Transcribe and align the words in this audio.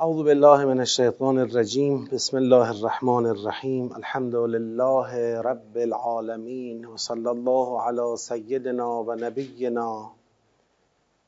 اعوذ 0.00 0.24
بالله 0.24 0.64
من 0.64 0.78
الشیطان 0.78 1.38
الرجیم. 1.38 2.08
بسم 2.12 2.36
الله 2.36 2.68
الرحمن 2.68 3.26
الرحیم. 3.26 3.92
الحمد 3.92 4.34
لله 4.34 5.40
رب 5.40 5.76
العالمین. 5.76 6.84
و 6.84 6.96
صلی 6.96 7.26
الله 7.26 7.80
علی 7.80 8.16
سیدنا 8.16 9.02
و 9.02 9.14
نبینا. 9.14 10.10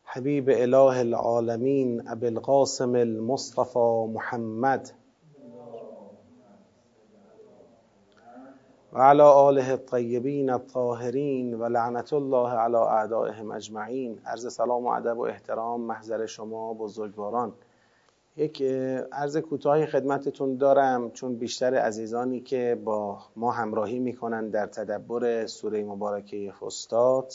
حبیب 0.05 0.51
اله 0.53 0.99
العالمین. 0.99 2.09
ابی 2.09 2.27
القاسم 2.27 2.95
المصطفى 2.95 4.07
محمد. 4.13 4.91
و 8.93 8.99
علی 8.99 9.23
آله 9.23 9.71
الطیبین 9.71 10.51
الطاهرین. 10.51 11.55
و 11.55 11.69
لعنت 11.69 12.13
الله 12.13 12.51
علی 12.51 12.77
اعدائهم 12.77 13.51
اجمعین. 13.51 14.19
عرض 14.27 14.53
سلام 14.53 14.87
و 14.87 14.89
ادب 14.89 15.19
و 15.19 15.23
احترام 15.23 15.81
محضر 15.81 16.27
شما 16.27 16.75
بزرگواران. 16.75 17.53
یک 18.39 18.63
عرض 19.13 19.37
کوتاهی 19.37 19.87
خدمتتون 19.87 20.57
دارم 20.57 21.11
چون 21.11 21.37
بیشتر 21.37 21.75
عزیزانی 21.75 22.41
که 22.41 22.79
با 22.85 23.19
ما 23.37 23.51
همراهی 23.51 23.99
می‌کنن 23.99 24.49
در 24.49 24.67
تدبر 24.67 25.47
سوره 25.47 25.85
مبارکه 25.85 26.53
فستاد 26.61 27.33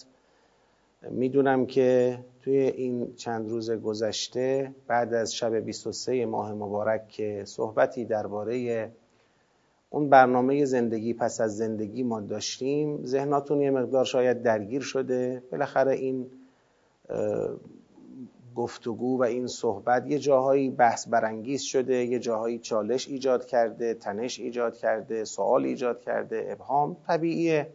می‌دونم 1.09 1.65
که 1.65 2.19
توی 2.41 2.57
این 2.57 3.15
چند 3.15 3.49
روز 3.49 3.71
گذشته 3.71 4.75
بعد 4.87 5.13
از 5.13 5.35
شب 5.35 5.55
23 5.55 6.25
ماه 6.25 6.53
مبارک 6.53 7.07
که 7.07 7.43
صحبتی 7.45 8.05
درباره 8.05 8.91
اون 9.89 10.09
برنامه 10.09 10.65
زندگی 10.65 11.13
پس 11.13 11.41
از 11.41 11.57
زندگی 11.57 12.03
ما 12.03 12.21
داشتیم 12.21 13.05
ذهناتون 13.05 13.61
یه 13.61 13.71
مقدار 13.71 14.05
شاید 14.05 14.43
درگیر 14.43 14.81
شده. 14.81 15.43
بالاخره 15.51 15.91
این 15.91 16.29
گفتگو 18.55 19.19
و 19.19 19.23
این 19.23 19.47
صحبت 19.47 20.07
یه 20.07 20.19
جاهایی 20.19 20.69
بحث 20.69 21.07
برانگیز 21.07 21.61
شده 21.61 22.05
یه 22.05 22.19
جاهایی 22.19 22.59
چالش 22.59 23.07
ایجاد 23.07 23.45
کرده 23.45 23.93
تنش 23.93 24.39
ایجاد 24.39 24.77
کرده 24.77 25.23
سوال 25.23 25.65
ایجاد 25.65 26.01
کرده 26.01 26.47
ابهام 26.51 26.97
طبیعیه. 27.07 27.67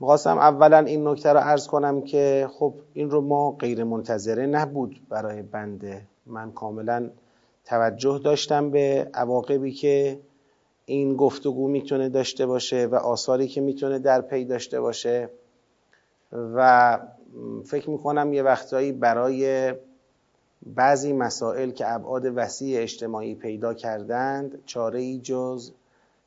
می‌خواستم 0.00 0.38
اولا 0.38 0.78
این 0.78 1.08
نکته 1.08 1.32
رو 1.32 1.38
عرض 1.38 1.66
کنم 1.66 2.02
که 2.02 2.48
خب 2.52 2.74
این 2.92 3.10
رو 3.10 3.20
ما 3.20 3.50
غیر 3.50 3.84
منتظره 3.84 4.46
نبود 4.46 5.00
برای 5.08 5.42
بنده. 5.42 6.02
من 6.26 6.52
کاملا 6.52 7.10
توجه 7.64 8.20
داشتم 8.24 8.70
به 8.70 9.10
عواقبی 9.14 9.72
که 9.72 10.20
این 10.86 11.16
گفتگو 11.16 11.68
می‌تونه 11.68 12.08
داشته 12.08 12.46
باشه 12.46 12.86
و 12.86 12.94
آثاری 12.94 13.48
که 13.48 13.60
می‌تونه 13.60 13.98
در 13.98 14.20
پی 14.20 14.44
داشته 14.44 14.80
باشه 14.80 15.28
و 16.32 16.98
فکر 17.64 17.90
می‌کنم 17.90 18.32
یه 18.32 18.42
وقتایی 18.42 18.92
برای 18.92 19.72
بعضی 20.66 21.12
مسائل 21.12 21.70
که 21.70 21.92
ابعاد 21.92 22.32
وسیع 22.34 22.82
اجتماعی 22.82 23.34
پیدا 23.34 23.74
کردند 23.74 24.62
چاره 24.66 25.00
ای 25.00 25.18
جز 25.18 25.72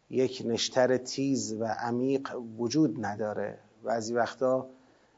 یک 0.09 0.43
نشتر 0.45 0.97
تیز 0.97 1.53
و 1.53 1.65
عمیق 1.65 2.29
وجود 2.57 3.05
نداره. 3.05 3.57
بعضی 3.83 4.13
وقتا 4.13 4.67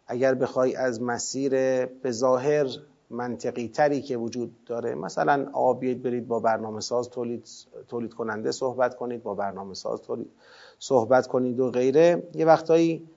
اگر 0.07 0.33
بخوای 0.33 0.75
از 0.75 1.01
مسیر 1.01 1.51
به 1.85 2.11
ظاهر 2.11 2.67
منطقی 3.09 3.67
تری 3.67 4.01
که 4.01 4.17
وجود 4.17 4.63
داره 4.65 4.95
مثلا 4.95 5.49
آقا 5.53 5.73
برید 5.73 6.27
با 6.27 6.39
برنامه 6.39 6.79
ساز 6.79 7.09
تولید, 7.09 7.47
تولید 7.87 8.13
کننده 8.13 8.51
صحبت 8.51 8.95
کنید 8.95 9.23
با 9.23 9.33
برنامه 9.33 9.73
ساز 9.73 10.01
تولید 10.01 10.31
صحبت 10.79 11.27
کنید 11.27 11.59
و 11.59 11.71
غیره 11.71 12.23
یه 12.33 12.45
وقتایی 12.45 13.07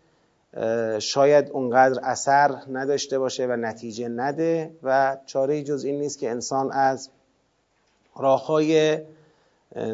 شاید 0.98 1.50
اونقدر 1.50 2.00
اثر 2.02 2.56
نداشته 2.72 3.18
باشه 3.18 3.46
و 3.46 3.56
نتیجه 3.56 4.08
نده 4.08 4.74
و 4.82 5.16
چاره 5.26 5.62
جز 5.62 5.84
این 5.84 5.98
نیست 5.98 6.18
که 6.18 6.30
انسان 6.30 6.72
از 6.72 7.10
راههای 8.16 8.98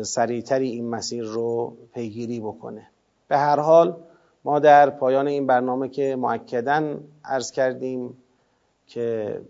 سریعتری 0.03 0.69
این 0.69 0.89
مسیر 0.89 1.25
رو 1.25 1.77
پیگیری 1.95 2.41
بکنه. 2.41 2.87
به 3.29 3.37
هر 3.37 3.61
حال 3.61 3.97
ما 4.45 4.59
در 4.59 4.91
پایان 4.91 5.27
این 5.27 5.47
برنامه 5.47 5.89
که 5.89 6.17
معکدن 6.17 7.01
عرض 7.25 7.51
کردیم 7.51 8.17
که 8.87 9.41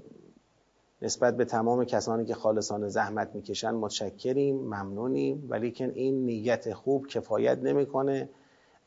نسبت 1.03 1.37
به 1.37 1.45
تمام 1.45 1.85
کسانی 1.85 2.25
که 2.25 2.35
خالصانه 2.35 2.89
زحمت 2.89 3.31
می‌کشن 3.35 3.71
متشکریم 3.71 4.57
ممنونیم 4.57 5.47
ولی 5.49 5.71
که 5.71 5.93
این 5.95 6.25
نیت 6.25 6.75
خوب 6.75 7.07
کفایت 7.07 7.59
نمی‌کنه. 7.59 8.29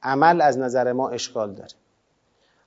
عمل 0.03 0.41
از 0.41 0.57
نظر 0.57 0.91
ما 0.91 1.09
اشکال 1.09 1.53
داره. 1.53 1.71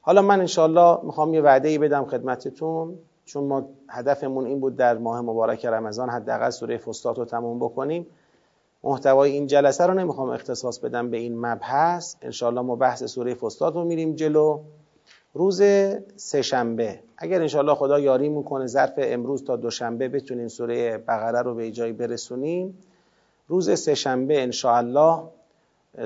حالا 0.05 0.23
من 0.23 0.41
انشالله 0.41 0.99
می‌خوام 1.03 1.35
یه 1.35 1.41
وعده 1.41 1.69
ای 1.69 1.79
بدم 1.79 2.05
خدمتتون 2.05 2.99
چون 3.25 3.45
ما 3.45 3.69
هدفمون 3.89 4.47
این 4.47 4.61
بود 4.61 4.77
در 4.77 4.99
ماه 4.99 5.21
مبارک 5.21 5.67
رمضان 5.67 6.09
حداقل 6.09 6.51
سوره 6.51 6.79
فستات 6.79 7.19
رو 7.19 7.25
تموم 7.25 7.59
بکنیم. 7.59 8.07
محتوای 8.85 9.33
این 9.33 9.47
جلسه 9.47 9.87
رو 9.87 9.95
نمی‌خوام 9.95 10.29
اختصاص 10.31 10.79
بدم 10.79 11.11
به 11.11 11.17
این 11.17 11.47
مبحث. 11.47 12.15
انشالله 12.23 12.61
ما 12.61 12.77
بحث 12.77 13.05
سوره 13.05 13.35
فستات 13.35 13.75
رو 13.75 13.85
میریم 13.85 14.15
جلو. 14.15 14.61
روز 15.35 15.63
سهشنبه. 16.17 17.01
اگر 17.17 17.41
انشالله 17.41 17.75
خدا 17.75 18.01
یاری 18.01 18.29
می‌کنه 18.29 18.67
ظرف 18.67 18.93
امروز 18.97 19.45
تا 19.45 19.57
دوشنبه 19.57 20.09
بتونیم 20.09 20.49
سوره 20.49 20.99
بقره 20.99 21.43
رو 21.43 21.55
به 21.55 21.71
جایی 21.71 21.93
برسونیم. 21.93 22.79
روز 23.49 23.79
سهشنبه 23.79 24.43
انشاءالله 24.43 25.23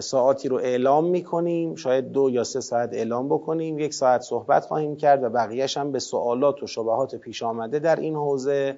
ساعتی 0.01 0.49
رو 0.49 0.57
اعلام 0.57 1.05
می‌کنیم. 1.05 1.75
شاید 1.75 2.13
دو 2.13 2.31
یا 2.31 2.45
سه 2.45 2.61
ساعت 2.61 2.93
اعلام 2.93 3.29
بکنیم. 3.29 3.79
یک 3.79 3.95
ساعت 3.95 4.21
صحبت 4.21 4.65
خواهیم 4.65 4.97
کرد 4.97 5.23
و 5.23 5.29
بقیهش 5.29 5.77
هم 5.77 5.93
به 5.93 5.99
سوالات 5.99 6.63
و 6.63 6.67
شبهات 6.67 7.15
پیش 7.15 7.43
آمده 7.43 7.79
در 7.79 7.97
این 7.97 8.15
حوزه 8.15 8.77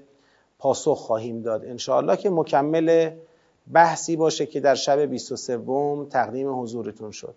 پاسخ 0.59 0.99
خواهیم 0.99 1.43
داد. 1.43 1.65
انشاءالله 1.65 2.17
که 2.17 2.31
مکمل 2.31 3.11
بحثی 3.73 4.17
باشه 4.17 4.47
که 4.47 4.61
در 4.61 4.75
شب 4.75 4.99
23 4.99 5.59
تقدیم 6.11 6.61
حضورتون 6.61 7.11
شد. 7.11 7.35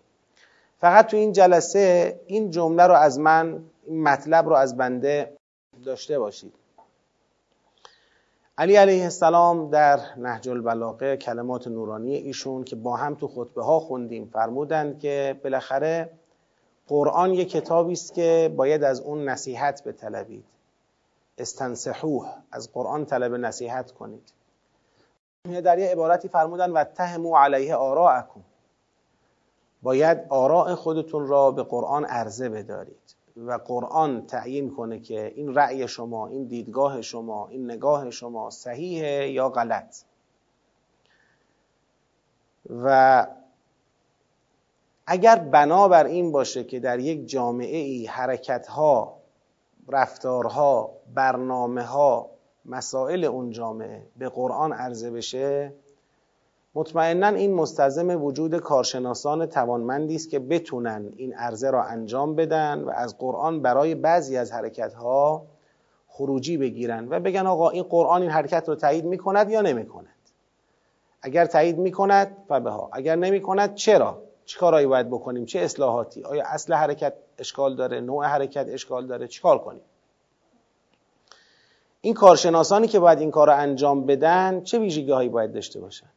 فقط 0.80 1.08
تو 1.08 1.18
این 1.18 1.32
جلسه 1.32 2.20
این 2.28 2.50
جمله 2.50 2.88
رو 2.88 2.94
از 2.94 3.20
من 3.20 3.64
این 3.88 4.04
مطلب 4.04 4.50
رو 4.50 4.56
از 4.56 4.78
بنده 4.78 5.34
داشته 5.86 6.20
باشید. 6.20 6.54
علی 8.62 8.76
علیه 8.76 9.04
السلام 9.04 9.70
در 9.70 10.00
نهج 10.18 10.50
البلاغه 10.50 11.18
کلمات 11.18 11.68
نورانی 11.68 12.16
ایشون 12.16 12.64
که 12.64 12.76
با 12.76 12.96
هم 12.96 13.16
تو 13.16 13.28
خطبه 13.28 13.64
ها 13.64 13.80
خوندیم 13.80 14.30
فرمودند 14.34 15.00
که 15.00 15.40
بالاخره 15.44 16.10
قرآن 16.88 17.34
یک 17.34 17.50
کتابی 17.50 17.94
است 17.94 18.14
که 18.14 18.54
باید 18.58 18.84
از 18.84 19.02
اون 19.02 19.30
نصیحت 19.30 19.84
بطلبید. 19.84 20.46
استنصحوه 21.38 22.30
از 22.52 22.72
قرآن 22.74 23.06
طلب 23.06 23.34
نصیحت 23.34 23.92
کنید. 23.92 24.34
در 25.64 25.80
یه 25.80 25.90
عبارتی 25.92 26.28
فرمودن 26.28 26.72
و 26.72 26.84
تهمو 26.84 27.38
علیه 27.38 27.76
آراءکم. 27.76 28.42
باید 29.82 30.18
آراء 30.30 30.76
خودتون 30.76 31.28
را 31.28 31.52
به 31.52 31.64
قرآن 31.64 32.06
عرضه 32.06 32.50
بدارید. 32.50 33.16
و 33.38 33.52
قرآن 33.52 34.26
تعیین 34.26 34.70
کنه 34.70 35.00
که 35.00 35.34
این 35.36 35.56
رأی 35.56 35.88
شما 35.88 36.28
این 36.28 36.44
دیدگاه 36.44 37.02
شما 37.02 37.48
این 37.48 37.72
نگاه 37.72 38.10
شما 38.10 38.50
صحیحه 38.50 39.30
یا 39.30 39.50
غلط. 39.50 40.04
و 42.70 43.28
اگر 45.08 45.36
بنابر 45.36 46.06
این 46.06 46.32
باشه 46.32 46.64
که 46.64 46.80
در 46.80 47.00
یک 47.00 47.28
جامعه 47.28 47.78
ای 47.78 48.06
حرکت 48.06 48.68
ها 48.68 49.18
رفتارها 49.88 50.92
برنامه 51.14 51.84
ها 51.84 52.30
مسائل 52.66 53.24
اون 53.24 53.52
جامعه 53.52 54.08
به 54.18 54.30
قرآن 54.30 54.74
عرضه 54.74 55.12
بشه 55.12 55.74
مطمئنا 56.76 57.28
این 57.28 57.54
مستلزم 57.54 58.24
وجود 58.24 58.58
کارشناسان 58.58 59.46
توانمندی 59.46 60.16
است 60.16 60.30
که 60.30 60.40
بتونن 60.40 61.14
این 61.18 61.34
عرضه 61.34 61.70
را 61.70 61.84
انجام 61.84 62.36
بدن 62.36 62.84
و 62.84 62.90
از 62.90 63.18
قرآن 63.18 63.62
برای 63.62 63.96
بعضی 63.96 64.38
از 64.38 64.52
حرکتها 64.52 65.46
خروجی 66.08 66.58
بگیرن 66.58 67.08
و 67.10 67.20
بگن 67.20 67.48
آقا 67.48 67.70
این 67.70 67.84
قرآن 67.84 68.22
این 68.22 68.32
حرکت 68.32 68.70
رو 68.70 68.76
تایید 68.76 69.06
می‌کند 69.06 69.50
یا 69.50 69.62
نمی‌کند؟ 69.62 70.16
اگر 71.22 71.46
تایید 71.46 71.78
می‌کند 71.78 72.38
فبها. 72.48 72.90
اگر 72.94 73.16
نمی‌کند 73.16 73.76
چرا؟ 73.76 74.22
چه 74.46 74.60
کارایی 74.60 74.88
باید 74.88 75.08
بکنیم؟ 75.08 75.46
چه 75.46 75.60
اصلاحاتی؟ 75.60 76.24
آیا 76.24 76.44
اصل 76.46 76.74
حرکت 76.74 77.14
اشکال 77.38 77.76
داره؟ 77.76 78.02
نوع 78.02 78.26
حرکت 78.26 78.66
اشکال 78.70 79.08
داره؟ 79.08 79.28
چیکار 79.28 79.60
کنیم؟ 79.60 79.82
این 82.02 82.14
کارشناسانی 82.14 82.88
که 82.88 83.00
باید 83.00 83.20
این 83.20 83.32
کار 83.32 83.48
رو 83.48 83.58
انجام 83.58 84.06
بدن 84.06 84.64
چه 84.64 84.80
ویژگی 84.80 85.12
هایی 85.12 85.30
باید 85.30 85.54
داشته 85.54 85.80
باشن؟ 85.80 86.08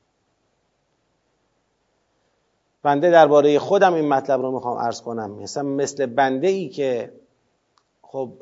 بنده 2.85 3.11
درباره 3.11 3.59
خودم 3.59 3.95
این 3.95 4.09
مطلب 4.09 4.43
رو 4.43 4.53
می‌خوام 4.53 4.79
عرض 4.79 5.01
کنم. 5.01 5.31
مثلا 5.31 5.63
مثل 5.63 6.07
بنده 6.07 6.49
ای 6.49 6.69
که 6.69 7.13
خب 8.03 8.33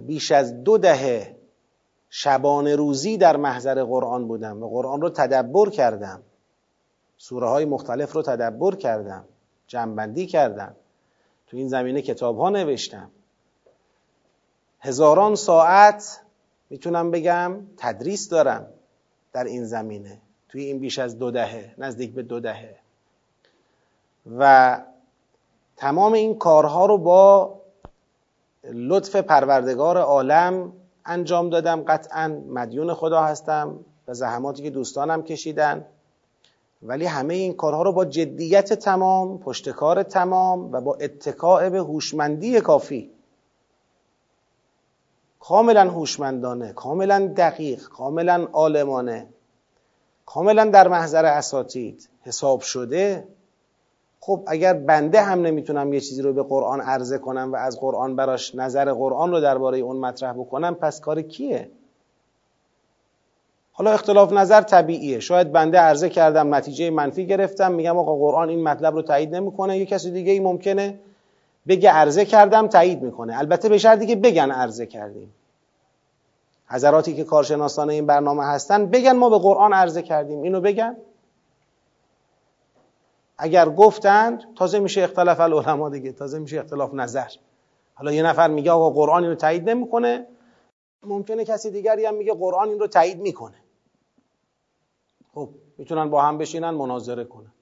بیش 0.00 0.32
از 0.32 0.64
دو 0.64 0.78
دهه 0.78 1.36
شبانه 2.10 2.76
روزی 2.76 3.16
در 3.16 3.36
محضر 3.36 3.84
قرآن 3.84 4.28
بودم 4.28 4.62
و 4.62 4.68
قرآن 4.68 5.00
رو 5.00 5.10
تدبر 5.10 5.70
کردم. 5.70 6.22
سوره 7.18 7.48
های 7.48 7.64
مختلف 7.64 8.12
رو 8.12 8.22
تدبر 8.22 8.74
کردم 8.74 9.24
جنبندی 9.66 10.26
کردم 10.26 10.76
تو 11.46 11.56
این 11.56 11.68
زمینه 11.68 12.02
کتاب 12.02 12.38
ها 12.38 12.50
نوشتم. 12.50 13.10
هزاران 14.80 15.34
ساعت 15.34 16.20
می‌تونم 16.70 17.10
بگم 17.10 17.56
تدریس 17.76 18.28
دارم 18.28 18.66
در 19.32 19.44
این 19.44 19.64
زمینه. 19.64 20.18
توی 20.48 20.64
این 20.64 20.78
بیش 20.78 20.98
از 20.98 21.18
دو 21.18 21.30
دهه 21.30 21.74
نزدیک 21.78 22.12
به 22.12 22.22
دو 22.22 22.40
دهه. 22.40 22.76
و 24.38 24.80
تمام 25.76 26.12
این 26.12 26.38
کارها 26.38 26.86
رو 26.86 26.98
با 26.98 27.54
لطف 28.72 29.16
پروردگار 29.16 29.98
عالم 29.98 30.72
انجام 31.04 31.50
دادم. 31.50 31.82
قطعا 31.82 32.28
مدیون 32.48 32.94
خدا 32.94 33.22
هستم 33.22 33.78
و 34.08 34.14
زحماتی 34.14 34.62
که 34.62 34.70
دوستانم 34.70 35.22
کشیدن. 35.22 35.84
ولی 36.82 37.06
همه 37.06 37.34
این 37.34 37.54
کارها 37.54 37.82
رو 37.82 37.92
با 37.92 38.04
جدیت 38.04 38.72
تمام 38.72 39.38
پشتکار 39.38 40.02
تمام 40.02 40.72
و 40.72 40.80
با 40.80 40.94
اتکاع 40.94 41.68
به 41.68 41.78
هوشمندی 41.78 42.60
کافی. 42.60 43.10
کاملا 45.40 45.90
هوشمندانه 45.90 46.72
کاملا 46.72 47.32
دقیق 47.36 47.88
کاملا 47.88 48.48
عالمانه. 48.52 49.26
کاملا 50.26 50.64
در 50.64 50.88
محضر 50.88 51.24
اساتید 51.24 52.08
حساب 52.22 52.60
شده 52.60 53.28
خب 54.20 54.42
اگر 54.46 54.72
بنده 54.72 55.22
هم 55.22 55.42
نمی‌تونم 55.42 55.92
یه 55.92 56.00
چیزی 56.00 56.22
رو 56.22 56.32
به 56.32 56.42
قرآن 56.42 56.80
عرضه 56.80 57.18
کنم 57.18 57.52
و 57.52 57.56
از 57.56 57.80
قرآن 57.80 58.16
براش 58.16 58.54
نظر 58.54 58.92
قرآن 58.92 59.30
رو 59.30 59.40
درباره 59.40 59.78
اون 59.78 59.96
مطرح 59.96 60.32
بکنم 60.32 60.74
پس 60.74 61.00
کار 61.00 61.22
کیه؟ 61.22 61.70
حالا 63.72 63.92
اختلاف 63.92 64.32
نظر 64.32 64.60
طبیعیه. 64.60 65.20
شاید 65.20 65.52
بنده 65.52 65.78
عرضه 65.78 66.08
کردم 66.08 66.54
نتیجه 66.54 66.90
منفی 66.90 67.26
گرفتم 67.26 67.72
میگم 67.72 67.98
آقا 67.98 68.16
قرآن 68.16 68.48
این 68.48 68.62
مطلب 68.62 68.94
رو 68.94 69.02
تایید 69.02 69.34
نمی‌کنه 69.34 69.78
یه 69.78 69.86
کسی 69.86 70.10
دیگه 70.10 70.32
ای 70.32 70.40
ممکنه 70.40 70.98
بگه 71.68 71.90
عرضه 71.90 72.24
کردم 72.24 72.68
تایید 72.68 73.02
می‌کنه. 73.02 73.38
البته 73.38 73.68
به 73.68 73.78
شرطی 73.78 74.06
که 74.06 74.16
بگن 74.16 74.50
عرضه 74.50 74.86
کردیم. 74.86 75.32
حضراتی 76.68 77.14
که 77.14 77.24
کارشناسان 77.24 77.90
این 77.90 78.06
برنامه 78.06 78.44
هستن 78.44 78.86
بگن 78.86 79.12
ما 79.12 79.30
به 79.30 79.38
قرآن 79.38 79.72
عرضه 79.72 80.02
کردیم. 80.02 80.42
اینو 80.42 80.60
بگن. 80.60 80.96
اگر 83.38 83.68
گفتند 83.68 84.54
تازه 84.54 84.78
میشه 84.78 85.02
اختلاف 85.02 85.40
العلماء 85.40 85.90
دیگه 85.90 86.12
تازه 86.12 86.38
میشه 86.38 86.58
اختلاف 86.60 86.94
نظر. 86.94 87.28
حالا 87.94 88.12
یه 88.12 88.22
نفر 88.22 88.48
میگه 88.48 88.70
آقا 88.70 88.90
قرآن 88.90 89.22
اینو 89.22 89.34
تایید 89.34 89.70
نمی‌کنه. 89.70 90.26
ممکنه 91.02 91.44
کسی 91.44 91.70
دیگری 91.70 92.04
هم 92.04 92.14
میگه 92.14 92.34
قرآن 92.34 92.68
این 92.68 92.78
رو 92.78 92.86
تایید 92.86 93.20
می‌کنه. 93.20 93.56
خب 95.34 95.48
می‌تونن 95.78 96.10
با 96.10 96.22
هم 96.22 96.38
بشینن 96.38 96.70
مناظره 96.70 97.24
کنن. 97.24 97.52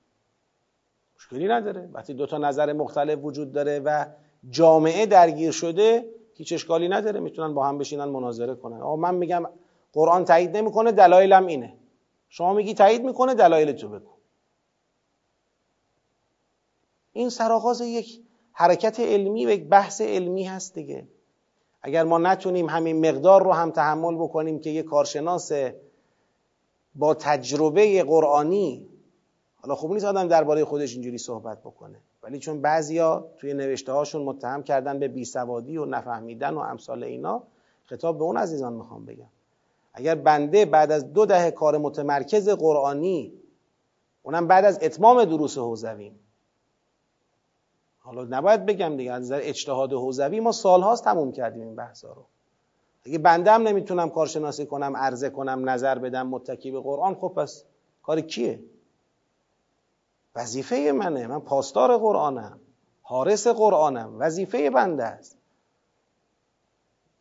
مشکلی 1.16 1.48
نداره. 1.48 1.88
وقتی 1.92 2.14
دو 2.14 2.26
تا 2.26 2.38
نظر 2.38 2.72
مختلف 2.72 3.18
وجود 3.22 3.52
داره 3.52 3.80
و 3.84 4.06
جامعه 4.50 5.06
درگیر 5.06 5.50
شده 5.50 6.13
هیچ 6.34 6.52
اشکالی 6.52 6.88
نداره 6.88 7.20
می‌تونن 7.20 7.54
با 7.54 7.66
هم 7.66 7.78
بشینن 7.78 8.04
مناظره 8.04 8.54
کنن. 8.54 8.80
آقا 8.80 8.96
من 8.96 9.14
میگم 9.14 9.46
قرآن 9.92 10.24
تایید 10.24 10.56
نمی‌کنه 10.56 10.92
دلایلم 10.92 11.46
اینه. 11.46 11.74
شما 12.28 12.52
میگی 12.52 12.74
تایید 12.74 13.04
می‌کنه 13.04 13.34
دلایل 13.34 13.72
تو 13.72 13.88
بگو. 13.88 14.10
این 17.12 17.28
سرآغاز 17.28 17.80
یک 17.80 18.20
حرکت 18.52 19.00
علمی 19.00 19.46
و 19.46 19.50
یک 19.50 19.64
بحث 19.64 20.00
علمی 20.00 20.44
هست 20.44 20.74
دیگه. 20.74 21.08
اگر 21.82 22.04
ما 22.04 22.18
نتونیم 22.18 22.68
همین 22.68 23.08
مقدار 23.08 23.44
رو 23.44 23.52
هم 23.52 23.70
تحمل 23.70 24.14
بکنیم 24.14 24.60
که 24.60 24.70
یک 24.70 24.84
کارشناس 24.84 25.52
با 26.94 27.14
تجربه 27.14 28.02
قرآنی 28.02 28.88
حالا 29.56 29.74
خوب 29.74 29.92
نیست 29.92 30.04
آدم 30.04 30.28
درباره 30.28 30.64
خودش 30.64 30.92
اینجوری 30.92 31.18
صحبت 31.18 31.60
بکنه. 31.60 32.00
ولی 32.24 32.38
چون 32.38 32.60
بعضیا 32.60 33.26
توی 33.38 33.54
نوشته 33.54 33.92
هاشون 33.92 34.22
متهم 34.22 34.62
کردن 34.62 34.98
به 34.98 35.08
بیسوادی 35.08 35.76
و 35.76 35.84
نفهمیدن 35.84 36.54
و 36.54 36.58
امثال 36.58 37.04
اینا 37.04 37.42
خطاب 37.84 38.18
به 38.18 38.24
اون 38.24 38.36
عزیزان 38.36 38.72
می‌خوام 38.72 39.04
بگم. 39.04 39.26
اگر 39.94 40.14
بنده 40.14 40.64
بعد 40.64 40.92
از 40.92 41.12
دو 41.12 41.26
دهه 41.26 41.50
کار 41.50 41.78
متمرکز 41.78 42.48
قرآنی 42.48 43.32
اونم 44.22 44.46
بعد 44.46 44.64
از 44.64 44.78
اتمام 44.82 45.24
دروس 45.24 45.58
حوزویم 45.58 46.18
حالا 47.98 48.24
نباید 48.24 48.66
بگم 48.66 48.96
دیگه 48.96 49.12
از 49.12 49.22
نظر 49.22 49.40
اجتهاد 49.42 49.92
حوزوی 49.92 50.40
ما 50.40 50.52
سالهاست 50.52 51.04
تموم 51.04 51.32
کردیم 51.32 51.62
این 51.62 51.76
بحثا 51.76 52.12
رو. 52.12 52.24
اگه 53.06 53.18
بنده 53.18 53.50
هم 53.50 53.62
نمی‌تونم 53.62 54.10
کارشناسی 54.10 54.66
کنم 54.66 54.96
عرضه 54.96 55.30
کنم 55.30 55.68
نظر 55.68 55.98
بدم 55.98 56.26
متکی 56.26 56.70
به 56.70 56.80
قرآن 56.80 57.14
خب 57.14 57.32
پس 57.36 57.64
کار 58.02 58.20
کیه؟ 58.20 58.60
وظیفه 60.36 60.92
منه. 60.94 61.26
من 61.26 61.40
پاسدار 61.40 61.98
قرآنم. 61.98 62.60
حارس 63.02 63.46
قرآنم. 63.46 64.16
وظیفه 64.18 64.70
بنده 64.70 65.04
است. 65.04 65.38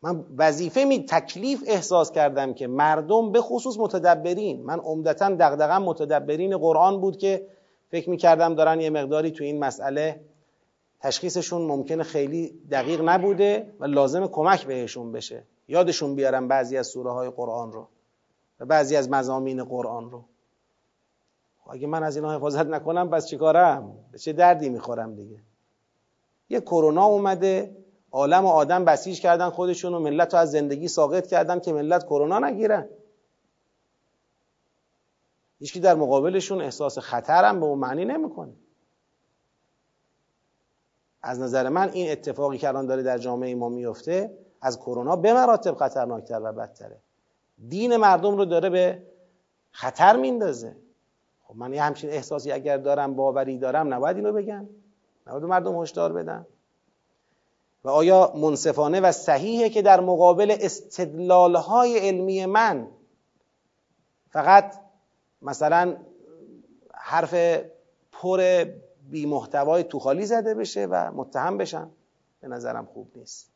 من 0.04 0.24
وظیفه 0.36 0.84
می 0.84 1.06
تکلیف 1.06 1.64
احساس 1.66 2.12
کردم 2.12 2.54
که 2.54 2.66
مردم 2.66 3.32
به 3.32 3.40
خصوص 3.40 3.78
متدبرین 3.78 4.62
من 4.62 4.78
عمدتا 4.78 5.28
دغدغم 5.28 5.82
متدبرین 5.82 6.58
قرآن 6.58 7.00
بود 7.00 7.16
که 7.16 7.46
فکر 7.90 8.10
می 8.10 8.16
کردم 8.16 8.54
دارن 8.54 8.80
یه 8.80 8.90
مقداری 8.90 9.30
تو 9.30 9.44
این 9.44 9.58
مسئله 9.58 10.20
تشخیصشون 11.00 11.62
ممکنه 11.62 12.02
خیلی 12.02 12.60
دقیق 12.70 13.00
نبوده 13.08 13.74
و 13.80 13.84
لازم 13.84 14.26
کمک 14.26 14.66
بهشون 14.66 15.12
بشه. 15.12 15.44
یادشون 15.68 16.14
بیارم 16.14 16.48
بعضی 16.48 16.76
از 16.76 16.86
سوره 16.86 17.10
های 17.10 17.30
قرآن 17.30 17.72
رو 17.72 17.88
و 18.60 18.64
بعضی 18.64 18.96
از 18.96 19.10
مزامین 19.10 19.64
قرآن 19.64 20.10
رو. 20.10 20.24
اگه 21.70 21.86
من 21.86 22.02
از 22.02 22.16
اینا 22.16 22.36
حفاظت 22.36 22.66
نکنم 22.66 23.10
پس 23.10 23.26
چیکارم 23.26 23.92
به 24.12 24.18
چه 24.18 24.32
دردی 24.32 24.68
می‌خورم 24.68 25.14
دیگه؟ 25.14 25.40
یه 26.48 26.60
کرونا 26.60 27.04
اومده 27.04 27.76
عالم 28.12 28.44
و 28.44 28.48
آدم 28.48 28.84
بسیج 28.84 29.20
کردن 29.20 29.50
خودشون 29.50 29.94
و 29.94 29.98
ملت 29.98 30.34
رو 30.34 30.40
از 30.40 30.50
زندگی 30.50 30.88
ساقط 30.88 31.26
کردن 31.26 31.60
که 31.60 31.72
ملت 31.72 32.04
کرونا 32.04 32.38
نگیرن 32.38 32.88
هیچکی 35.58 35.80
در 35.80 35.94
مقابلشون 35.94 36.60
احساس 36.60 36.98
خطر 36.98 37.44
هم 37.44 37.60
به 37.60 37.66
اون 37.66 37.78
معنی 37.78 38.04
نمی‌کنه. 38.04 38.52
از 41.22 41.40
نظر 41.40 41.68
من 41.68 41.88
این 41.88 42.12
اتفاقی 42.12 42.58
که 42.58 42.68
الان 42.68 42.86
داره 42.86 43.02
در 43.02 43.18
جامعه 43.18 43.54
ما 43.54 43.68
میفته 43.68 44.38
از 44.60 44.78
کرونا 44.78 45.16
به 45.16 45.32
مراتب 45.32 45.74
خطرناکتر 45.74 46.40
و 46.42 46.52
بدتره. 46.52 47.00
دین 47.68 47.96
مردم 47.96 48.36
رو 48.36 48.44
داره 48.44 48.70
به 48.70 49.02
خطر 49.70 50.16
میندازه. 50.16 50.76
خب 51.54 51.60
من 51.60 51.72
یه 51.72 51.82
همچین 51.82 52.10
احساسی 52.10 52.52
اگر 52.52 52.76
دارم 52.76 53.14
باوری 53.14 53.58
دارم 53.58 53.94
نباید 53.94 54.16
اینو 54.16 54.32
بگم. 54.32 54.68
نباید 55.26 55.44
مردم 55.44 55.82
هشدار 55.82 56.12
بدم. 56.12 56.46
و 57.84 57.88
آیا 57.88 58.32
منصفانه 58.36 59.00
و 59.00 59.12
صحیحه 59.12 59.68
که 59.70 59.82
در 59.82 60.00
مقابل 60.00 60.56
استدلالهای 60.60 61.98
علمی 61.98 62.46
من 62.46 62.88
فقط 64.30 64.80
مثلا 65.42 65.96
حرف 66.94 67.34
پر 68.12 68.64
بی 69.10 69.26
محتوای 69.26 69.84
توخالی 69.84 70.26
زده 70.26 70.54
بشه 70.54 70.86
و 70.86 71.12
متهم 71.12 71.58
بشن 71.58 71.90
به 72.40 72.48
نظرم 72.48 72.86
خوب 72.86 73.08
نیست. 73.16 73.50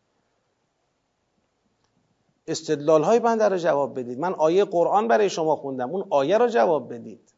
استدلال 2.46 3.02
های 3.02 3.20
بنده 3.20 3.48
رو 3.48 3.56
جواب 3.56 3.98
بدید. 3.98 4.18
من 4.18 4.34
آیه 4.34 4.64
قرآن 4.64 5.08
برای 5.08 5.30
شما 5.30 5.56
خوندم 5.56 5.90
اون 5.90 6.06
آیه 6.10 6.38
رو 6.38 6.48
جواب 6.48 6.94
بدید. 6.94 7.37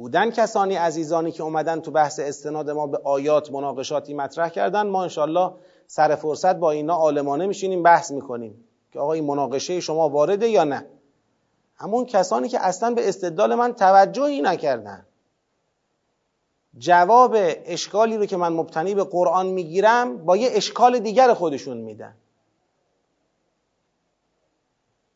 بودن 0.00 0.30
کسانی 0.30 0.74
عزیزانی 0.74 1.32
که 1.32 1.42
اومدن 1.42 1.80
تو 1.80 1.90
بحث 1.90 2.20
استناد 2.20 2.70
ما 2.70 2.86
به 2.86 3.00
آیات 3.04 3.52
مناقشاتی 3.52 4.14
مطرح 4.14 4.48
کردن 4.48 4.86
ما 4.86 5.02
انشالله 5.02 5.52
سر 5.86 6.14
فرصت 6.14 6.56
با 6.56 6.70
اینا 6.70 6.94
عالمانه 6.94 7.46
میشینیم 7.46 7.82
بحث 7.82 8.10
می‌کنیم 8.10 8.64
که 8.92 9.00
آقا 9.00 9.12
این 9.12 9.24
مناقشه 9.24 9.80
شما 9.80 10.08
وارده 10.08 10.48
یا 10.48 10.64
نه؟ 10.64 10.86
همون 11.76 12.04
کسانی 12.04 12.48
که 12.48 12.66
اصلا 12.66 12.94
به 12.94 13.08
استدلال 13.08 13.54
من 13.54 13.72
توجهی 13.72 14.40
نکردن. 14.42 15.06
جواب 16.78 17.36
اشکالی 17.64 18.16
رو 18.16 18.26
که 18.26 18.36
من 18.36 18.52
مبتنی 18.52 18.94
به 18.94 19.04
قرآن 19.04 19.46
می‌گیرم 19.46 20.24
با 20.24 20.36
یه 20.36 20.48
اشکال 20.52 20.98
دیگر 20.98 21.34
خودشون 21.34 21.76
میدن. 21.76 22.14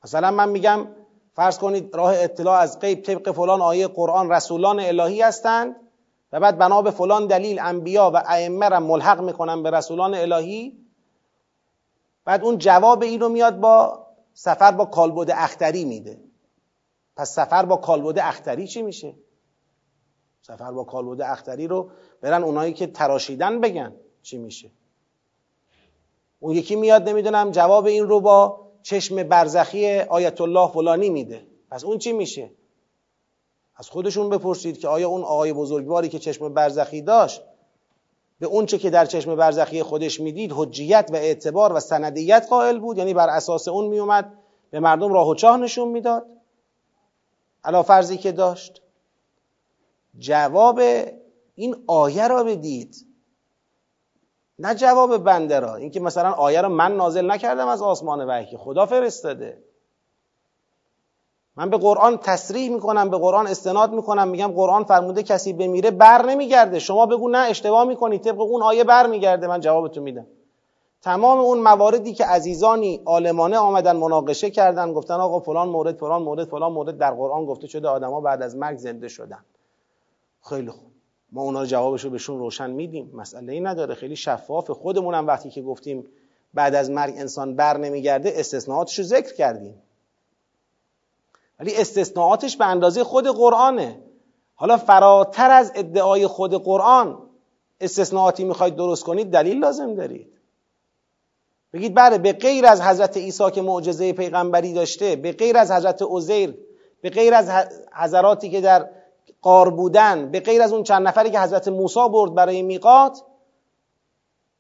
مثلا 0.04 0.30
من 0.30 0.48
میگم 0.48 0.86
فرض 1.34 1.58
کنید 1.58 1.96
راه 1.96 2.14
اطلاع 2.16 2.60
از 2.60 2.80
غیب 2.80 3.02
طبق 3.02 3.32
فلان 3.32 3.60
آیه 3.60 3.88
قرآن 3.88 4.32
رسولان 4.32 4.80
الهی 4.80 5.22
هستند 5.22 5.76
و 6.32 6.40
بعد 6.40 6.58
بنا 6.58 6.82
به 6.82 6.90
فلان 6.90 7.26
دلیل 7.26 7.58
انبیا 7.58 8.10
و 8.14 8.22
ائمه 8.26 8.68
را 8.68 8.80
ملحق 8.80 9.20
می‌کنن 9.20 9.62
به 9.62 9.70
رسولان 9.70 10.14
الهی. 10.14 10.78
بعد 12.24 12.44
اون 12.44 12.58
جواب 12.58 13.02
این 13.02 13.20
رو 13.20 13.28
میاد 13.28 13.60
با 13.60 14.06
سفر 14.34 14.72
با 14.72 14.84
کالبد 14.84 15.30
اختری 15.30 15.84
میده. 15.84 16.20
پس 17.16 17.34
سفر 17.34 17.64
با 17.64 17.76
کالبد 17.76 18.18
اختری 18.18 18.68
چی 18.68 18.82
میشه؟ 18.82 19.14
سفر 20.42 20.72
با 20.72 20.84
کالبد 20.84 21.20
اختری 21.20 21.66
رو 21.66 21.90
برن 22.20 22.44
اونایی 22.44 22.72
که 22.72 22.86
تراشیدن 22.86 23.60
بگن 23.60 23.92
چی 24.22 24.38
میشه. 24.38 24.70
اون 26.40 26.54
یکی 26.54 26.76
میاد 26.76 27.08
نمی‌دونم 27.08 27.50
جواب 27.50 27.86
این 27.86 28.08
رو 28.08 28.20
با 28.20 28.63
چشم 28.84 29.22
برزخی 29.22 29.98
آیت 29.98 30.40
الله 30.40 30.68
فلانی 30.68 31.10
میده. 31.10 31.46
پس 31.70 31.84
اون 31.84 31.98
چی 31.98 32.12
میشه؟ 32.12 32.50
از 33.76 33.90
خودشون 33.90 34.30
بپرسید 34.30 34.78
که 34.78 34.88
آیا 34.88 35.08
اون 35.08 35.22
آقای 35.22 35.52
بزرگواری 35.52 36.08
که 36.08 36.18
چشم 36.18 36.54
برزخی 36.54 37.02
داشت 37.02 37.42
به 38.40 38.46
اون 38.46 38.66
چه 38.66 38.78
که 38.78 38.90
در 38.90 39.06
چشم 39.06 39.36
برزخی 39.36 39.82
خودش 39.82 40.20
می‌دید 40.20 40.52
حجیت 40.54 41.10
و 41.12 41.16
اعتبار 41.16 41.72
و 41.72 41.80
سندیت 41.80 42.46
قائل 42.50 42.78
بود؟ 42.78 42.98
یعنی 42.98 43.14
بر 43.14 43.28
اساس 43.28 43.68
اون 43.68 43.86
میومد 43.86 44.32
به 44.70 44.80
مردم 44.80 45.12
راه 45.12 45.28
و 45.28 45.34
چاه 45.34 45.56
نشون 45.56 45.88
می‌داد؟ 45.88 46.26
علا 47.64 47.82
فرضی 47.82 48.16
که 48.16 48.32
داشت. 48.32 48.82
جواب 50.18 50.80
این 51.54 51.76
آیه 51.86 52.28
را 52.28 52.44
بدید. 52.44 53.06
نه 54.58 54.74
جواب 54.74 55.16
بنده 55.16 55.60
را 55.60 55.74
اینکه 55.74 56.00
مثلا 56.00 56.32
آیه 56.32 56.60
را 56.60 56.68
من 56.68 56.96
نازل 56.96 57.30
نکردم 57.30 57.68
از 57.68 57.82
آسمان 57.82 58.28
وحی 58.28 58.56
خدا 58.56 58.86
فرستاده. 58.86 59.58
من 61.56 61.70
به 61.70 61.76
قرآن 61.78 62.18
تصریح 62.18 62.70
می‌کنم 62.70 63.10
به 63.10 63.18
قرآن 63.18 63.46
استناد 63.46 63.92
می‌کنم 63.92 64.28
میگم 64.28 64.52
قرآن 64.52 64.84
فرموده 64.84 65.22
کسی 65.22 65.52
بمیره 65.52 65.90
بر 65.90 66.26
نمیگرده. 66.26 66.78
شما 66.78 67.06
بگو 67.06 67.28
نه 67.28 67.38
اشتباه 67.38 67.84
می‌کنی 67.84 68.18
طبق 68.18 68.40
اون 68.40 68.62
آیه 68.62 68.84
بر 68.84 69.06
میگرده. 69.06 69.46
من 69.46 69.60
جوابتون 69.60 70.02
میدم. 70.02 70.26
تمام 71.02 71.38
اون 71.38 71.58
مواردی 71.58 72.14
که 72.14 72.24
عزیزانی 72.24 73.02
عالمانه 73.06 73.58
آمدن 73.58 73.96
مناقشه 73.96 74.50
کردن 74.50 74.92
گفتن 74.92 75.14
آقا 75.14 75.40
فلان 75.40 75.68
مورد 75.68 75.96
فلان 75.96 76.22
مورد 76.22 76.44
فلان 76.44 76.72
مورد 76.72 76.98
در 76.98 77.10
قرآن 77.10 77.46
گفته 77.46 77.66
شده 77.66 77.88
آدما 77.88 78.20
بعد 78.20 78.42
از 78.42 78.56
مرگ 78.56 78.76
زنده 78.76 79.08
شدن. 79.08 79.44
خیلی 80.48 80.70
خوب. 80.70 80.93
ما 81.34 81.42
اونا 81.42 81.60
رو 81.60 81.66
جوابش 81.66 82.06
بهشون 82.06 82.38
روشن 82.38 82.70
میدیم. 82.70 83.10
مسئله 83.14 83.52
ای 83.52 83.60
نداره. 83.60 83.94
خیلی 83.94 84.16
شفاف 84.16 84.70
خودمونم 84.70 85.26
وقتی 85.26 85.50
که 85.50 85.62
گفتیم 85.62 86.06
بعد 86.54 86.74
از 86.74 86.90
مرگ 86.90 87.14
انسان 87.16 87.56
بر 87.56 87.76
نمیگرده 87.76 88.32
استثناءاتش 88.36 88.98
رو 88.98 89.04
ذکر 89.04 89.34
کردیم. 89.34 89.82
ولی 91.60 91.76
استثناءاتش 91.76 92.56
به 92.56 92.64
اندازه 92.66 93.04
خود 93.04 93.26
قرآنه. 93.26 94.00
حالا 94.54 94.76
فراتر 94.76 95.50
از 95.50 95.72
ادعای 95.74 96.26
خود 96.26 96.54
قرآن 96.54 97.18
استثناءاتی 97.80 98.44
می‌خواید 98.44 98.76
درست 98.76 99.04
کنید 99.04 99.30
دلیل 99.30 99.58
لازم 99.58 99.94
دارید. 99.94 100.26
بگید 101.72 101.94
بله 101.94 102.18
به 102.18 102.32
غیر 102.32 102.66
از 102.66 102.80
حضرت 102.82 103.16
عیسی 103.16 103.50
که 103.50 103.62
معجزه 103.62 104.12
پیغمبری 104.12 104.72
داشته 104.72 105.16
به 105.16 105.32
غیر 105.32 105.56
از 105.56 105.70
حضرت 105.70 106.02
عزیر 106.10 106.58
به 107.00 107.10
غیر 107.10 107.34
از 107.34 107.50
حضراتی 107.92 108.50
که 108.50 108.60
در 108.60 108.88
قار 109.44 109.70
بودن 109.70 110.30
به 110.30 110.40
غیر 110.40 110.62
از 110.62 110.72
اون 110.72 110.82
چند 110.82 111.06
نفری 111.06 111.30
که 111.30 111.40
حضرت 111.40 111.68
موسی 111.68 112.08
برد 112.12 112.34
برای 112.34 112.62
میقات 112.62 113.22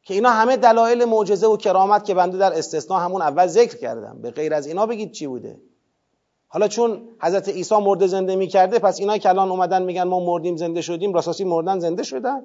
که 0.02 0.14
اینا 0.14 0.30
همه 0.30 0.56
دلایل 0.56 1.04
معجزه 1.04 1.46
و 1.46 1.56
کرامت 1.56 2.04
که 2.04 2.14
بنده 2.14 2.38
در 2.38 2.58
استثناء 2.58 3.00
همون 3.00 3.22
اول 3.22 3.46
ذکر 3.46 3.76
کردم. 3.76 4.22
به 4.22 4.30
غیر 4.30 4.54
از 4.54 4.66
اینا 4.66 4.86
بگید 4.86 5.12
چی 5.12 5.26
بوده. 5.26 5.60
حالا 6.48 6.68
چون 6.68 7.08
حضرت 7.20 7.48
عیسی 7.48 7.74
مرده 7.76 8.06
زنده 8.06 8.36
می‌کرده 8.36 8.78
پس 8.78 9.00
اینا 9.00 9.18
که 9.18 9.28
الان 9.28 9.50
اومدن 9.50 9.82
میگن 9.82 10.02
ما 10.02 10.20
مردیم 10.20 10.56
زنده 10.56 10.80
شدیم 10.80 11.12
راساسی 11.12 11.44
مردن 11.44 11.78
زنده 11.78 12.02
شدن؟ 12.02 12.42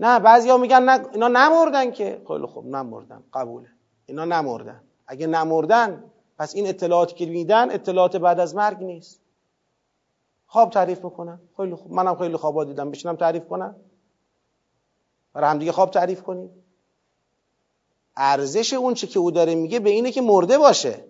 نه 0.00 0.18
بعضیا 0.18 0.56
میگن 0.56 0.82
نه 0.82 1.06
اینا 1.12 1.28
نمردن 1.28 1.90
که. 1.90 2.22
خیلی 2.28 2.46
خوب 2.46 2.66
نمردن 2.66 3.22
قبوله. 3.32 3.68
اینا 4.06 4.24
نمردن. 4.24 4.80
اگه 5.06 5.26
نمردن 5.26 6.04
پس 6.40 6.54
این 6.54 6.66
اطلاعاتی 6.66 7.14
که 7.14 7.26
میدن 7.26 7.70
اطلاعات 7.70 8.16
بعد 8.16 8.40
از 8.40 8.54
مرگ 8.54 8.82
نیست. 8.82 9.20
خواب 10.46 10.70
تعریف 10.70 11.04
می‌کنن. 11.04 11.40
خیلی 11.56 11.74
خوب. 11.74 11.92
منم 11.92 12.16
خیلی 12.16 12.36
خوابا 12.36 12.64
دیدم. 12.64 12.90
بشینم 12.90 13.16
تعریف 13.16 13.48
کنم. 13.48 13.76
برای 15.32 15.50
همدیگه 15.50 15.72
خواب 15.72 15.90
تعریف 15.90 16.22
کنیم. 16.22 16.50
ارزش 18.16 18.72
اون 18.72 18.94
چی 18.94 19.06
که 19.06 19.18
او 19.18 19.30
داره 19.30 19.54
میگه 19.54 19.80
به 19.80 19.90
اینه 19.90 20.12
که 20.12 20.20
مرده 20.20 20.58
باشه. 20.58 21.04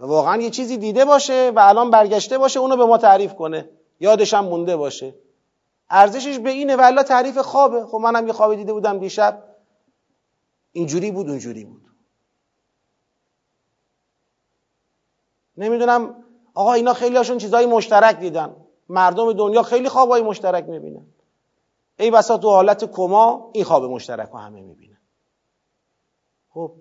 و 0.00 0.06
واقعا 0.06 0.42
یه 0.42 0.50
چیزی 0.50 0.76
دیده 0.76 1.04
باشه 1.04 1.52
و 1.56 1.58
الان 1.58 1.90
برگشته 1.90 2.38
باشه 2.38 2.60
اونو 2.60 2.76
به 2.76 2.84
ما 2.84 2.98
تعریف 2.98 3.34
کنه. 3.34 3.68
یادش 4.00 4.34
هم 4.34 4.44
مونده 4.44 4.76
باشه. 4.76 5.14
ارزشش 5.90 6.38
به 6.38 6.50
اینه 6.50 6.76
و 6.76 7.02
تعریف 7.02 7.38
خوابه. 7.38 7.86
خب 7.86 7.98
منم 7.98 8.26
یه 8.26 8.32
خواب 8.32 8.54
دیده 8.54 8.72
بودم 8.72 8.98
دیشب. 8.98 9.42
اینجوری 10.72 11.10
بود 11.10 11.28
اونجوری 11.28 11.64
بود. 11.64 11.82
نمی‌دونم 15.58 16.24
آقا 16.54 16.72
اینا 16.72 16.94
خیلی 16.94 17.16
هاشون 17.16 17.38
چیزهای 17.38 17.66
مشترک 17.66 18.18
دیدن. 18.18 18.56
مردم 18.88 19.32
دنیا 19.32 19.62
خیلی 19.62 19.88
خوابهای 19.88 20.22
مشترک 20.22 20.64
می‌بینن. 20.64 21.06
ای 21.98 22.10
بسا 22.10 22.38
تو 22.38 22.50
حالت 22.50 22.84
کما 22.84 23.50
این 23.52 23.64
خواب 23.64 23.84
مشترک 23.84 24.28
رو 24.28 24.38
همه 24.38 24.60
می‌بینن. 24.60 24.98
خب 26.50 26.72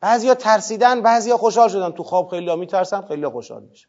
بعضیا 0.00 0.34
ترسیدن 0.34 1.02
بعضیا 1.02 1.36
خوشحال 1.36 1.68
شدن. 1.68 1.90
تو 1.90 2.02
خواب 2.02 2.28
خیلی 2.28 2.48
ها 2.48 2.56
میترسن 2.56 3.02
خیلی 3.02 3.24
ها 3.24 3.30
خوشحال 3.30 3.62
میشن. 3.62 3.88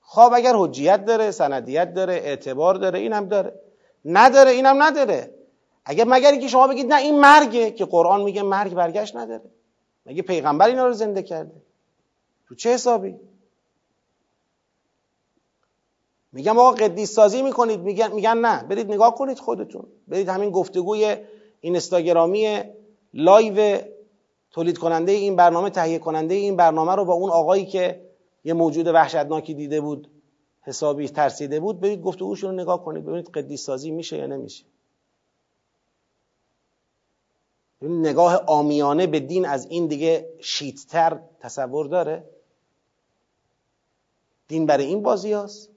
خواب 0.00 0.32
اگر 0.34 0.52
حجیت 0.56 1.04
داره 1.04 1.30
سندیت 1.30 1.94
داره 1.94 2.14
اعتبار 2.14 2.74
داره 2.74 2.98
این 2.98 3.12
هم 3.12 3.28
داره. 3.28 3.60
نداره 4.04 4.50
اینم 4.50 4.82
نداره. 4.82 5.34
اگر 5.84 6.04
مگر 6.08 6.30
اینکه 6.30 6.48
شما 6.48 6.68
بگید 6.68 6.92
نه 6.92 7.00
این 7.00 7.20
مرگه 7.20 7.70
که 7.70 7.84
قرآن 7.84 8.22
میگه 8.22 8.42
مرگ 8.42 8.74
برگشت 8.74 9.16
نداره. 9.16 9.50
مگه 10.06 10.22
پیغمبر 10.22 10.66
اینا 10.66 10.86
رو 10.86 10.92
زنده 10.92 11.22
کرده؟ 11.22 11.62
تو 12.48 12.54
چه 12.54 12.70
حسابی؟ 12.74 13.14
میگم 16.32 16.58
آقا 16.58 16.70
قدیس 16.70 17.12
سازی 17.12 17.42
می‌کنید 17.42 17.80
میگن, 17.80 18.38
نه. 18.38 18.62
برید 18.62 18.92
نگاه 18.92 19.14
کنید 19.14 19.38
خودتون. 19.38 19.86
برید 20.08 20.28
همین 20.28 20.50
گفتگوی 20.50 21.16
اینستاگرامی 21.60 22.62
لایو 23.14 23.80
تولید 24.50 24.78
کننده 24.78 25.12
این 25.12 25.36
برنامه 25.36 25.70
تهیه 25.70 25.98
کننده 25.98 26.34
این 26.34 26.56
برنامه 26.56 26.94
رو 26.94 27.04
با 27.04 27.14
اون 27.14 27.30
آقایی 27.30 27.66
که 27.66 28.00
یه 28.44 28.52
موجود 28.52 28.86
وحشتناکی 28.86 29.54
دیده 29.54 29.80
بود 29.80 30.08
حسابی 30.62 31.08
ترسیده 31.08 31.60
بود 31.60 31.80
برید 31.80 32.02
گفتگوشون 32.02 32.50
رو 32.50 32.56
نگاه 32.62 32.84
کنید 32.84 33.04
ببینید 33.04 33.30
قدیس 33.30 33.64
سازی 33.64 33.90
میشه 33.90 34.16
یا 34.16 34.26
نمیشه. 34.26 34.64
نگاه 37.82 38.36
آمیانه 38.46 39.06
به 39.06 39.20
دین 39.20 39.46
از 39.46 39.66
این 39.66 39.86
دیگه 39.86 40.34
شیدتر 40.40 41.20
تصور 41.40 41.86
داره. 41.86 42.30
دین 44.48 44.66
برای 44.66 44.84
این 44.84 45.02
بازی 45.02 45.32
هست 45.32 45.70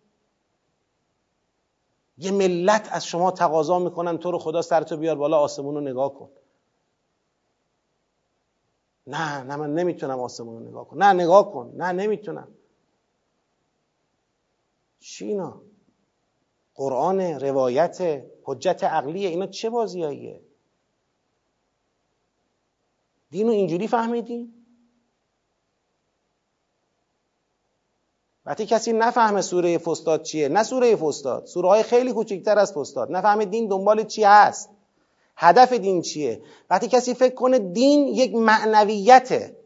یه 2.17 2.31
ملت 2.31 2.89
از 2.91 3.05
شما 3.05 3.31
تقاضا 3.31 3.79
می‌کنن 3.79 4.17
تو 4.17 4.31
رو 4.31 4.39
خدا 4.39 4.61
سرتو 4.61 4.97
بیار 4.97 5.15
بالا 5.15 5.39
آسمون 5.39 5.75
رو 5.75 5.81
نگاه 5.81 6.13
کن. 6.13 6.29
نه 9.07 9.43
نه 9.43 9.55
من 9.55 9.73
نمی‌تونم 9.73 10.19
آسمون 10.19 10.59
رو 10.63 10.69
نگاه 10.69 10.87
کن. 10.87 10.97
نه 10.97 11.13
نگاه 11.13 11.51
کن. 11.51 11.73
نه 11.75 11.91
نمی‌تونم. 11.91 12.47
چی 14.99 15.25
اینا 15.27 15.61
قرآن 16.75 17.21
روایت 17.21 18.25
حجت 18.43 18.83
عقلیه 18.83 19.29
اینا 19.29 19.47
چه 19.47 19.69
بازیاییه؟ 19.69 20.44
دینو 23.35 23.51
اینجوری 23.51 23.87
فهمیدی؟ 23.87 24.53
وقتی 28.45 28.65
کسی 28.65 28.93
نفهمه 28.93 29.41
سوره 29.41 29.77
فستاد 29.77 30.21
چیه 30.23 30.49
نه 30.49 30.63
سوره 30.63 30.95
فستاد 30.95 31.45
سوره 31.45 31.67
های 31.69 31.83
خیلی 31.83 32.13
کوچکتر 32.13 32.59
از 32.59 32.73
فستاد 32.73 33.11
نفهمه 33.11 33.45
دین 33.45 33.67
دنبال 33.67 34.03
چی 34.03 34.23
هست؟ 34.23 34.69
هدف 35.37 35.73
دین 35.73 36.01
چیه؟ 36.01 36.41
وقتی 36.69 36.87
کسی 36.87 37.13
فکر 37.13 37.35
کنه 37.35 37.59
دین 37.59 38.07
یک 38.07 38.35
معنویته. 38.35 39.57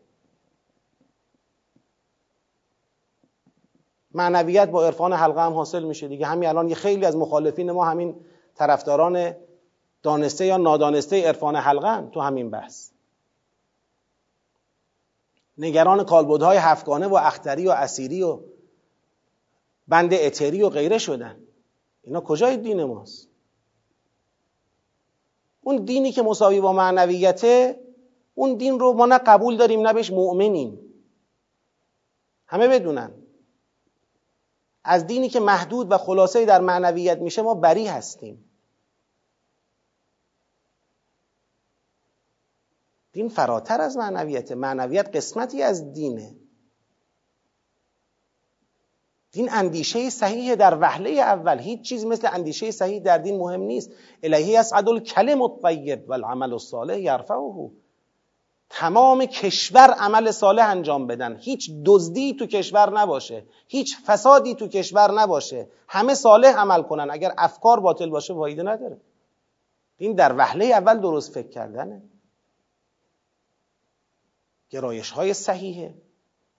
معنویت 4.11 4.69
با 4.69 4.85
عرفان 4.85 5.13
حلقه 5.13 5.41
هم 5.41 5.53
حاصل 5.53 5.83
میشه 5.83 6.07
دیگه. 6.07 6.25
همین 6.25 6.49
الان 6.49 6.69
یه 6.69 6.75
خیلی 6.75 7.05
از 7.05 7.15
مخالفین 7.15 7.71
ما 7.71 7.85
همین 7.85 8.15
طرفداران 8.55 9.35
دانسته 10.03 10.45
یا 10.45 10.57
نادانسته 10.57 11.27
عرفان 11.27 11.55
حلقه 11.55 12.09
تو 12.11 12.19
همین 12.19 12.49
بحث. 12.49 12.98
نگران 15.59 16.03
کالبدهای 16.03 16.57
هفگانه 16.57 17.07
و 17.07 17.15
اختری 17.15 17.67
و 17.67 17.71
اسیری 17.71 18.23
و 18.23 18.39
بند 19.87 20.13
اتری 20.13 20.61
و 20.61 20.69
غیره 20.69 20.97
شدن. 20.97 21.39
اینا 22.01 22.21
کجای 22.21 22.57
دین 22.57 22.83
ماست؟ 22.83 23.29
اون 25.61 25.85
دینی 25.85 26.11
که 26.11 26.21
مساوی 26.21 26.61
با 26.61 26.73
معنویته 26.73 27.79
اون 28.35 28.55
دین 28.55 28.79
رو 28.79 28.93
ما 28.93 29.05
نه 29.05 29.17
قبول 29.17 29.57
داریم 29.57 29.87
نه 29.87 29.93
بهش 29.93 30.11
مؤمنیم. 30.11 30.79
همه 32.45 32.67
بدونن. 32.67 33.11
از 34.83 35.07
دینی 35.07 35.29
که 35.29 35.39
محدود 35.39 35.91
و 35.91 35.97
خلاصه 35.97 36.45
در 36.45 36.61
معنویت 36.61 37.17
میشه 37.17 37.41
ما 37.41 37.53
بری 37.53 37.87
هستیم. 37.87 38.48
دین 43.19 43.29
فراتر 43.29 43.81
از 43.81 43.97
معنویت 43.97 44.51
معنویت 44.51 45.15
قسمتی 45.15 45.63
از 45.63 45.93
دینه. 45.93 46.35
دین 49.31 49.49
اندیشه 49.51 50.09
صحیح 50.09 50.55
در 50.55 50.77
وهله 50.81 51.09
اول. 51.09 51.59
هیچ 51.59 51.81
چیز 51.81 52.05
مثل 52.05 52.29
اندیشه 52.33 52.71
صحیح 52.71 52.99
در 52.99 53.17
دین 53.17 53.37
مهم 53.37 53.61
نیست. 53.61 53.91
الهی 54.23 54.57
اسعد 54.57 54.89
الکلم 54.89 55.41
الطیب 55.41 56.09
والعمل 56.09 56.53
الصالح 56.53 56.99
یرفعه. 56.99 57.71
تمام 58.69 59.25
کشور 59.25 59.91
عمل 59.91 60.31
صالح 60.31 60.69
انجام 60.69 61.07
بدن. 61.07 61.37
هیچ 61.39 61.71
دزدی 61.85 62.33
تو 62.33 62.45
کشور 62.45 62.99
نباشه. 62.99 63.45
هیچ 63.67 63.97
فسادی 64.05 64.55
تو 64.55 64.67
کشور 64.67 65.11
نباشه. 65.21 65.67
همه 65.87 66.13
صالح 66.13 66.57
عمل 66.57 66.81
کنن. 66.81 67.07
اگر 67.11 67.33
افکار 67.37 67.79
باطل 67.79 68.09
باشه 68.09 68.33
فایده 68.33 68.63
نداره. 68.63 69.01
این 69.97 70.13
در 70.13 70.35
وهله 70.37 70.65
اول 70.65 70.99
درست 70.99 71.33
فکر 71.33 71.49
کردنه. 71.49 72.01
گرایش 74.69 75.11
های 75.11 75.33
صحیحه 75.33 75.93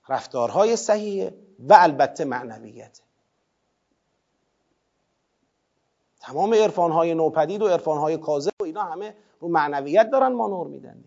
رفتارهای 0.08 0.76
صحیحه 0.76 1.34
و 1.58 1.76
البته 1.78 2.24
معنویت 2.24 3.00
تمام 6.20 6.54
عرفان 6.54 6.92
های 6.92 7.14
نوپدید 7.14 7.62
و 7.62 7.68
عرفان 7.68 7.98
های 7.98 8.16
کاذب 8.16 8.52
و 8.60 8.64
اینا 8.64 8.82
همه 8.82 9.16
رو 9.40 9.48
معنویت 9.48 10.10
دارن 10.10 10.32
مانور 10.32 10.66
میدن 10.66 11.04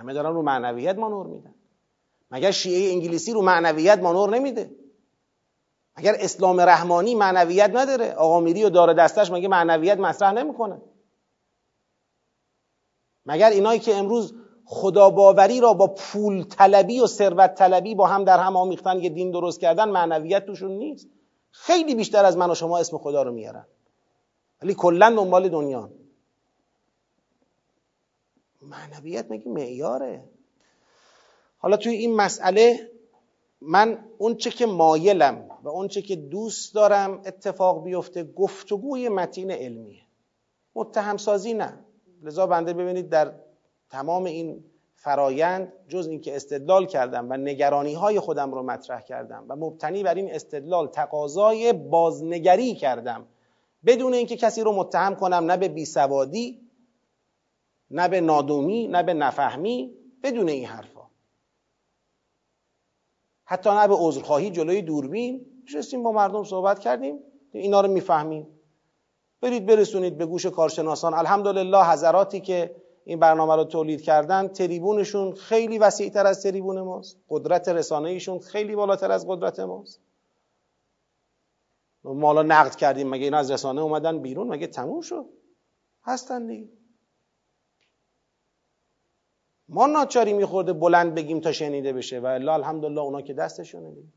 همه 0.00 0.12
دارن 0.12 0.34
رو 0.34 0.42
معنویت 0.42 0.96
مانور 0.96 1.26
میدن. 1.26 1.54
مگر 2.30 2.50
شیعه 2.50 2.92
انگلیسی 2.92 3.32
رو 3.32 3.42
معنویت 3.42 3.98
مانور 3.98 4.30
نمیده؟ 4.30 4.70
مگر 5.98 6.14
اسلام 6.18 6.60
رحمانی 6.60 7.14
معنویت 7.14 7.70
نداره؟ 7.74 8.12
آقا 8.12 8.40
میری 8.40 8.64
و 8.64 8.70
داره 8.70 8.94
دستش 8.94 9.30
مگه 9.30 9.48
معنویت 9.48 9.98
مطرح 9.98 10.32
نمی‌کنه؟ 10.32 10.80
مگر 13.30 13.50
اینایی 13.50 13.80
که 13.80 13.94
امروز 13.94 14.34
خدا 14.64 15.10
باوری 15.10 15.60
را 15.60 15.72
با 15.72 15.86
پول 15.86 16.44
طلبی 16.44 17.00
و 17.00 17.06
ثروت 17.06 17.54
طلبی 17.54 17.94
با 17.94 18.06
هم 18.06 18.24
در 18.24 18.38
هم 18.38 18.56
آمیختن 18.56 18.98
یه 18.98 19.08
دین 19.08 19.30
درست 19.30 19.60
کردن 19.60 19.88
معنویت 19.88 20.46
توشون 20.46 20.70
نیست. 20.70 21.08
خیلی 21.50 21.94
بیشتر 21.94 22.24
از 22.24 22.36
من 22.36 22.50
و 22.50 22.54
شما 22.54 22.78
اسم 22.78 22.98
خدا 22.98 23.22
رو 23.22 23.32
میارن. 23.32 23.66
ولی 24.62 24.74
کلا 24.74 25.10
دنبال 25.10 25.48
دنیا. 25.48 25.90
معنویت 28.62 29.26
مگه 29.30 29.48
معیاره؟ 29.48 30.24
حالا 31.58 31.76
توی 31.76 31.94
این 31.94 32.16
مسئله 32.16 32.90
من 33.60 34.04
اونچه 34.18 34.50
که 34.50 34.66
مایلم 34.66 35.50
و 35.62 35.68
اونچه 35.68 36.02
که 36.02 36.16
دوست 36.16 36.74
دارم 36.74 37.22
اتفاق 37.26 37.84
بیفته 37.84 38.24
گفتگوی 38.24 39.08
متین 39.08 39.50
علمیه. 39.50 40.02
متهم 40.74 41.16
سازی 41.16 41.54
نه. 41.54 41.84
لذا 42.22 42.46
بنده 42.46 42.72
ببینید 42.72 43.08
در 43.08 43.32
تمام 43.90 44.24
این 44.24 44.64
فرایند 44.94 45.72
جز 45.88 46.06
اینکه 46.06 46.36
استدلال 46.36 46.86
کردم 46.86 47.30
و 47.30 47.36
نگرانی 47.36 47.94
های 47.94 48.20
خودم 48.20 48.54
رو 48.54 48.62
مطرح 48.62 49.00
کردم 49.00 49.44
و 49.48 49.56
مبتنی 49.56 50.02
بر 50.02 50.14
این 50.14 50.34
استدلال 50.34 50.88
تقاضای 50.88 51.72
بازنگری 51.72 52.74
کردم 52.74 53.26
بدون 53.86 54.14
اینکه 54.14 54.36
کسی 54.36 54.62
رو 54.62 54.72
متهم 54.72 55.14
کنم 55.14 55.50
نه 55.50 55.56
به 55.56 55.68
بیسوادی 55.68 56.60
نه 57.90 58.08
به 58.08 58.20
نادومی 58.20 58.88
نه 58.88 59.02
به 59.02 59.14
نفهمی 59.14 59.94
بدون 60.22 60.48
این 60.48 60.64
حرفا. 60.64 61.00
حتی 63.44 63.70
نه 63.70 63.88
به 63.88 63.94
عذرخواهی 63.98 64.50
جلوی 64.50 64.82
دوربین. 64.82 65.46
نشستیم 65.64 66.02
با 66.02 66.12
مردم 66.12 66.44
صحبت 66.44 66.78
کردیم 66.78 67.18
اینا 67.52 67.80
رو 67.80 67.88
می‌فهمیم. 67.88 68.59
برید 69.40 69.66
برسونید 69.66 70.18
به 70.18 70.26
گوش 70.26 70.46
کارشناسان. 70.46 71.14
الحمدلله 71.14 71.84
حضراتی 71.84 72.40
که 72.40 72.76
این 73.04 73.18
برنامه 73.18 73.56
رو 73.56 73.64
تولید 73.64 74.02
کردن 74.02 74.48
تریبونشون 74.48 75.32
خیلی 75.32 75.78
وسیعتر 75.78 76.26
از 76.26 76.42
تریبون 76.42 76.80
ماست. 76.80 77.16
قدرت 77.28 77.68
رسانه 77.68 78.08
ایشون 78.08 78.38
خیلی 78.38 78.76
بالاتر 78.76 79.12
از 79.12 79.28
قدرت 79.28 79.60
ماست. 79.60 80.00
ما 82.04 82.26
حالا 82.26 82.42
نقد 82.42 82.74
کردیم 82.74 83.08
مگه 83.08 83.24
اینا 83.24 83.38
از 83.38 83.50
رسانه 83.50 83.80
اومدن 83.80 84.18
بیرون؟ 84.18 84.48
مگه 84.48 84.66
تموم 84.66 85.00
شد؟ 85.00 85.24
هستن 86.04 86.46
دیگه. 86.46 86.68
ما 89.68 89.86
ناچاری 89.86 90.32
میخورده 90.32 90.72
بلند 90.72 91.14
بگیم 91.14 91.40
تا 91.40 91.52
شنیده 91.52 91.92
بشه 91.92 92.20
و 92.20 92.26
الا 92.26 92.54
الحمدلله 92.54 93.00
اونا 93.00 93.22
که 93.22 93.34
دستشونه 93.34 93.90
دیگه. 93.90 94.08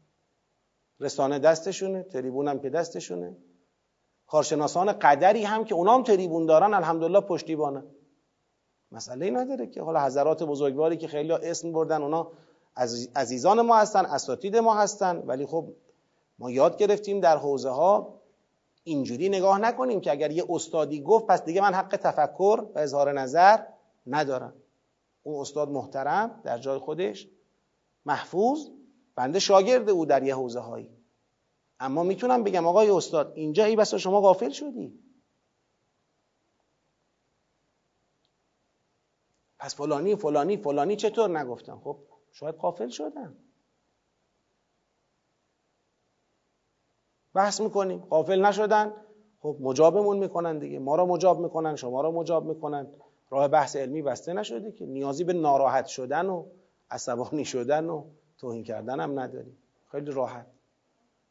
رسانه 1.00 1.40
دستشونه 1.40 2.04
تریبون 2.04 2.48
هم 2.48 2.60
که 2.60 2.70
دستشونه. 2.70 3.38
کارشناسان 4.34 4.92
قدری 4.94 5.44
هم 5.44 5.66
که 5.66 5.76
اونام 5.76 6.04
تریبون 6.04 6.46
دارن 6.46 6.74
الحمدلله 6.74 7.22
پشتیبانه. 7.22 7.84
مسئله 8.92 9.30
نداره 9.30 9.68
که 9.68 9.82
حالا 9.82 10.06
حضرات 10.06 10.44
بزرگواری 10.44 10.98
که 10.98 11.08
خیلی 11.08 11.32
اسم 11.32 11.72
بردن 11.72 12.02
اونا 12.02 12.32
عزیزان 13.16 13.62
ما 13.62 13.78
هستن 13.78 14.06
اساتید 14.06 14.58
ما 14.58 14.76
هستن 14.76 15.18
ولی 15.18 15.46
خب 15.46 15.68
ما 16.40 16.52
یاد 16.52 16.78
گرفتیم 16.78 17.20
در 17.20 17.38
حوزه 17.38 17.70
ها 17.70 18.20
اینجوری 18.84 19.30
نگاه 19.30 19.60
نکنیم 19.60 20.02
که 20.02 20.12
اگر 20.12 20.32
یه 20.32 20.46
استادی 20.50 21.02
گفت 21.02 21.28
پس 21.28 21.44
دیگه 21.44 21.62
من 21.62 21.74
حق 21.74 21.98
تفکر 21.98 22.66
و 22.76 22.80
اظهار 22.80 23.12
نظر 23.12 23.60
ندارم. 24.08 24.54
اون 25.24 25.42
استاد 25.42 25.70
محترم 25.70 26.42
در 26.44 26.58
جای 26.58 26.78
خودش 26.78 27.28
محفوظ 28.06 28.68
بنده 29.16 29.40
شاگرد 29.40 29.90
او 29.90 30.06
در 30.06 30.24
یه 30.24 30.36
حوزه 30.36 30.60
هایی 30.60 30.90
اما 31.84 32.04
می‌تونم 32.04 32.44
بگم 32.44 32.68
آقای 32.68 32.90
استاد 32.90 33.32
اینجا 33.36 33.66
ای 33.66 33.76
بسا 33.76 33.98
شما 33.98 34.22
غافل 34.22 34.50
شدی. 34.50 35.00
پس 39.60 39.76
فلانی 39.76 40.16
فلانی 40.16 40.58
فلانی 40.58 40.96
چطور 40.96 41.40
نگفتم؟ 41.40 41.82
خب 41.84 41.98
شاید 42.32 42.56
غافل 42.56 42.90
شدن 42.90 43.38
بحث 47.34 47.62
می‌کنیم. 47.62 48.00
غافل 48.00 48.46
نشدن. 48.46 48.94
خب 49.40 49.58
مجابمون 49.60 50.18
می‌کنن 50.18 50.60
دیگه. 50.60 50.80
ما 50.80 50.96
را 50.96 51.06
مجاب 51.06 51.40
می‌کنن 51.40 51.76
شما 51.76 52.02
را 52.02 52.12
مجاب 52.12 52.46
می‌کنن. 52.46 52.88
راه 53.30 53.48
بحث 53.48 53.76
علمی 53.76 54.02
بسته 54.02 54.34
نشده 54.34 54.72
که. 54.72 54.86
نیازی 54.86 55.24
به 55.24 55.34
ناراحت 55.34 55.86
شدن 55.86 56.26
و 56.26 56.46
عصبانی 56.92 57.46
شدن 57.46 57.90
و 57.90 58.06
توهین 58.38 58.64
کردن 58.64 59.00
هم 59.00 59.20
نداریم. 59.20 59.58
خیلی 59.92 60.12
راحت. 60.12 60.48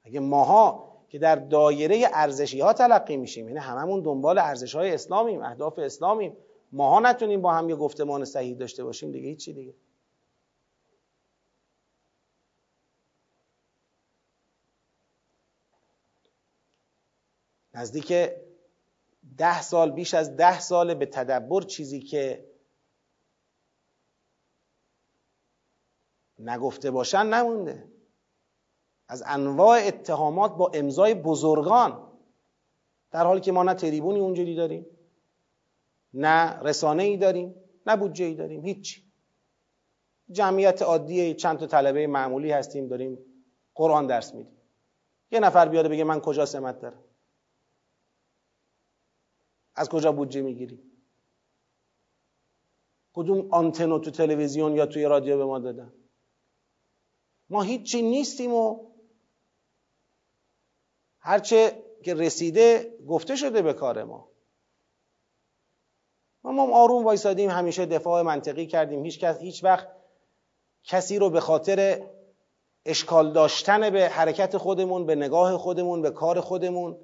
اگه 0.04 0.20
ماها 0.20 0.92
که 1.08 1.18
در 1.18 1.36
دایره 1.36 2.08
ارزشی 2.12 2.60
ها 2.60 2.72
تلقی 2.72 3.16
میشیم 3.16 3.48
یعنی 3.48 3.58
هممون 3.58 4.00
دنبال 4.00 4.38
ارزش 4.38 4.74
های 4.74 4.94
اسلامیم 4.94 5.42
اهداف 5.42 5.78
اسلامیم 5.78 6.36
ماها 6.72 7.00
نتونیم 7.00 7.42
با 7.42 7.52
هم 7.52 7.68
یه 7.70 7.76
گفتمان 7.76 8.24
صحیح 8.24 8.56
داشته 8.56 8.84
باشیم 8.84 9.12
دیگه 9.12 9.28
هیچی 9.28 9.52
دیگه. 9.52 9.74
نزدیک 17.74 18.12
ده 19.38 19.62
سال 19.62 19.90
بیش 19.90 20.14
از 20.14 20.36
ده 20.36 20.60
سال 20.60 20.94
به 20.94 21.06
تدبر 21.06 21.62
چیزی 21.62 22.00
که 22.00 22.52
نگفته 26.38 26.90
باشن 26.90 27.26
نمونده. 27.26 27.91
از 29.08 29.22
انواع 29.26 29.80
اتهامات 29.86 30.56
با 30.56 30.70
امضای 30.74 31.14
بزرگان 31.14 32.08
در 33.10 33.26
حالی 33.26 33.40
که 33.40 33.52
ما 33.52 33.62
نه 33.62 33.74
تریبونی 33.74 34.20
اونجوری 34.20 34.54
داریم 34.54 34.86
نه 36.14 36.60
رسانه 36.60 37.02
ای 37.02 37.16
داریم 37.16 37.54
نه 37.86 37.96
بودجه 37.96 38.24
ای 38.24 38.34
داریم 38.34 38.64
هیچ 38.64 39.02
جمعیت 40.30 40.82
عادی 40.82 41.34
چند 41.34 41.58
تا 41.58 41.66
طلبه 41.66 42.06
معمولی 42.06 42.50
هستیم 42.50 42.88
داریم 42.88 43.18
قرآن 43.74 44.06
درس 44.06 44.34
میدیم. 44.34 44.56
یه 45.30 45.40
نفر 45.40 45.68
بیاده 45.68 45.88
بگه 45.88 46.04
من 46.04 46.20
کجا 46.20 46.46
سمت 46.46 46.80
دارم؟ 46.80 47.04
از 49.74 49.88
کجا 49.88 50.12
بودجه 50.12 50.42
می‌گیری 50.42 50.82
کدوم 53.12 53.48
آنتنو 53.50 53.98
تو 53.98 54.10
تلویزیون 54.10 54.76
یا 54.76 54.86
توی 54.86 55.04
رادیو 55.04 55.36
به 55.38 55.44
ما 55.44 55.58
دادن؟ 55.58 55.92
ما 57.50 57.62
هیچی 57.62 58.02
نیستیم 58.02 58.54
و 58.54 58.91
هرچه 61.22 61.82
که 62.02 62.14
رسیده 62.14 62.94
گفته 63.08 63.36
شده 63.36 63.62
به 63.62 63.72
کار 63.72 64.04
ما. 64.04 64.28
ما 66.44 66.52
ما 66.52 66.76
آروم 66.76 67.04
وایسادیم 67.04 67.50
همیشه 67.50 67.86
دفاع 67.86 68.22
منطقی 68.22 68.66
کردیم. 68.66 69.04
هیچ, 69.04 69.20
کس 69.20 69.38
هیچ 69.38 69.64
وقت 69.64 69.88
کسی 70.84 71.18
رو 71.18 71.30
به 71.30 71.40
خاطر 71.40 72.06
اشکال 72.84 73.32
داشتن 73.32 73.90
به 73.90 74.08
حرکت 74.08 74.56
خودمون 74.56 75.06
به 75.06 75.14
نگاه 75.14 75.56
خودمون 75.56 76.02
به 76.02 76.10
کار 76.10 76.40
خودمون 76.40 76.98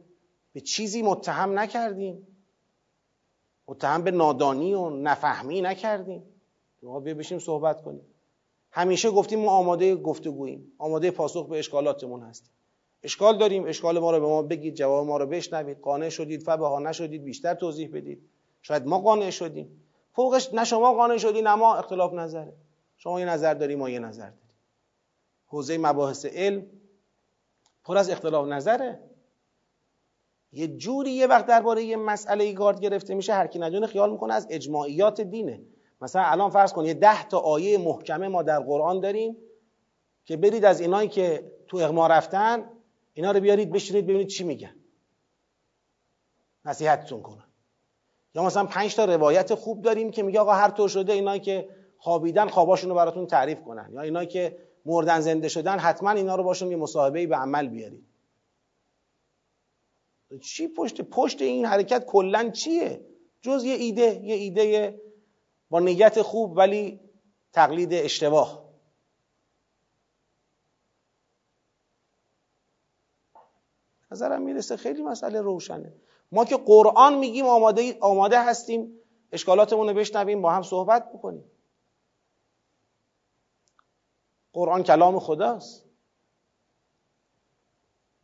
به 0.52 0.60
چیزی 0.60 1.02
متهم 1.02 1.58
نکردیم. 1.58 2.26
متهم 3.68 4.02
به 4.02 4.10
نادانی 4.10 4.74
و 4.74 4.90
نفهمی 4.90 5.60
نکردیم. 5.60 6.22
ما 6.82 7.00
بیا 7.00 7.14
بشیم 7.14 7.38
صحبت 7.38 7.82
کنیم. 7.82 8.06
همیشه 8.70 9.10
گفتیم 9.10 9.38
ما 9.38 9.50
آماده 9.50 9.96
گفتگوییم. 9.96 10.72
آماده 10.78 11.10
پاسخ 11.10 11.48
به 11.48 11.58
اشکالاتمون 11.58 12.22
هستیم. 12.22 12.57
اشکال 13.02 13.38
داریم 13.38 13.66
اشکال 13.66 13.98
ما 13.98 14.10
رو 14.10 14.20
به 14.20 14.26
ما 14.26 14.42
بگید 14.42 14.74
جواب 14.74 15.06
ما 15.06 15.16
رو 15.16 15.26
بشنوید. 15.26 15.80
قانع 15.80 16.08
شدید 16.08 16.42
فبها 16.42 16.78
نشدید 16.78 17.24
بیشتر 17.24 17.54
توضیح 17.54 17.90
بدید. 17.92 18.22
شاید 18.62 18.86
ما 18.86 18.98
قانع 18.98 19.30
شدیم. 19.30 19.84
فوقش 20.12 20.54
نه 20.54 20.64
شما 20.64 20.94
قانع 20.94 21.16
شدی 21.16 21.42
نه 21.42 21.54
ما. 21.54 21.74
اختلاف 21.74 22.12
نظره. 22.12 22.52
شما 22.96 23.20
یه 23.20 23.26
نظر 23.26 23.54
داری 23.54 23.74
ما 23.74 23.90
یه 23.90 23.98
نظر 23.98 24.30
داریم. 24.30 24.48
حوزه 25.46 25.78
مباحث 25.78 26.26
علم 26.26 26.66
پر 27.84 27.98
از 27.98 28.10
اختلاف 28.10 28.48
نظره. 28.48 29.00
یه 30.52 30.68
جوری 30.68 31.10
یه 31.10 31.26
وقت 31.26 31.46
درباره 31.46 31.84
یه 31.84 31.96
مسئله 31.96 32.52
گارد 32.52 32.80
گرفته 32.80 33.14
میشه 33.14 33.32
هر 33.34 33.46
کی 33.46 33.58
ندونه 33.58 33.86
خیال 33.86 34.10
می‌کنه 34.10 34.34
از 34.34 34.46
اجماعیات 34.50 35.20
دینه. 35.20 35.62
مثلا 36.00 36.22
الان 36.22 36.50
فرض 36.50 36.72
کن 36.72 36.84
یه 36.84 36.94
ده 36.94 37.28
تا 37.28 37.38
آیه 37.38 37.78
محکمه 37.78 38.28
ما 38.28 38.42
در 38.42 38.60
قرآن 38.60 39.00
داریم 39.00 39.36
که 40.24 40.36
برید 40.36 40.64
از 40.64 40.80
اینایی 40.80 41.08
که 41.08 41.52
تو 41.66 41.76
اغما 41.76 42.06
رفتن 42.06 42.70
اینا 43.18 43.30
رو 43.30 43.40
بیارید 43.40 43.72
بشینید 43.72 44.04
ببینید 44.04 44.26
چی 44.26 44.44
میگن. 44.44 44.74
نصیحتتون 46.64 47.22
کنن 47.22 47.44
یا 48.34 48.42
مثلا 48.42 48.66
پنج 48.66 48.94
تا 48.94 49.04
روایت 49.04 49.54
خوب 49.54 49.82
داریم 49.82 50.10
که 50.10 50.22
میگه 50.22 50.40
آقا 50.40 50.52
هر 50.52 50.70
طور 50.70 50.88
شده 50.88 51.12
اینا 51.12 51.38
که 51.38 51.68
خوابیدن 51.96 52.48
خواباشون 52.48 52.90
رو 52.90 52.96
براتون 52.96 53.26
تعریف 53.26 53.62
کنن. 53.62 53.90
یا 53.92 54.00
اینا 54.00 54.24
که 54.24 54.58
مردن 54.86 55.20
زنده 55.20 55.48
شدن 55.48 55.78
حتما 55.78 56.10
اینا 56.10 56.36
رو 56.36 56.44
باشون 56.44 56.70
یه 56.70 56.76
مصاحبه 56.76 57.26
به 57.26 57.36
عمل 57.36 57.68
بیارید. 57.68 58.06
چی 60.42 60.68
پشت 60.68 61.02
پشت 61.02 61.42
این 61.42 61.66
حرکت 61.66 62.04
کلا 62.04 62.50
چیه؟ 62.50 63.00
جز 63.40 63.64
یه 63.64 63.74
ایده 63.74 64.20
یه 64.24 64.34
ایده 64.34 65.00
با 65.70 65.80
نیت 65.80 66.22
خوب 66.22 66.56
ولی 66.56 67.00
تقلید 67.52 67.92
اشتباه. 67.92 68.67
نظرم 74.10 74.42
می‌رسه 74.42 74.76
خیلی 74.76 75.02
مسئله 75.02 75.40
روشنه. 75.40 75.92
ما 76.32 76.44
که 76.44 76.56
قرآن 76.56 77.18
میگیم 77.18 77.46
آماده, 77.46 77.96
آماده 78.00 78.42
هستیم 78.42 78.98
اشکالاتمون 79.32 79.88
رو 79.88 79.94
بشنویم 79.94 80.42
با 80.42 80.50
هم 80.50 80.62
صحبت 80.62 81.12
بکنیم. 81.12 81.44
قرآن 84.52 84.82
کلام 84.82 85.18
خداست. 85.18 85.84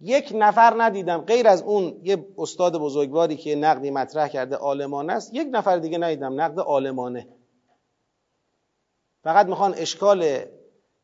یک 0.00 0.32
نفر 0.34 0.74
ندیدم 0.82 1.18
غیر 1.18 1.48
از 1.48 1.62
اون 1.62 2.00
یه 2.02 2.26
استاد 2.38 2.78
بزرگواری 2.78 3.36
که 3.36 3.54
نقدی 3.54 3.90
مطرح 3.90 4.28
کرده 4.28 4.56
عالمانه 4.56 5.12
است 5.12 5.34
یک 5.34 5.48
نفر 5.52 5.78
دیگه 5.78 5.98
ندیدم 5.98 6.40
نقد 6.40 6.60
عالمانه. 6.60 7.28
فقط 9.22 9.46
می‌خوان 9.46 9.74
اشکال 9.74 10.44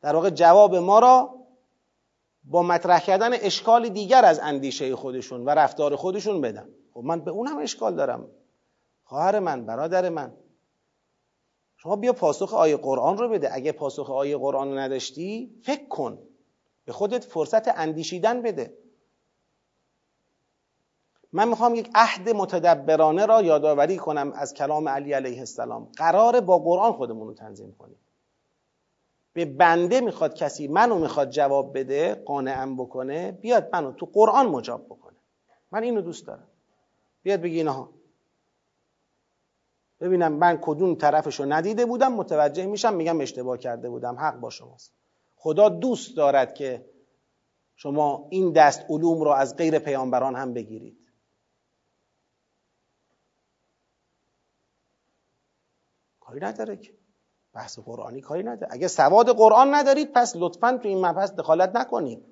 در 0.01 0.15
واقع 0.15 0.29
جواب 0.29 0.75
ما 0.75 0.99
را 0.99 1.40
با 2.43 2.63
مطرح 2.63 2.99
کردن 2.99 3.33
اشکال 3.33 3.89
دیگر 3.89 4.25
از 4.25 4.39
اندیشه 4.39 4.95
خودشون 4.95 5.45
و 5.45 5.49
رفتار 5.49 5.95
خودشون 5.95 6.41
بدن. 6.41 6.69
خب 6.93 7.01
من 7.03 7.21
به 7.21 7.31
اونم 7.31 7.57
اشکال 7.57 7.95
دارم. 7.95 8.27
خواهر 9.03 9.39
من 9.39 9.65
برادر 9.65 10.09
من. 10.09 10.33
شما 11.77 11.95
بیا 11.95 12.13
پاسخ 12.13 12.53
آیه 12.53 12.77
قرآن 12.77 13.17
رو 13.17 13.29
بده. 13.29 13.49
اگه 13.53 13.71
پاسخ 13.71 14.09
آیه 14.09 14.37
قرآن 14.37 14.71
رو 14.71 14.77
نداشتی 14.77 15.55
فکر 15.63 15.87
کن. 15.87 16.19
به 16.85 16.91
خودت 16.91 17.23
فرصت 17.23 17.67
اندیشیدن 17.67 18.41
بده. 18.41 18.77
من 21.33 21.47
می‌خوام 21.47 21.75
یک 21.75 21.89
عهد 21.95 22.29
متدبرانه 22.29 23.25
را 23.25 23.41
یادآوری 23.41 23.97
کنم 23.97 24.31
از 24.31 24.53
کلام 24.53 24.89
علی 24.89 25.13
علیه 25.13 25.39
السلام. 25.39 25.91
قراره 25.97 26.41
با 26.41 26.59
قرآن 26.59 26.93
خودمون 26.93 27.27
رو 27.27 27.33
تنظیم 27.33 27.75
کنیم. 27.79 27.97
به 29.33 29.45
بنده 29.45 30.01
می‌خواد 30.01 30.35
کسی 30.35 30.67
منو 30.67 30.99
می‌خواد 30.99 31.29
جواب 31.29 31.77
بده 31.79 32.15
قانعم 32.15 32.75
بکنه 32.75 33.31
بیاد 33.31 33.69
منو 33.73 33.91
تو 33.91 34.05
قرآن 34.13 34.45
مجاب 34.45 34.85
بکنه. 34.85 35.17
من 35.71 35.83
اینو 35.83 36.01
دوست 36.01 36.27
دارم. 36.27 36.47
بیاد 37.23 37.41
بگی 37.41 37.57
اینها 37.57 37.89
ببینم 39.99 40.33
من 40.33 40.57
کدوم 40.61 40.95
طرفش 40.95 41.39
رو 41.39 41.45
ندیده 41.45 41.85
بودم 41.85 42.13
متوجه 42.13 42.65
میشم 42.65 42.93
میگم 42.93 43.21
اشتباه 43.21 43.57
کرده 43.57 43.89
بودم. 43.89 44.15
حق 44.15 44.39
با 44.39 44.49
شماست. 44.49 44.93
خدا 45.35 45.69
دوست 45.69 46.17
دارد 46.17 46.53
که 46.53 46.85
شما 47.75 48.27
این 48.29 48.51
دست 48.51 48.85
علوم 48.89 49.21
رو 49.21 49.29
از 49.29 49.55
غیر 49.55 49.79
پیامبران 49.79 50.35
هم 50.35 50.53
بگیرید. 50.53 50.97
کاری 56.19 56.39
نداره 56.39 56.77
که. 56.77 57.00
بحث 57.53 57.79
قرآنی 57.79 58.21
کاری 58.21 58.43
نداره. 58.43 58.73
اگه 58.73 58.87
سواد 58.87 59.29
قرآن 59.29 59.75
ندارید 59.75 60.11
پس 60.11 60.33
لطفا 60.35 60.79
تو 60.83 60.87
این 60.87 61.05
مبحث 61.05 61.31
دخالت 61.31 61.75
نکنید. 61.75 62.25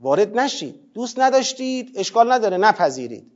وارد 0.00 0.38
نشید. 0.38 0.92
دوست 0.94 1.18
نداشتید 1.20 1.92
اشکال 1.96 2.32
نداره 2.32 2.56
نپذیرید. 2.56 3.32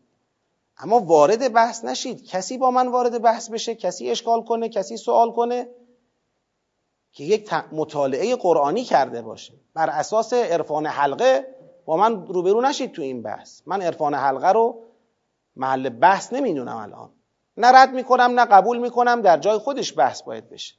اما 0.79 1.01
وارد 1.01 1.53
بحث 1.53 1.85
نشید. 1.85 2.25
کسی 2.25 2.59
با 2.59 2.71
من 2.71 2.89
وارد 2.89 3.23
بحث 3.23 3.51
بشه 3.51 3.75
کسی 3.75 4.11
اشکال 4.11 4.43
کنه 4.43 4.69
کسی 4.69 4.97
سوال 4.97 5.33
کنه 5.33 5.69
که 7.13 7.25
یک 7.25 7.53
مطالعه 7.73 8.37
قرآنی 8.37 8.85
کرده 8.85 9.23
باشه. 9.23 9.55
بر 9.75 9.91
اساس 9.91 10.33
عرفان 10.33 10.87
حلقه 10.87 11.57
با 11.85 11.97
من 11.97 12.27
روبرو 12.27 12.61
نشید 12.61 12.93
تو 12.93 13.03
این 13.03 13.23
بحث. 13.23 13.61
من 13.67 13.83
عرفان 13.83 14.15
حلقه 14.15 14.53
رو 14.53 14.83
محل 15.57 15.89
بحث 15.89 16.33
نمی‌دونم 16.33 16.77
الان. 16.77 17.11
نه 17.57 17.67
رد 17.67 17.93
می‌کنم 17.93 18.41
نه 18.41 18.45
قبول 18.45 18.79
می‌کنم 18.79 19.21
در 19.21 19.39
جای 19.39 19.59
خودش 19.59 19.99
بحث 19.99 20.23
باید 20.23 20.51
بشه. 20.51 20.75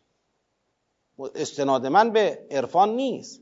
استناد 1.36 1.86
من 1.86 2.12
به 2.12 2.47
عرفان 2.51 2.89
نیست. 2.89 3.41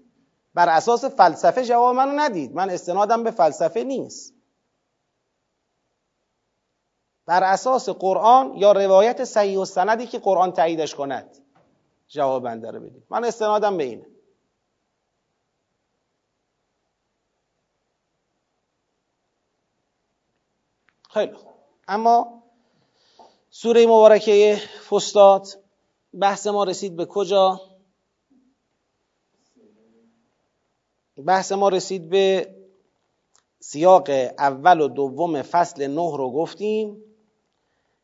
بر 0.54 0.70
اساس 0.70 1.06
فلسفه 1.06 1.66
جواب 1.66 1.96
منو 1.96 2.12
ندید. 2.20 2.56
من 2.56 2.70
استنادم 2.70 3.24
به 3.24 3.32
فلسفه 3.32 3.84
نیست. 3.84 4.34
بر 7.26 7.44
اساس 7.44 7.90
قرآن 7.90 8.54
یا 8.58 8.72
روایت 8.72 9.24
صحیح 9.24 9.60
و 9.60 9.66
سندی 9.66 10.08
که 10.08 10.20
قرآن 10.20 10.52
تاییدش 10.52 10.96
کند. 10.96 11.38
جواب 12.08 12.44
بنده 12.44 12.72
رو 12.72 12.80
بدید. 12.80 13.04
من 13.10 13.24
استنادم 13.24 13.78
به 13.78 13.84
اینه. 13.84 14.06
خیلی 21.10 21.38
اما 21.88 22.44
سوره 23.50 23.86
مبارکه 23.86 24.62
فستاد 24.90 25.65
بحث 26.20 26.48
ما 26.48 26.64
رسید 26.64 26.96
به 26.96 27.06
کجا؟ 27.06 27.62
بحث 31.26 31.52
ما 31.52 31.70
رسید 31.70 32.10
به 32.10 32.56
سیاق 33.60 34.10
اول 34.40 34.82
و 34.82 34.88
دوم 34.88 35.42
فصل 35.42 35.88
نه 35.88 36.18
رو 36.18 36.32
گفتیم. 36.32 36.98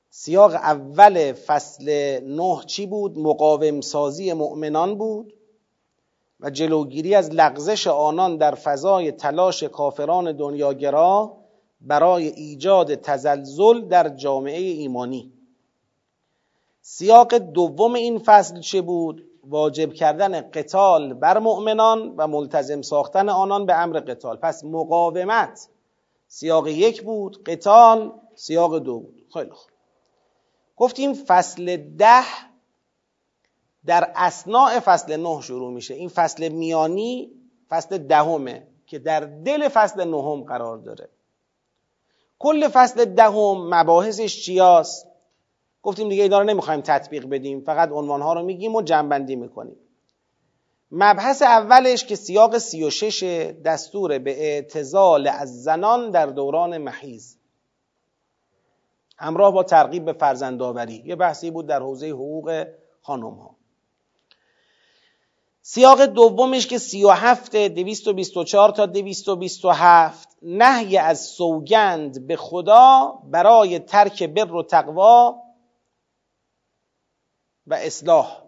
سیاق 0.10 0.54
اول 0.54 1.34
فصل 1.34 2.20
نه 2.24 2.62
چی 2.66 2.86
بود؟ 2.86 3.20
مقاوم 3.20 3.82
سازی 3.82 4.34
مؤمنان 4.34 4.98
بود 4.98 5.34
و 6.40 6.50
جلوگیری 6.50 7.16
از 7.16 7.30
لغزش 7.30 7.88
آنان 7.88 8.38
در 8.38 8.56
فضای 8.56 9.12
تلاش 9.12 9.64
کافران 9.64 10.38
دنیاگرا 10.38 11.38
برای 11.82 12.28
ایجاد 12.28 12.96
تزلزل 12.96 13.82
در 13.82 14.10
جامعه 14.10 14.62
ایمانی. 14.62 15.34
سیاق 16.82 17.38
دوم 17.38 17.94
این 17.94 18.20
فصل 18.20 18.60
چه 18.60 18.82
بود؟ 18.82 19.28
واجب 19.44 19.94
کردن 19.94 20.42
قتال 20.42 21.14
بر 21.14 21.40
مؤمنان 21.40 22.14
و 22.18 22.28
ملتزم 22.28 22.82
ساختن 22.82 23.30
آنان 23.30 23.66
به 23.66 23.80
امر 23.80 24.00
قتال. 24.00 24.38
پس 24.38 24.64
مقاومت 24.64 25.70
سیاق 26.28 26.68
یک 26.68 27.02
بود 27.02 27.44
قتال 27.44 28.14
سیاق 28.36 28.78
دو 28.78 29.00
بود. 29.00 29.26
خیلی 29.34 29.52
خوب. 29.52 29.72
گفتیم 30.78 31.14
فصل 31.14 31.78
ده 31.78 32.24
در 33.86 34.12
اسناع 34.16 34.80
فصل 34.80 35.16
نه 35.16 35.42
شروع 35.42 35.72
میشه. 35.72 35.94
این 35.94 36.10
فصل 36.10 36.50
میانی 36.50 37.32
فصل 37.70 37.98
دهمه 37.98 38.68
که 38.88 39.00
در 39.00 39.20
دل 39.20 39.68
فصل 39.68 40.04
نهم 40.04 40.44
قرار 40.44 40.78
داره. 40.78 41.10
کل 42.40 42.68
فصل 42.68 43.06
دهم 43.06 43.76
مباحثش 43.76 44.46
چیاست؟ 44.46 45.11
گفتیم 45.84 46.10
دیگه 46.10 46.24
اینا 46.24 46.40
رو 46.40 46.46
نمی‌خوایم 46.46 46.82
تطبیق 46.82 47.26
بدیم 47.26 47.62
فقط 47.62 47.92
عنوانها 47.92 48.34
رو 48.34 48.44
میگیم 48.44 48.76
و 48.76 48.82
جنبندی 48.82 49.36
می‌کنیم. 49.36 49.76
مبحث 50.92 51.42
اولش 51.42 52.06
که 52.06 52.16
سیاق 52.16 52.58
سی 52.58 52.84
و 52.84 52.90
شش 52.90 53.24
دستور 53.66 54.20
به 54.20 54.32
اعتزال 54.42 55.28
از 55.28 55.64
زنان 55.64 56.12
در 56.12 56.26
دوران 56.26 56.78
محیز 56.78 57.38
همراه 59.18 59.54
با 59.54 59.64
ترغیب 59.64 60.06
به 60.06 60.14
فرزندآوری. 60.14 61.04
یه 61.06 61.16
بحثی 61.16 61.52
بود 61.52 61.68
در 61.68 61.80
حوزه 61.80 62.10
حقوق 62.10 62.66
خانم 63.02 63.34
ها 63.34 63.56
سیاق 65.62 66.06
دومش 66.06 66.68
که 66.68 66.78
سی 66.78 67.04
و 67.04 67.10
هفت 67.10 67.56
دویست 67.56 68.08
و 68.08 68.14
بیست 68.14 68.38
و 68.38 68.44
چار 68.44 68.70
تا 68.70 68.86
دویست 68.86 69.30
و 69.30 69.36
بیست 69.36 69.66
و 69.66 69.70
هفت 69.70 70.30
نهی 70.42 70.98
از 70.98 71.22
سوگند 71.22 72.28
به 72.28 72.36
خدا 72.36 73.20
برای 73.32 73.80
ترک 73.80 74.24
بر 74.24 74.54
و 74.54 74.64
تقوا 74.64 75.36
و 77.68 77.74
اصلاح 77.74 78.44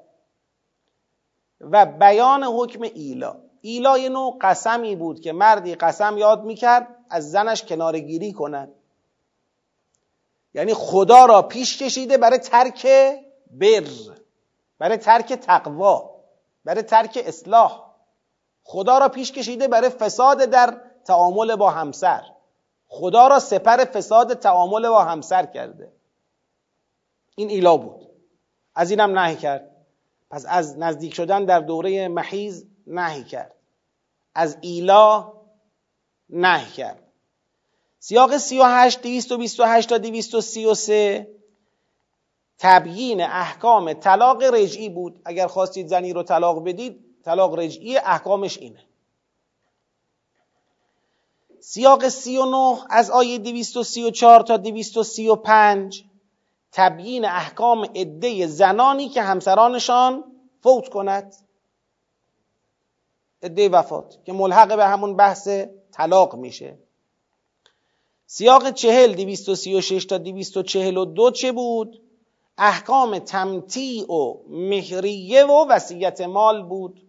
و 1.61 1.85
بیان 1.85 2.43
حکم 2.43 2.81
ایلا. 2.81 3.35
ایلا 3.61 3.97
یه 3.97 4.09
نوع 4.09 4.37
قسمی 4.41 4.95
بود 4.95 5.19
که 5.19 5.33
مردی 5.33 5.75
قسم 5.75 6.17
یاد 6.17 6.43
می‌کرد 6.43 6.95
از 7.09 7.31
زنش 7.31 7.63
کنارگیری 7.63 8.33
کند 8.33 8.73
یعنی 10.53 10.73
خدا 10.73 11.25
را 11.25 11.41
پیش 11.41 11.77
کشیده 11.77 12.17
برای 12.17 12.37
ترک 12.37 12.87
بر 13.51 13.83
برای 14.79 14.97
ترک 14.97 15.33
تقوا 15.33 16.15
برای 16.65 16.83
ترک 16.83 17.23
اصلاح. 17.25 17.83
خدا 18.63 18.97
را 18.97 19.09
پیش 19.09 19.31
کشیده 19.31 19.67
برای 19.67 19.89
فساد 19.89 20.37
در 20.37 20.81
تعامل 21.05 21.55
با 21.55 21.69
همسر. 21.69 22.23
خدا 22.87 23.27
را 23.27 23.39
سپر 23.39 23.85
فساد 23.85 24.33
تعامل 24.33 24.89
با 24.89 25.03
همسر 25.03 25.45
کرده. 25.45 25.91
این 27.35 27.49
ایلا 27.49 27.77
بود. 27.77 28.12
از 28.75 28.91
اینم 28.91 29.19
نهی 29.19 29.35
کرد. 29.35 29.69
پس 30.29 30.45
از 30.47 30.77
نزدیک 30.77 31.13
شدن 31.13 31.45
در 31.45 31.59
دوره 31.59 32.07
محیز 32.07 32.65
نهی 32.87 33.23
کرد. 33.23 33.55
از 34.35 34.57
ایلا 34.61 35.33
نهی 36.29 36.71
کرد. 36.71 36.99
سیاق 37.99 38.37
38 38.37 39.01
228 39.01 39.89
تا 39.89 39.97
233 39.97 41.27
تبیین 42.59 43.21
احکام 43.21 43.93
طلاق 43.93 44.43
رجعی 44.43 44.89
بود. 44.89 45.21
اگر 45.25 45.47
خواستید 45.47 45.87
زنی 45.87 46.13
رو 46.13 46.23
طلاق 46.23 46.63
بدید 46.63 47.05
طلاق 47.25 47.59
رجعی 47.59 47.97
احکامش 47.97 48.57
اینه. 48.57 48.83
سیاق 51.59 52.09
39 52.09 52.77
از 52.89 53.11
آیه 53.11 53.37
234 53.37 54.41
تا 54.41 54.57
235 54.57 56.05
تبیین 56.73 57.25
احکام 57.25 57.85
عده 57.95 58.47
زنانی 58.47 59.09
که 59.09 59.21
همسرانشان 59.21 60.23
فوت 60.61 60.89
کند. 60.89 61.35
عده 63.43 63.69
وفات 63.69 64.17
که 64.25 64.33
ملحق 64.33 64.75
به 64.75 64.85
همون 64.85 65.15
بحث 65.15 65.47
طلاق 65.91 66.35
میشه. 66.35 66.77
سیاق 68.25 68.71
چهل 68.71 69.13
دیویست 69.13 69.53
سی 69.53 69.75
و 69.75 69.81
شش 69.81 70.05
تا 70.05 70.17
دیویست 70.17 70.57
و 70.57 70.63
چهل 70.63 70.97
و 70.97 71.05
دو 71.05 71.31
چه 71.31 71.51
بود؟ 71.51 72.01
احکام 72.57 73.19
تمتیع 73.19 74.11
و 74.11 74.43
مهریه 74.47 75.45
و 75.45 75.65
وسیعت 75.69 76.21
مال 76.21 76.63
بود. 76.63 77.01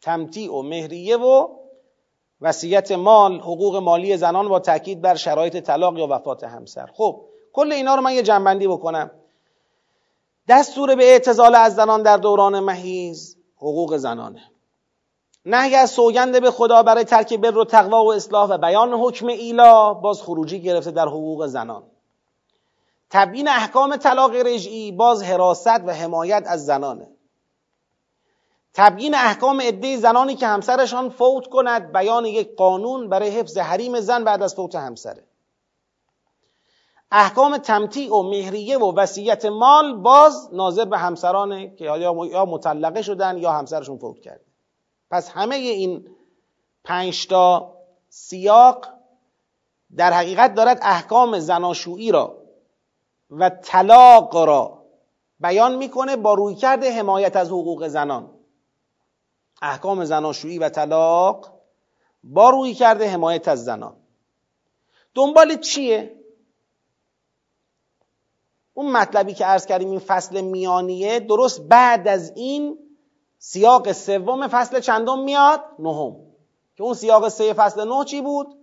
تمتیع 0.00 0.52
و 0.52 0.62
مهریه 0.62 1.16
و 1.16 1.63
وسیعت 2.44 2.92
مال 2.92 3.40
حقوق 3.40 3.76
مالی 3.76 4.16
زنان 4.16 4.48
با 4.48 4.60
تاکید 4.60 5.00
بر 5.00 5.14
شرایط 5.14 5.56
طلاق 5.56 5.98
یا 5.98 6.06
وفات 6.10 6.44
همسر. 6.44 6.86
خب 6.94 7.20
کل 7.52 7.72
اینا 7.72 7.94
رو 7.94 8.02
من 8.02 8.12
یه 8.12 8.22
جنبندی 8.22 8.68
بکنم. 8.68 9.10
دستور 10.48 10.94
به 10.94 11.04
اعتزال 11.04 11.54
از 11.54 11.74
زنان 11.74 12.02
در 12.02 12.16
دوران 12.16 12.60
مهیز 12.60 13.36
حقوق 13.56 13.96
زنانه. 13.96 14.42
نهی 15.46 15.74
از 15.74 15.90
سوگند 15.90 16.40
به 16.40 16.50
خدا 16.50 16.82
برای 16.82 17.04
ترک 17.04 17.34
بر 17.34 17.58
و 17.58 17.64
تقوا 17.64 18.04
و 18.04 18.12
اصلاح 18.12 18.50
و 18.50 18.58
بیان 18.58 18.92
حکم 18.92 19.26
ایلا 19.26 19.94
باز 19.94 20.22
خروجی 20.22 20.60
گرفته 20.60 20.90
در 20.90 21.08
حقوق 21.08 21.46
زنان. 21.46 21.82
تبیین 23.10 23.48
احکام 23.48 23.96
طلاق 23.96 24.34
رجعی 24.34 24.92
باز 24.92 25.22
حراست 25.22 25.80
و 25.86 25.90
حمایت 25.90 26.44
از 26.46 26.66
زنانه. 26.66 27.13
تبیین 28.74 29.14
احکام 29.14 29.60
عده 29.60 29.96
زنانی 29.96 30.34
که 30.34 30.46
همسرشان 30.46 31.08
فوت 31.08 31.46
کند 31.46 31.92
بیان 31.92 32.26
یک 32.26 32.56
قانون 32.56 33.08
برای 33.08 33.30
حفظ 33.30 33.58
حریم 33.58 34.00
زن 34.00 34.24
بعد 34.24 34.42
از 34.42 34.54
فوت 34.54 34.74
همسره. 34.74 35.24
احکام 37.10 37.58
تمتیع 37.58 38.14
و 38.14 38.22
مهریه 38.22 38.78
و 38.78 38.92
وصیت 38.96 39.44
مال 39.44 39.96
باز 39.96 40.48
ناظر 40.52 40.84
به 40.84 40.98
همسرانه 40.98 41.76
که 41.76 41.84
یا 41.84 42.44
مطلقه 42.44 43.02
شدن 43.02 43.38
یا 43.38 43.52
همسرشون 43.52 43.98
فوت 43.98 44.20
کرد 44.20 44.40
پس 45.10 45.30
همه 45.30 45.54
این 45.54 46.08
پنجتا 46.84 47.74
سیاق 48.08 48.86
در 49.96 50.12
حقیقت 50.12 50.54
دارد 50.54 50.78
احکام 50.82 51.38
زناشویی 51.38 52.12
را 52.12 52.38
و 53.30 53.50
طلاق 53.50 54.36
را 54.36 54.82
بیان 55.40 55.74
می‌کنه 55.74 56.16
با 56.16 56.34
رویکرد 56.34 56.84
حمایت 56.84 57.36
از 57.36 57.48
حقوق 57.48 57.88
زنان. 57.88 58.33
احکام 59.62 60.04
زناشویی 60.04 60.58
و 60.58 60.68
طلاق 60.68 61.60
با 62.24 62.50
رویکرد 62.50 63.02
حمایت 63.02 63.48
از 63.48 63.64
زنان. 63.64 63.96
دنبال 65.14 65.56
چیه؟ 65.56 66.20
اون 68.74 68.92
مطلبی 68.92 69.34
که 69.34 69.44
عرض 69.44 69.66
کردیم 69.66 69.90
این 69.90 69.98
فصل 69.98 70.40
میانیه 70.40 71.20
درست 71.20 71.60
بعد 71.60 72.08
از 72.08 72.32
این 72.36 72.78
سیاق 73.38 73.92
سوم 73.92 74.48
فصل 74.48 74.80
چندم 74.80 75.18
میاد؟ 75.18 75.64
نهم. 75.78 76.16
که 76.76 76.82
اون 76.82 76.94
سیاق 76.94 77.28
سه 77.28 77.52
فصل 77.52 77.88
نه 77.88 78.04
چی 78.04 78.20
بود؟ 78.20 78.58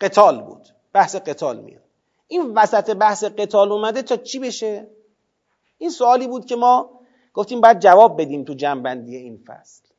قتال 0.00 0.42
بود. 0.42 0.68
بحث 0.92 1.16
قتال 1.16 1.60
میاد. 1.60 1.82
این 2.28 2.54
وسط 2.54 2.90
بحث 2.90 3.24
قتال 3.24 3.72
اومده 3.72 4.02
تا 4.02 4.16
چی 4.16 4.38
بشه؟ 4.38 4.90
این 5.78 5.90
سوالی 5.90 6.28
بود 6.28 6.44
که 6.46 6.56
ما 6.56 7.00
گفتیم 7.34 7.60
باید 7.60 7.80
جواب 7.80 8.20
بدیم 8.20 8.44
تو 8.44 8.54
جنبندی 8.54 9.16
این 9.16 9.44
فصل. 9.46 9.89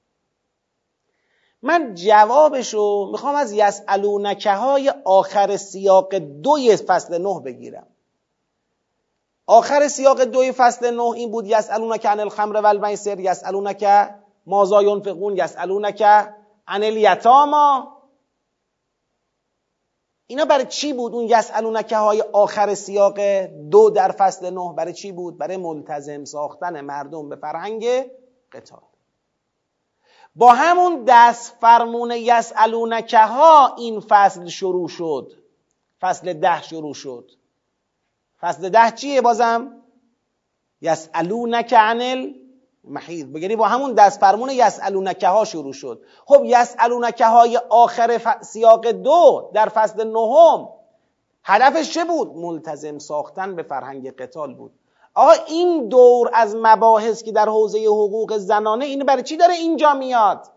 من 1.62 1.94
جوابشو 1.94 3.10
می‌خوام 3.12 3.36
از 3.36 3.54
یسالونکه 3.54 4.52
های 4.52 4.94
آخر 5.06 5.58
سیاق 5.58 6.16
دوی 6.16 6.78
فصل 6.78 7.18
نه 7.18 7.40
بگیرم. 7.40 7.88
آخر 9.48 9.88
سیاق 9.88 10.24
دوی 10.24 10.52
فصل 10.52 10.96
نه 10.96 11.04
این 11.04 11.32
بود 11.32 11.48
یسالونک 11.48 12.06
عن 12.06 12.20
الخمر 12.20 12.62
و 12.62 12.66
المیسر 12.66 13.20
یسالونک 13.20 13.86
مازا 14.46 14.84
ینفقون 14.84 15.38
یسالونک 15.38 16.02
عن 16.02 16.84
الیتاما. 16.84 17.98
اینا 20.28 20.46
برای 20.46 20.66
چی 20.66 20.94
بود 20.94 21.14
اون 21.14 21.26
یسالونک 21.30 21.94
های 21.94 22.22
آخر 22.22 22.74
سیاق 22.74 23.20
دو 23.72 23.90
در 23.90 24.12
فصل 24.12 24.50
نه؟ 24.50 24.74
برای 24.74 24.94
چی 24.94 25.12
بود؟ 25.12 25.38
برای 25.38 25.58
ملتزم 25.58 26.26
ساختن 26.26 26.82
مردم 26.82 27.30
به 27.30 27.36
فرهنگ 27.36 27.86
قتال 28.52 28.91
با 30.36 30.54
همون 30.54 31.04
دست 31.08 31.58
فرمون 31.62 32.12
یسالونک 32.12 33.14
ها 33.14 33.76
این 33.78 34.00
فصل 34.00 34.48
شروع 34.48 34.88
شد. 34.88 35.32
فصل 36.02 36.34
ده 36.34 36.62
شروع 36.62 36.94
شد. 36.94 37.32
فصل 38.42 38.70
ده 38.70 38.92
چیه 38.92 39.22
بازم؟ 39.22 39.82
یسالونک 40.82 41.74
عن 41.74 42.02
المحیض 42.02 43.36
یعنی 43.36 43.56
با 43.56 43.68
همون 43.68 43.94
دست 43.94 44.20
فرمون 44.20 44.50
یسالونک 44.50 45.24
ها 45.24 45.46
شروع 45.46 45.74
شد. 45.74 46.04
خب 46.26 46.42
یسالونک 46.46 47.22
های 47.22 47.58
آخر 47.70 48.38
سیاق 48.42 48.88
دو 48.92 49.52
در 49.54 49.70
فصل 49.70 50.08
نهم 50.08 50.70
هدفش 51.44 51.94
چه 51.94 52.06
بود؟ 52.06 52.36
ملتزم 52.36 53.00
ساختن 53.00 53.56
به 53.56 53.64
فرهنگ 53.64 54.16
قتال 54.16 54.54
بود. 54.54 54.72
آقا 55.14 55.32
این 55.48 55.88
دور 55.88 56.30
از 56.34 56.56
مباحث 56.56 57.24
که 57.24 57.32
در 57.32 57.50
حوزه 57.50 57.86
حقوق 57.86 58.38
زنانه 58.38 58.86
این 58.86 59.06
برای 59.06 59.24
چی 59.24 59.38
داره 59.38 59.54
اینجا 59.54 59.94
میاد؟ 59.94 60.48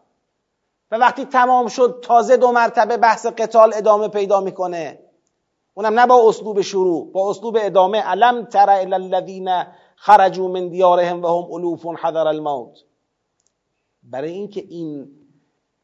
و 0.91 0.97
وقتی 0.97 1.25
تمام 1.25 1.69
شد 1.69 1.99
تازه 2.03 2.37
دو 2.37 2.53
مرتبه 2.53 2.97
بحث 2.97 3.27
قتال 3.27 3.73
ادامه 3.75 4.09
پیدا 4.09 4.41
می‌کنه. 4.41 4.99
اونم 5.75 6.01
نه 6.01 6.07
با 6.07 6.29
اسلوب 6.29 6.61
شروع 6.61 7.13
با 7.13 7.31
اسلوب 7.31 7.59
ادامه. 7.61 8.01
علم 8.01 8.45
تر 8.45 8.71
الی 8.71 8.95
الذین 8.95 9.65
خرجوا 9.97 10.49
من 10.49 10.69
دیارهم 10.69 11.25
و 11.25 11.27
هم 11.27 11.53
الوف 11.53 11.87
حذر 11.87 12.27
الموت. 12.27 12.79
برای 14.03 14.31
اینکه 14.31 14.65
این 14.69 15.11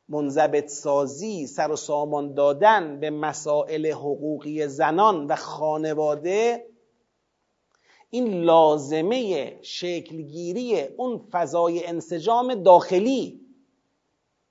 منضبط 0.08 0.66
سازی 0.66 1.46
سر 1.46 1.70
و 1.70 1.76
سامان 1.76 2.34
دادن 2.34 3.00
به 3.00 3.10
مسائل 3.10 3.92
حقوقی 3.92 4.66
زنان 4.66 5.26
و 5.26 5.36
خانواده 5.36 6.69
این 8.10 8.42
لازمه 8.42 9.58
شکلگیری 9.62 10.82
اون 10.82 11.20
فضای 11.30 11.86
انسجام 11.86 12.54
داخلی 12.54 13.40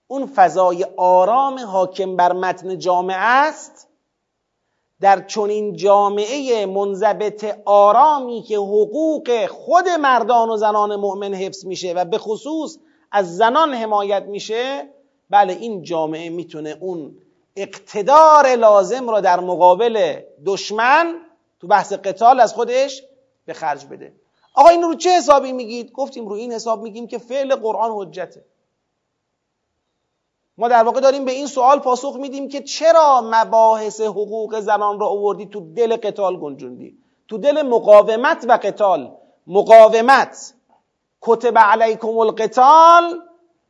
اون 0.07 0.25
فضای 0.25 0.85
آرام 0.97 1.59
حاکم 1.59 2.15
بر 2.15 2.33
متن 2.33 2.77
جامعه 2.77 3.17
است. 3.17 3.87
در 5.01 5.25
چنین 5.25 5.75
جامعه 5.75 6.65
منضبط 6.65 7.57
آرامی 7.65 8.41
که 8.41 8.57
حقوق 8.57 9.45
خود 9.45 9.89
مردان 9.89 10.49
و 10.49 10.57
زنان 10.57 10.95
مؤمن 10.95 11.33
حفظ 11.33 11.65
میشه 11.65 11.93
و 11.93 12.05
به 12.05 12.17
خصوص 12.17 12.77
از 13.11 13.37
زنان 13.37 13.73
حمایت 13.73 14.23
میشه 14.23 14.89
بله 15.29 15.53
این 15.53 15.83
جامعه 15.83 16.29
می‌تونه 16.29 16.77
اون 16.79 17.17
اقتدار 17.55 18.55
لازم 18.55 19.09
را 19.09 19.21
در 19.21 19.39
مقابل 19.39 20.19
دشمن 20.45 21.15
تو 21.59 21.67
بحث 21.67 21.93
قتال 21.93 22.39
از 22.39 22.53
خودش 22.53 23.03
به 23.45 23.53
خرج 23.53 23.85
بده. 23.85 24.13
آقا 24.53 24.69
این 24.69 24.81
رو 24.81 24.95
چه 24.95 25.09
حسابی 25.09 25.51
میگید؟ 25.51 25.91
گفتیم 25.91 26.27
رو 26.27 26.35
این 26.35 26.51
حساب 26.51 26.81
میگیم 26.81 27.07
که 27.07 27.17
فعل 27.17 27.55
قرآن 27.55 27.91
حجته. 27.91 28.45
ما 30.57 30.67
در 30.67 30.83
واقع 30.83 30.99
داریم 30.99 31.25
به 31.25 31.31
این 31.31 31.47
سوال 31.47 31.79
پاسخ 31.79 32.15
میدیم 32.15 32.47
که 32.47 32.61
چرا 32.61 33.21
مباحث 33.25 34.01
حقوق 34.01 34.59
زنان 34.59 34.99
را 34.99 35.07
آوردی 35.07 35.45
تو 35.45 35.73
دل 35.73 35.95
قتال 35.95 36.37
گنجوندی؟ 36.37 36.97
تو 37.27 37.37
دل 37.37 37.61
مقاومت 37.61 38.45
و 38.49 38.59
قتال. 38.63 39.17
مقاومت. 39.47 40.53
کتب 41.21 41.57
علیکم 41.57 42.17
القتال 42.17 43.19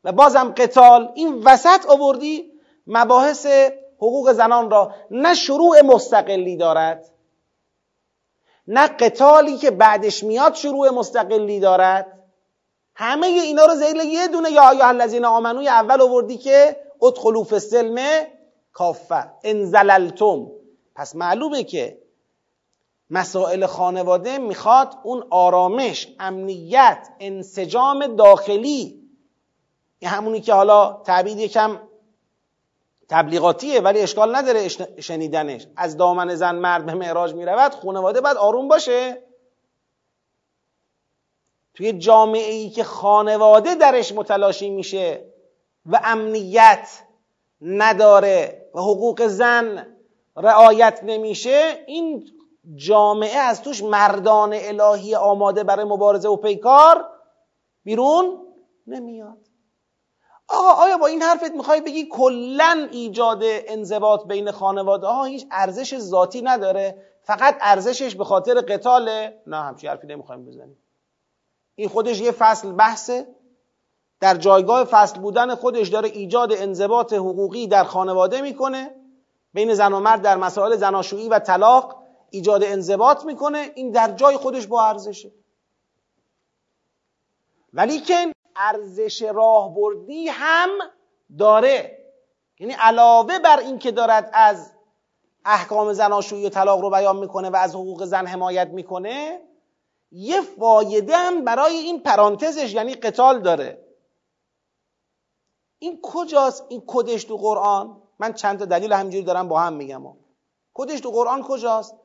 و 0.03 0.11
بازم 0.11 0.53
قتال. 0.57 1.11
این 1.13 1.43
وسط 1.43 1.85
آوردی 1.89 2.51
مباحث 2.87 3.47
حقوق 3.97 4.31
زنان 4.31 4.69
را. 4.71 4.93
نه 5.11 5.33
شروع 5.33 5.81
مستقلی 5.81 6.57
دارد. 6.57 7.09
نه 8.71 8.87
قتالی 8.87 9.57
که 9.57 9.71
بعدش 9.71 10.23
میاد 10.23 10.53
شروع 10.53 10.89
مستقلی 10.89 11.59
دارد. 11.59 12.19
همه 12.95 13.27
اینا 13.27 13.65
رو 13.65 13.75
زیل 13.75 13.95
یه 13.95 14.27
دونه 14.27 14.51
یا 14.51 14.61
آیه 14.63 14.85
الذین 14.85 15.25
آمنوی 15.25 15.67
اول 15.67 16.01
آوردی 16.01 16.37
که 16.37 16.77
ادخلوا 17.01 17.43
فی 17.43 17.55
السلم 17.55 18.25
کافه. 18.73 19.31
انزللتم 19.43 20.47
پس 20.95 21.15
معلومه 21.15 21.63
که 21.63 21.97
مسائل 23.09 23.65
خانواده 23.65 24.37
می‌خواد 24.37 24.95
اون 25.03 25.23
آرامش 25.29 26.15
امنیت 26.19 27.07
انسجام 27.19 28.15
داخلی. 28.15 29.09
همونی 30.03 30.41
که 30.41 30.53
حالا 30.53 31.01
تعبیر 31.05 31.37
یکم 31.37 31.79
تبلیغاتیه 33.09 33.81
ولی 33.81 33.99
اشکال 33.99 34.35
نداره 34.35 34.67
شنیدنش. 34.99 35.67
از 35.75 35.97
دامن 35.97 36.35
زن 36.35 36.55
مرد 36.55 36.85
به 36.85 36.93
معراج 36.93 37.33
می‌رود 37.33 37.73
خانواده 37.73 38.21
باید 38.21 38.37
آروم 38.37 38.67
باشه. 38.67 39.23
توی 41.73 41.93
جامعه 41.93 42.51
ای 42.51 42.69
که 42.69 42.83
خانواده 42.83 43.75
درش 43.75 44.11
متلاشی 44.11 44.69
میشه 44.69 45.25
و 45.85 46.01
امنیت 46.03 46.89
نداره 47.61 48.69
و 48.75 48.79
حقوق 48.79 49.27
زن 49.27 49.95
رعایت 50.35 50.99
نمیشه 51.03 51.83
این 51.87 52.27
جامعه 52.75 53.37
از 53.37 53.61
توش 53.61 53.83
مردان 53.83 54.53
الهی 54.53 55.15
آماده 55.15 55.63
برای 55.63 55.85
مبارزه 55.85 56.29
و 56.29 56.35
پیکار 56.35 57.05
بیرون 57.83 58.47
نمیاد. 58.87 59.48
آقا 60.49 60.69
آیا 60.83 60.97
با 60.97 61.07
این 61.07 61.21
حرفت 61.21 61.51
می‌خوای 61.51 61.81
بگی 61.81 62.05
کلا 62.11 62.87
ایجاد 62.91 63.39
انضباط 63.43 64.27
بین 64.27 64.51
خانواده 64.51 65.07
ها 65.07 65.23
هیچ 65.23 65.47
ارزش 65.51 65.97
ذاتی 65.97 66.41
نداره؟ 66.41 67.05
فقط 67.23 67.57
ارزشش 67.61 68.15
به 68.15 68.23
خاطر 68.23 68.61
قتاله؟ 68.61 69.41
نه 69.47 69.57
همچی 69.57 69.87
حرفی 69.87 70.07
نمی‌خوایم 70.07 70.45
بزنیم. 70.45 70.77
این 71.75 71.89
خودش 71.89 72.21
یه 72.21 72.31
فصل 72.31 72.71
بحثه. 72.71 73.27
در 74.19 74.35
جایگاه 74.35 74.83
فصل 74.83 75.19
بودن 75.19 75.55
خودش 75.55 75.87
داره 75.87 76.09
ایجاد 76.09 76.53
انضباط 76.53 77.13
حقوقی 77.13 77.67
در 77.67 77.83
خانواده 77.83 78.41
می‌کنه. 78.41 78.95
بین 79.53 79.73
زن 79.73 79.93
و 79.93 79.99
مرد 79.99 80.21
در 80.21 80.37
مسائل 80.37 80.75
زناشویی 80.75 81.29
و 81.29 81.39
طلاق 81.39 82.03
ایجاد 82.29 82.63
انضباط 82.63 83.25
می‌کنه. 83.25 83.71
این 83.75 83.91
در 83.91 84.11
جای 84.11 84.37
خودش 84.37 84.67
با 84.67 84.85
ارزشه. 84.85 85.31
ولی 87.73 87.99
که 87.99 88.33
ارزش 88.55 89.21
راهبردی 89.21 90.27
هم 90.27 90.69
داره. 91.37 92.05
یعنی 92.59 92.73
علاوه 92.73 93.39
بر 93.39 93.59
اینکه 93.59 93.91
دارد 93.91 94.29
از 94.33 94.73
احکام 95.45 95.93
زناشویی 95.93 96.45
و 96.45 96.49
طلاق 96.49 96.81
رو 96.81 96.89
بیان 96.89 97.17
می‌کنه 97.17 97.49
و 97.49 97.55
از 97.55 97.75
حقوق 97.75 98.05
زن 98.05 98.25
حمایت 98.25 98.67
می‌کنه 98.67 99.41
یه 100.11 100.41
فایده 100.41 101.17
هم 101.17 101.43
برای 101.43 101.75
این 101.75 101.99
پرانتزش 101.99 102.73
یعنی 102.73 102.95
قتال 102.95 103.39
داره. 103.41 103.85
این 105.79 105.99
کجاست؟ 106.03 106.65
این 106.69 106.83
کدش 106.87 107.23
تو 107.23 107.37
قرآن؟ 107.37 108.01
من 108.19 108.33
چند 108.33 108.59
تا 108.59 108.65
دلیل 108.65 108.93
همینجوری 108.93 109.23
دارم 109.23 109.47
با 109.47 109.59
هم 109.59 109.73
میگم. 109.73 110.03
کدش 110.73 110.99
تو 110.99 111.11
قرآن 111.11 111.43
کجاست؟ 111.43 111.95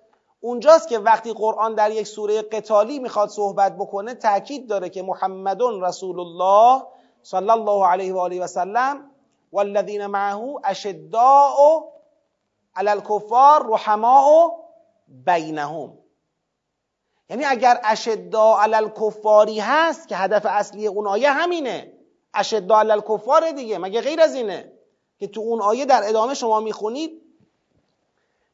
اونجاست 0.44 0.88
که 0.88 0.98
وقتی 0.98 1.33
قرآن 1.33 1.74
در 1.74 1.90
یک 1.90 2.07
سوره 2.07 2.42
قتالی 2.42 2.98
می‌خواد 2.98 3.28
صحبت 3.28 3.76
بکنه 3.76 4.14
تاکید 4.14 4.68
داره 4.68 4.88
که 4.88 5.02
محمدون 5.02 5.85
رسول 5.85 6.20
الله 6.20 6.83
صلی 7.22 7.50
الله 7.50 7.87
علیه 7.87 8.14
و 8.14 8.18
آله 8.18 8.40
و 8.40 8.46
سلم 8.46 9.11
والذین 9.52 10.07
معه 10.07 10.54
اشداء 10.64 11.80
علی 12.76 12.88
الکفار 12.88 13.66
رحماء 13.68 14.50
بینهم. 15.09 15.98
یعنی 17.30 17.44
اگر 17.44 17.80
اشداء 17.85 18.61
علی 18.61 18.74
الکفاری 18.74 19.61
هست 19.61 20.09
که 20.09 20.16
هدف 20.16 20.46
اصلی 20.48 20.87
اون 20.87 21.07
آیه 21.07 21.30
همینه. 21.30 21.92
اشداء 22.35 22.78
علی 22.78 22.90
الکفار 22.90 23.50
دیگه 23.50 23.78
مگه 23.78 24.00
غیر 24.00 24.20
از 24.20 24.35
اینه 24.35 24.72
که 25.18 25.26
تو 25.26 25.40
اون 25.40 25.62
آیه 25.62 25.85
در 25.85 26.02
ادامه 26.09 26.35
شما 26.35 26.61
می‌خونید 26.61 27.23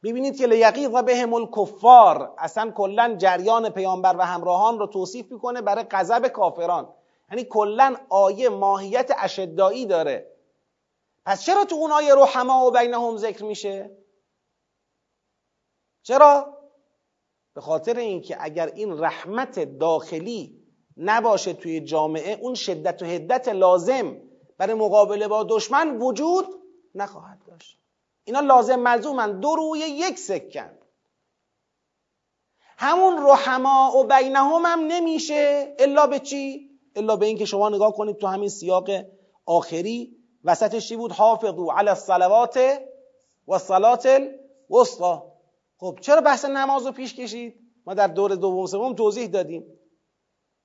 ببینید 0.02 0.38
که 0.38 0.46
لیقیظ 0.46 0.90
بهم 0.90 1.34
الکفار 1.34 2.34
اصلا 2.38 2.70
کلا 2.70 3.14
جریان 3.18 3.70
پیامبر 3.70 4.16
و 4.18 4.22
همراهان 4.22 4.78
رو 4.78 4.86
توصیف 4.86 5.32
می‌کنه 5.32 5.62
برای 5.62 5.84
غضب 5.90 6.28
کافران. 6.28 6.94
یعنی 7.30 7.44
کلا 7.44 7.96
آیه 8.08 8.48
ماهیت 8.48 9.12
اشدایی 9.18 9.86
داره. 9.86 10.36
پس 11.26 11.42
چرا 11.42 11.64
تو 11.64 11.74
اون 11.74 11.92
آیه 11.92 12.14
رحما 12.14 12.66
و 12.66 12.70
بینهم 12.70 13.16
ذکر 13.16 13.44
میشه؟ 13.44 13.96
چرا؟ 16.02 16.56
به 17.54 17.60
خاطر 17.60 17.96
اینکه 17.96 18.36
اگر 18.40 18.66
این 18.66 18.98
رحمت 18.98 19.78
داخلی 19.78 20.60
نباشه 20.96 21.52
توی 21.52 21.80
جامعه 21.80 22.38
اون 22.40 22.54
شدت 22.54 23.02
و 23.02 23.06
هدت 23.06 23.48
لازم 23.48 24.16
برای 24.58 24.74
مقابله 24.74 25.28
با 25.28 25.46
دشمن 25.48 25.96
وجود 25.96 26.46
نخواهد. 26.94 27.39
اینا 28.24 28.40
لازم 28.40 28.76
ملزومن. 28.76 29.40
دو 29.40 29.54
روی 29.54 29.78
یک 29.78 30.18
سکن. 30.18 30.78
همون 32.78 33.26
رحما 33.26 33.92
و 33.96 34.04
بینهم 34.04 34.62
هم 34.66 34.80
نمیشه. 34.80 35.74
الا 35.78 36.06
به 36.06 36.18
چی؟ 36.18 36.70
الا 36.96 37.16
به 37.16 37.26
اینکه 37.26 37.44
شما 37.44 37.68
نگاه 37.68 37.92
کنید 37.92 38.16
تو 38.16 38.26
همین 38.26 38.48
سیاق 38.48 38.90
آخری. 39.46 40.16
وسطش 40.44 40.88
چی 40.88 40.96
بود؟ 40.96 41.12
حافظو 41.12 41.70
علی 41.70 41.88
الصلوات 41.88 42.60
و 43.48 43.58
صلات 43.58 44.06
الوسطا 44.70 45.32
خب 45.78 45.98
چرا 46.00 46.20
بحث 46.20 46.44
نماز 46.44 46.86
رو 46.86 46.92
پیش 46.92 47.14
کشید؟ 47.14 47.54
ما 47.86 47.94
در 47.94 48.06
دور 48.06 48.34
دوم 48.34 48.66
سوم 48.66 48.94
توضیح 48.94 49.26
دادیم. 49.26 49.64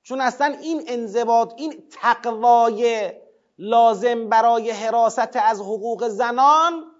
چون 0.03 0.21
اصلا 0.21 0.57
این 0.61 0.83
انضباط 0.87 1.53
این 1.57 1.83
تقوای 1.91 3.11
لازم 3.57 4.29
برای 4.29 4.71
حراست 4.71 5.35
از 5.35 5.61
حقوق 5.61 6.07
زنان 6.07 6.94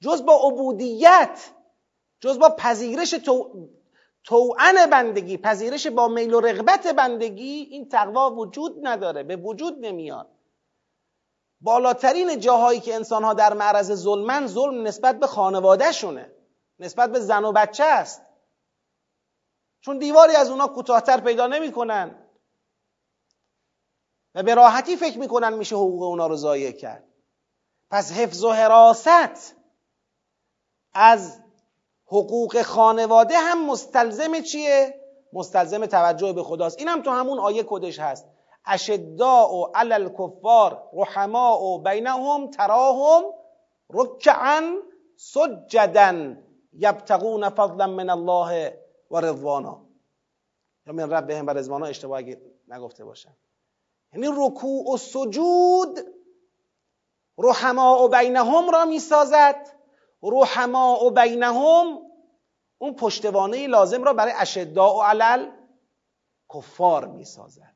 جز 0.00 0.24
با 0.24 0.48
عبودیت 0.48 1.50
جز 2.20 2.38
با 2.38 2.48
پذیرش 2.48 3.10
تو... 3.10 3.68
توعن 4.24 4.90
بندگی 4.90 5.36
پذیرش 5.36 5.86
با 5.86 6.08
میل 6.08 6.34
و 6.34 6.40
رغبت 6.40 6.86
بندگی 6.86 7.68
این 7.70 7.88
تقوا 7.88 8.30
وجود 8.30 8.86
نداره 8.86 9.22
به 9.22 9.36
وجود 9.36 9.78
نمیاد. 9.78 10.30
بالاترین 11.60 12.40
جاهایی 12.40 12.80
که 12.80 12.94
انسانها 12.94 13.34
در 13.34 13.52
معرض 13.52 13.92
ظلمن 13.92 14.46
ظلم 14.46 14.86
نسبت 14.86 15.18
به 15.18 15.26
خانوادهشونه 15.26 16.32
نسبت 16.78 17.12
به 17.12 17.20
زن 17.20 17.44
و 17.44 17.52
بچه 17.52 17.84
است. 17.84 18.22
چون 19.80 19.98
دیواری 19.98 20.36
از 20.36 20.50
اونا 20.50 20.66
کوتاهتر 20.66 21.20
پیدا 21.20 21.46
نمی‌کنن. 21.46 22.26
و 24.34 24.42
به 24.42 24.54
راحتی 24.54 24.96
فکر 24.96 25.18
می‌کنن 25.18 25.52
میشه 25.52 25.76
حقوق 25.76 26.02
اونا 26.02 26.26
رو 26.26 26.36
ضایع 26.36 26.70
کرد. 26.70 27.04
پس 27.90 28.12
حفظ 28.12 28.44
و 28.44 28.50
حراست 28.50 29.56
از 30.94 31.40
حقوق 32.06 32.62
خانواده 32.62 33.38
هم 33.38 33.66
مستلزم 33.66 34.40
چیه؟ 34.40 35.00
مستلزم 35.32 35.86
توجه 35.86 36.32
به 36.32 36.42
خداست. 36.42 36.78
این 36.78 36.88
هم 36.88 37.02
تو 37.02 37.10
همون 37.10 37.38
آیه 37.38 37.64
کدش 37.68 37.98
هست. 37.98 38.26
اشداء 38.66 39.70
علی 39.74 39.92
الکفار 39.92 40.82
رحماء 40.92 41.78
بینهم 41.78 42.50
تراهم 42.50 43.22
رکعا 43.90 44.76
سجدا 45.16 46.36
یبتغون 46.72 47.48
فضلا 47.48 47.86
من 47.86 48.10
الله 48.10 48.78
و 49.10 49.20
رضوانا. 49.20 49.80
یا 50.86 50.92
من 50.92 51.10
ربهم 51.10 51.46
و 51.46 51.50
رضوانا 51.50 51.86
اشتباه 51.86 52.18
اگه 52.18 52.40
نگفته 52.68 53.04
باشم. 53.04 53.36
یعنی 54.12 54.28
رکوع 54.36 54.94
و 54.94 54.96
سجود 54.96 56.00
رحماء 57.38 58.08
بینهم 58.08 58.70
را 58.70 58.84
می‌سازد. 58.84 59.79
رحما 60.22 61.04
و 61.04 61.10
بینهم 61.10 61.98
اون 62.78 62.94
پشتوانه 62.94 63.66
لازم 63.66 64.04
را 64.04 64.12
برای 64.12 64.32
اشداء 64.36 64.98
و 64.98 65.02
علل 65.02 65.50
کفار 66.54 67.06
می‌سازد. 67.06 67.74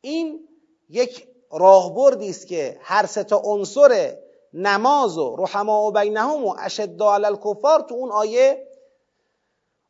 این 0.00 0.48
یک 0.88 1.28
راهبردی 1.50 2.30
است 2.30 2.46
که 2.46 2.78
هر 2.82 3.06
سه 3.06 3.24
تا 3.24 3.42
عنصر 3.44 4.16
نماز 4.54 5.18
و 5.18 5.36
رحما 5.36 5.86
و 5.86 5.92
بینهم 5.92 6.44
و 6.44 6.54
اشداء 6.58 7.14
علل 7.14 7.36
کفار 7.36 7.80
تو 7.80 7.94
اون 7.94 8.10
آیه 8.10 8.66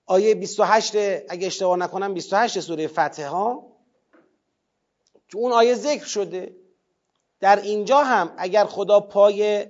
آیه 0.07 0.35
28 0.35 0.97
اگه 1.29 1.47
اشتباه 1.47 1.77
نکنم 1.77 2.15
28 2.15 2.61
سوره 2.61 2.87
فتح 2.87 3.27
ها 3.27 3.67
تو 5.29 5.39
اون 5.39 5.53
آیه 5.53 5.75
ذکر 5.75 6.05
شده. 6.05 6.57
در 7.41 7.61
اینجا 7.61 7.99
هم 7.99 8.35
اگر 8.37 8.65
خدا 8.65 9.01
پای 9.01 9.67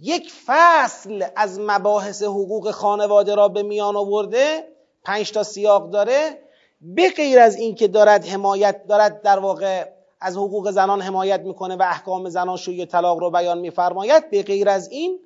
یک 0.00 0.32
فصل 0.46 1.24
از 1.36 1.60
مباحث 1.60 2.22
حقوق 2.22 2.70
خانواده 2.70 3.34
را 3.34 3.48
به 3.48 3.62
میان 3.62 3.96
آورده 3.96 4.64
پنج 5.04 5.32
تا 5.32 5.42
سیاق 5.42 5.90
داره. 5.90 6.38
به 6.80 7.10
غیر 7.16 7.38
از 7.38 7.56
اینکه 7.56 7.88
دارد 7.88 8.24
حمایت 8.24 8.86
دارد 8.86 9.22
در 9.22 9.38
واقع 9.38 9.88
از 10.20 10.36
حقوق 10.36 10.70
زنان 10.70 11.00
حمایت 11.00 11.40
می‌کنه 11.40 11.76
و 11.76 11.82
احکام 11.82 12.28
زنان 12.28 12.56
شوی 12.56 12.86
طلاق 12.86 13.18
رو 13.18 13.30
بیان 13.30 13.58
میفرماید 13.58 14.30
به 14.30 14.42
غیر 14.42 14.68
از 14.68 14.88
این 14.88 15.18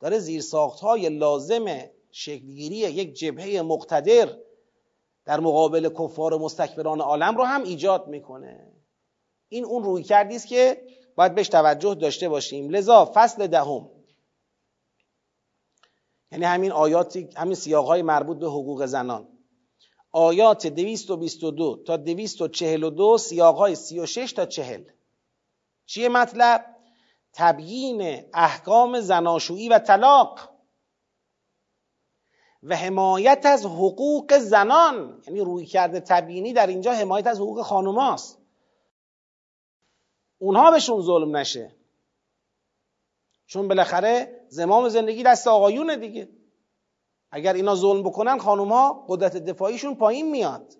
داره 0.00 0.18
زیرساخت 0.18 0.80
های 0.80 1.08
لازم 1.08 1.64
شکلگیری 2.10 2.76
یک 2.76 3.14
جبهه 3.14 3.62
مقتدر 3.62 4.28
در 5.24 5.40
مقابل 5.40 5.88
کفار 5.88 6.38
مستکبران 6.38 7.00
عالم 7.00 7.36
رو 7.36 7.44
هم 7.44 7.62
ایجاد 7.62 8.08
می‌کنه. 8.08 8.72
این 9.48 9.64
اون 9.64 9.84
روی 9.84 10.02
کردی 10.02 10.36
است 10.36 10.46
که 10.46 10.82
باید 11.16 11.34
بهش 11.34 11.48
توجه 11.48 11.94
داشته 11.94 12.28
باشیم. 12.28 12.70
لذا 12.70 13.10
فصل 13.14 13.46
دهم. 13.46 13.90
یعنی 16.32 16.44
همین 16.44 16.72
آیاتی 16.72 17.28
همین 17.36 17.54
سیاقهای 17.54 18.02
مربوط 18.02 18.38
به 18.38 18.46
حقوق 18.46 18.86
زنان. 18.86 19.28
آیات 20.12 20.66
222 20.66 21.82
تا 21.86 21.96
242 21.96 23.18
سیاقهای 23.18 23.74
36 23.74 24.32
تا 24.32 24.46
40 24.46 24.84
چیه 25.86 26.08
مطلب؟ 26.08 26.76
تبیین 27.32 28.24
احکام 28.34 29.00
زناشویی 29.00 29.68
و 29.68 29.78
طلاق 29.78 30.50
و 32.62 32.76
حمایت 32.76 33.42
از 33.44 33.66
حقوق 33.66 34.38
زنان. 34.38 35.22
یعنی 35.26 35.40
روی 35.40 35.66
کرده 35.66 36.00
تبیینی 36.00 36.52
در 36.52 36.66
اینجا 36.66 36.92
حمایت 36.92 37.26
از 37.26 37.40
حقوق 37.40 37.62
خانوماست 37.62 38.38
اونها 40.38 40.70
بهشون 40.70 41.02
ظلم 41.02 41.36
نشه. 41.36 41.74
چون 43.46 43.68
بالاخره 43.68 44.39
زمام 44.50 44.88
زندگی 44.88 45.22
دست 45.22 45.48
آقایونه 45.48 45.96
دیگه 45.96 46.28
اگر 47.30 47.52
اینا 47.52 47.74
ظلم 47.74 48.02
بکنن 48.02 48.38
خانوم 48.38 49.04
قدرت 49.08 49.36
دفاعیشون 49.36 49.94
پایین 49.94 50.30
میاد 50.30 50.74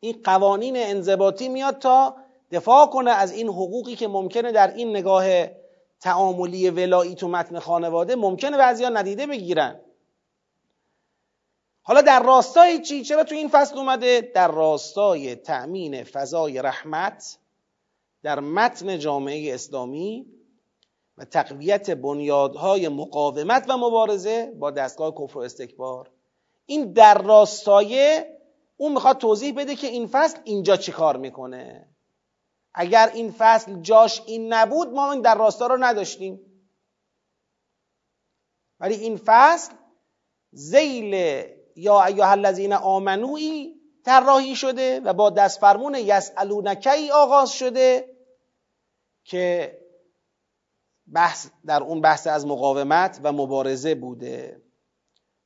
این 0.00 0.20
قوانین 0.24 0.76
انضباطی 0.76 1.48
میاد 1.48 1.78
تا 1.78 2.16
دفاع 2.50 2.86
کنه 2.86 3.10
از 3.10 3.32
این 3.32 3.48
حقوقی 3.48 3.96
که 3.96 4.08
ممکنه 4.08 4.52
در 4.52 4.74
این 4.74 4.90
نگاه 4.90 5.24
تعاملی 6.00 6.70
ولایی 6.70 7.14
تو 7.14 7.28
متن 7.28 7.58
خانواده 7.58 8.16
ممکنه 8.16 8.56
بعضیا 8.56 8.88
ندیده 8.88 9.26
بگیرن 9.26 9.80
حالا 11.82 12.00
در 12.00 12.22
راستای 12.22 12.82
چی؟ 12.82 13.02
چرا 13.02 13.24
تو 13.24 13.34
این 13.34 13.48
فصل 13.48 13.78
اومده؟ 13.78 14.32
در 14.34 14.50
راستای 14.50 15.34
تأمین 15.34 16.04
فضای 16.04 16.62
رحمت 16.62 17.38
در 18.22 18.40
متن 18.40 18.98
جامعه 18.98 19.54
اسلامی 19.54 20.37
و 21.18 21.24
تقویت 21.24 21.90
بنیادهای 21.90 22.88
مقاومت 22.88 23.64
و 23.68 23.76
مبارزه 23.76 24.52
با 24.58 24.70
دستگاه 24.70 25.14
کفر 25.14 25.38
و 25.38 25.40
استکبار. 25.40 26.10
این 26.66 26.92
در 26.92 27.22
راستایه 27.22 28.38
اون 28.76 28.92
می‌خواد 28.92 29.18
توضیح 29.18 29.54
بده 29.54 29.74
که 29.74 29.86
این 29.86 30.06
فصل 30.06 30.38
اینجا 30.44 30.76
چی 30.76 30.92
کار 30.92 31.16
می‌کنه. 31.16 31.88
اگر 32.74 33.10
این 33.14 33.34
فصل 33.38 33.80
جاش 33.80 34.22
این 34.26 34.52
نبود 34.52 34.88
ما 34.88 35.12
این 35.12 35.22
در 35.22 35.34
راستا 35.34 35.66
رو 35.66 35.76
نداشتیم. 35.84 36.40
ولی 38.80 38.94
این 38.94 39.20
فصل 39.24 39.72
زیل 40.52 41.44
یا 41.76 42.04
ایها 42.04 42.30
الذین 42.30 42.72
آمنوی 42.72 43.74
طراحی 44.04 44.56
شده 44.56 45.00
و 45.00 45.12
با 45.12 45.30
دست 45.30 45.60
فرمون 45.60 45.94
یسالونکی 45.94 47.10
آغاز 47.10 47.50
شده 47.52 48.16
که 49.24 49.77
بحث 51.14 51.46
در 51.66 51.82
اون 51.82 52.00
بحث 52.00 52.26
از 52.26 52.46
مقاومت 52.46 53.20
و 53.22 53.32
مبارزه 53.32 53.94
بوده. 53.94 54.62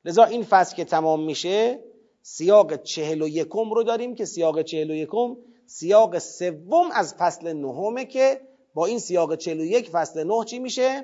لذا 0.05 0.23
این 0.23 0.43
فصل 0.43 0.75
که 0.75 0.85
تمام 0.85 1.23
میشه 1.23 1.79
سیاق 2.21 2.83
چهل 2.83 3.21
و 3.21 3.27
یکم 3.27 3.73
رو 3.73 3.83
داریم 3.83 4.15
که 4.15 4.25
سیاق 4.25 4.61
چهل 4.61 4.91
و 4.91 4.95
یکم 4.95 5.35
سیاق 5.65 6.17
سوم 6.17 6.91
از 6.93 7.13
فصل 7.13 7.53
نهمه 7.53 8.05
که 8.05 8.41
با 8.73 8.85
این 8.85 8.99
سیاق 8.99 9.35
چهل 9.35 9.59
و 9.59 9.65
یک 9.65 9.89
فصل 9.89 10.23
نه 10.23 10.45
چی 10.45 10.59
میشه؟ 10.59 11.03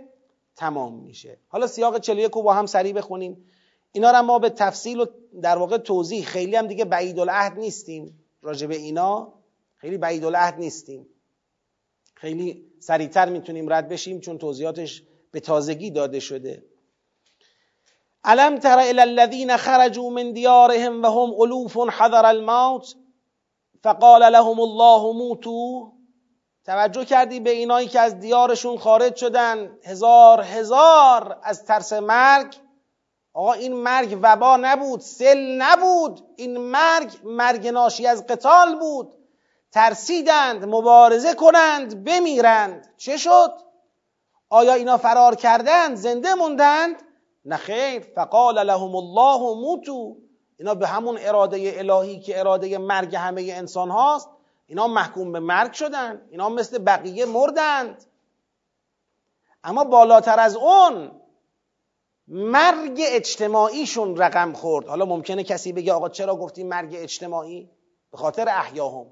تمام 0.56 1.04
میشه. 1.04 1.38
حالا 1.48 1.68
سیاق 1.68 2.00
چهل 2.00 2.18
و 2.18 2.22
یک 2.22 2.32
رو 2.32 2.42
با 2.42 2.54
هم 2.54 2.66
سریع 2.66 2.94
بخونیم. 2.94 3.46
اینا 3.92 4.12
رو 4.12 4.22
ما 4.22 4.40
به 4.40 4.50
تفصیل 4.50 5.00
و 5.00 5.06
در 5.42 5.58
واقع 5.58 5.78
توضیح 5.78 6.26
خیلی 6.26 6.56
هم 6.56 6.68
دیگه 6.68 6.86
بعید 6.86 7.20
العهد 7.20 7.60
نیستیم 7.60 8.26
راجع 8.42 8.68
به 8.68 8.76
اینا. 8.76 9.34
خیلی 9.76 9.98
بعید 9.98 10.26
العهد 10.26 10.60
نیستیم. 10.60 11.08
خیلی 12.20 12.66
سریعتر 12.80 13.30
می‌تونیم 13.30 13.74
رد 13.74 13.90
بشیم 13.90 14.20
چون 14.20 14.38
توضیحاتش 14.38 15.04
به 15.32 15.40
تازگی 15.40 15.92
داده 15.92 16.20
شده. 16.20 16.64
الم 18.24 18.58
تر 18.58 18.80
الى 18.80 19.02
الذين 19.02 19.58
خرجوا 19.58 20.10
من 20.10 20.34
ديارهم 20.34 21.04
وهم 21.04 21.42
الوف 21.42 21.78
حذر 21.78 22.26
الموت 22.26 22.96
فقال 23.84 24.32
لهم 24.32 24.60
الله 24.60 25.14
موتوا 25.14 25.92
توجه 26.66 27.06
کردی 27.06 27.40
به 27.40 27.50
اینایی 27.50 27.88
که 27.88 28.00
از 28.00 28.20
دیارشون 28.20 28.78
خارج 28.78 29.16
شدن. 29.16 29.78
هزار 29.84 30.42
هزار 30.42 31.40
از 31.44 31.66
ترس 31.66 31.94
مرگ. 31.94 32.56
آقا 33.34 33.54
این 33.54 33.74
مرگ 33.74 34.20
وبا 34.22 34.58
نبود 34.58 35.00
سل 35.00 35.62
نبود. 35.62 36.22
این 36.36 36.58
مرگ 36.58 37.12
مرگ 37.24 37.68
ناشی 37.68 38.08
از 38.08 38.28
قتال 38.28 38.80
بود. 38.80 39.19
ترسیدند 39.72 40.66
مبارزه 40.66 41.34
کنند 41.36 42.04
بمیرند. 42.04 42.94
چه 42.98 43.18
شد؟ 43.18 43.54
آیا 44.50 44.74
اینا 44.74 44.98
فرار 44.98 45.36
کردند 45.36 45.96
زنده 45.96 46.36
موندند؟ 46.36 46.96
نه 47.46 47.58
خیر. 47.58 48.00
فقال 48.00 48.64
لهم 48.64 48.96
الله 48.96 49.56
موتو 49.56 50.16
اینا 50.58 50.76
به 50.76 50.88
همون 50.88 51.18
اراده 51.22 51.74
الهی 51.76 52.20
که 52.20 52.40
اراده 52.40 52.78
مرگ 52.78 53.16
همه 53.16 53.42
انسان 53.42 53.90
هاست 53.90 54.30
اینا 54.68 54.88
محکوم 54.88 55.32
به 55.32 55.40
مرگ 55.40 55.74
شدن. 55.74 56.22
اینا 56.30 56.50
مثل 56.50 56.78
بقیه 56.78 57.26
مردند. 57.26 58.06
اما 59.64 59.84
بالاتر 59.84 60.40
از 60.40 60.56
اون 60.56 61.12
مرگ 62.28 63.02
اجتماعیشون 63.06 64.18
رقم 64.18 64.54
خورد. 64.54 64.88
حالا 64.88 65.06
ممکنه 65.06 65.44
کسی 65.44 65.74
بگه 65.74 65.94
آقا 65.94 66.10
چرا 66.10 66.36
گفتی 66.36 66.64
مرگ 66.64 66.96
اجتماعی؟ 66.96 67.70
به 68.12 68.18
خاطر 68.18 68.50
احیاهم. 68.50 69.06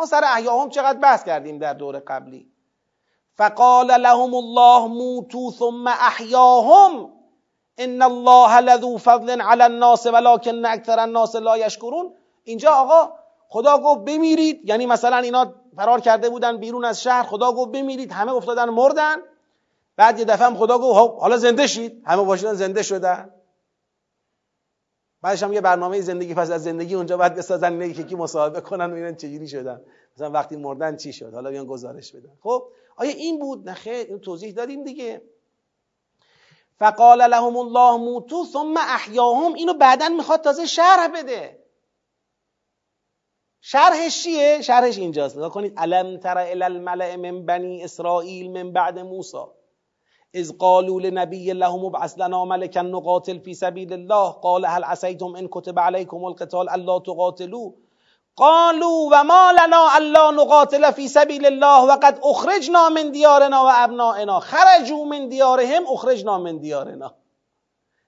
ما 0.00 0.06
سر 0.06 0.24
احیاهم 0.24 0.70
چقدر 0.70 0.98
بحث 0.98 1.24
کردیم 1.24 1.58
در 1.58 1.74
دور 1.74 1.98
قبلی. 1.98 2.46
فقال 3.34 3.86
لهم 3.86 4.34
الله 4.34 4.86
موتو 4.86 5.50
ثم 5.50 5.86
احیاهم. 5.86 7.10
ان 7.78 8.02
الله 8.02 8.60
لذو 8.60 8.98
فضل 8.98 9.40
على 9.40 9.62
الناس 9.62 10.06
ولكن 10.06 10.64
اکثر 10.66 10.98
الناس 11.00 11.36
لا 11.36 11.58
یشکرون. 11.58 12.14
اینجا 12.44 12.70
آقا 12.70 13.12
خدا 13.48 13.78
گفت 13.78 14.00
بمیرید. 14.00 14.60
یعنی 14.64 14.86
مثلا 14.86 15.16
اینا 15.16 15.54
فرار 15.76 16.00
کرده 16.00 16.28
بودن 16.28 16.56
بیرون 16.56 16.84
از 16.84 17.02
شهر. 17.02 17.22
خدا 17.22 17.52
گفت 17.52 17.72
بمیرید. 17.72 18.12
همه 18.12 18.32
افتادن 18.32 18.68
مردن. 18.68 19.16
بعد 19.96 20.18
یه 20.18 20.24
دفعه 20.24 20.46
هم 20.46 20.56
خدا 20.56 20.78
گفت 20.78 21.20
حالا 21.20 21.36
زنده 21.36 21.66
شید. 21.66 22.02
همه 22.06 22.22
باشیدن 22.22 22.52
زنده 22.52 22.82
شدن. 22.82 23.30
بعدش 25.22 25.42
هم 25.42 25.52
یه 25.52 25.60
برنامه 25.60 26.00
زندگی 26.00 26.34
پس 26.34 26.50
از 26.50 26.64
زندگی 26.64 26.94
اونجا 26.94 27.16
باید 27.16 27.34
بسازن 27.34 27.72
اینه 27.82 27.94
که 27.94 28.04
کی 28.04 28.14
مصاحبه 28.14 28.60
کنن 28.60 28.84
و 28.84 28.90
ببینن 28.90 29.16
چجوری 29.16 29.48
شدن. 29.48 29.80
مثلا 30.16 30.30
وقتی 30.30 30.56
مردن 30.56 30.96
چی 30.96 31.12
شد؟ 31.12 31.34
حالا 31.34 31.50
بیان 31.50 31.66
گزارش 31.66 32.12
بدن. 32.12 32.32
خب؟ 32.42 32.68
آیا 32.96 33.10
این 33.10 33.38
بود؟ 33.38 33.68
نه 33.68 33.74
خیر 33.74 34.06
این 34.06 34.18
توضیح 34.18 34.52
دادیم 34.52 34.84
دیگه. 34.84 35.22
فقال 36.78 37.22
لهم 37.22 37.56
الله 37.56 37.96
موتو 37.96 38.44
ثم 38.44 38.74
احیاهم. 38.76 39.54
اینو 39.54 39.74
بعدا 39.74 40.08
می‌خواد 40.08 40.40
تازه 40.40 40.66
شرح 40.66 41.08
بده. 41.08 41.60
شرحش 43.60 44.22
چیه؟ 44.22 44.62
شرحش 44.62 44.98
اینجاست. 44.98 45.36
نگاه 45.36 45.50
کنید. 45.50 45.72
الم 45.76 46.16
تر 46.16 46.38
الملأ 46.38 47.16
من 47.16 47.46
بنی 47.46 47.84
اسرائیل 47.84 48.50
من 48.50 48.72
بعد 48.72 48.98
موسی؟ 48.98 49.59
اذ 50.34 50.52
قالوا 50.58 51.00
لنبي 51.00 51.52
الله 51.52 51.76
مبعث 51.76 52.14
لنا 52.18 52.44
ملكا 52.44 52.82
نقاتل 52.82 53.40
في 53.40 53.54
سبيل 53.54 53.92
الله. 53.92 54.30
قال 54.30 54.66
هل 54.66 54.84
عسيتم 54.84 55.36
ان 55.36 55.48
كتب 55.48 55.78
عليكم 55.78 56.26
القتال 56.26 56.68
الا 56.70 56.98
تقاتلوا؟ 56.98 57.72
قالوا 58.36 59.06
وما 59.06 59.52
لنا 59.52 59.98
الا 59.98 60.30
نقاتل 60.30 60.92
في 60.92 61.08
سبيل 61.08 61.46
الله 61.46 61.84
وقد 61.84 62.18
اخرجنا 62.22 62.88
من 62.88 63.12
ديارنا 63.12 63.60
وابنائنا 63.60 64.40
خرجوا 64.40 65.04
من 65.04 65.28
ديارهم 65.28 65.86
اخرجنا 65.86 66.38
من 66.38 66.60
ديارنا 66.60 67.14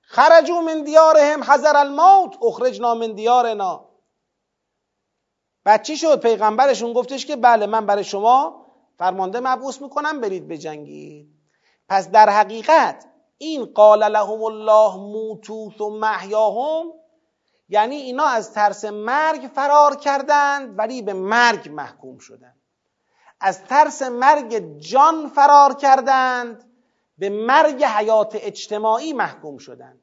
خرجوا 0.03 0.61
من 0.61 0.85
ديارهم 0.85 1.43
حذر 1.43 1.83
الموت 1.83 2.39
اخرجنا 2.43 2.95
من 2.95 3.15
ديارنا 3.15 3.85
بعد 5.65 5.83
چی 5.83 5.97
شد؟ 5.97 6.21
پیغمبرشون 6.21 6.93
گفتش 6.93 7.27
که 7.27 7.37
بله 7.37 7.67
من 7.67 7.87
برای 7.87 8.05
شما 8.05 8.67
فرمانده 8.99 9.41
مبعوث 9.41 9.83
می‌کنم 9.83 10.21
برید 10.21 10.49
بجنگید. 10.49 11.32
پس 11.93 12.11
در 12.11 12.31
حقیقت 12.31 13.05
این 13.39 13.65
قال 13.65 14.09
لهم 14.09 14.43
الله 14.43 14.97
موتو 14.97 15.71
ثم 15.79 16.05
احیاهم 16.05 16.87
یعنی 17.69 17.97
اینا 17.97 18.25
از 18.25 18.53
ترس 18.53 18.85
مرگ 18.85 19.51
فرار 19.55 19.97
کردند 19.97 20.79
ولی 20.79 21.03
به 21.03 21.13
مرگ 21.13 21.69
محکوم 21.69 22.19
شدند. 22.19 22.57
از 23.41 23.65
ترس 23.65 24.03
مرگ 24.03 24.79
جان 24.79 25.29
فرار 25.29 25.75
کردند 25.75 26.65
به 27.19 27.31
مرگ 27.31 27.85
حیات 27.85 28.37
اجتماعی 28.41 29.13
محکوم 29.13 29.59
شدند. 29.59 30.01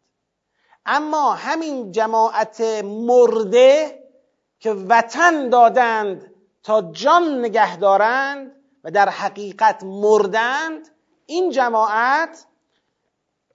اما 0.86 1.34
همین 1.34 1.92
جماعت 1.92 2.62
مرده 2.84 4.04
که 4.60 4.72
وطن 4.72 5.50
دادند 5.50 6.34
تا 6.64 6.82
جان 6.82 7.40
نگه 7.40 7.78
دارند 7.78 8.56
و 8.84 8.92
در 8.92 9.10
حقیقت 9.10 9.84
مردند 9.84 10.90
این 11.30 11.52
جماعت 11.52 12.46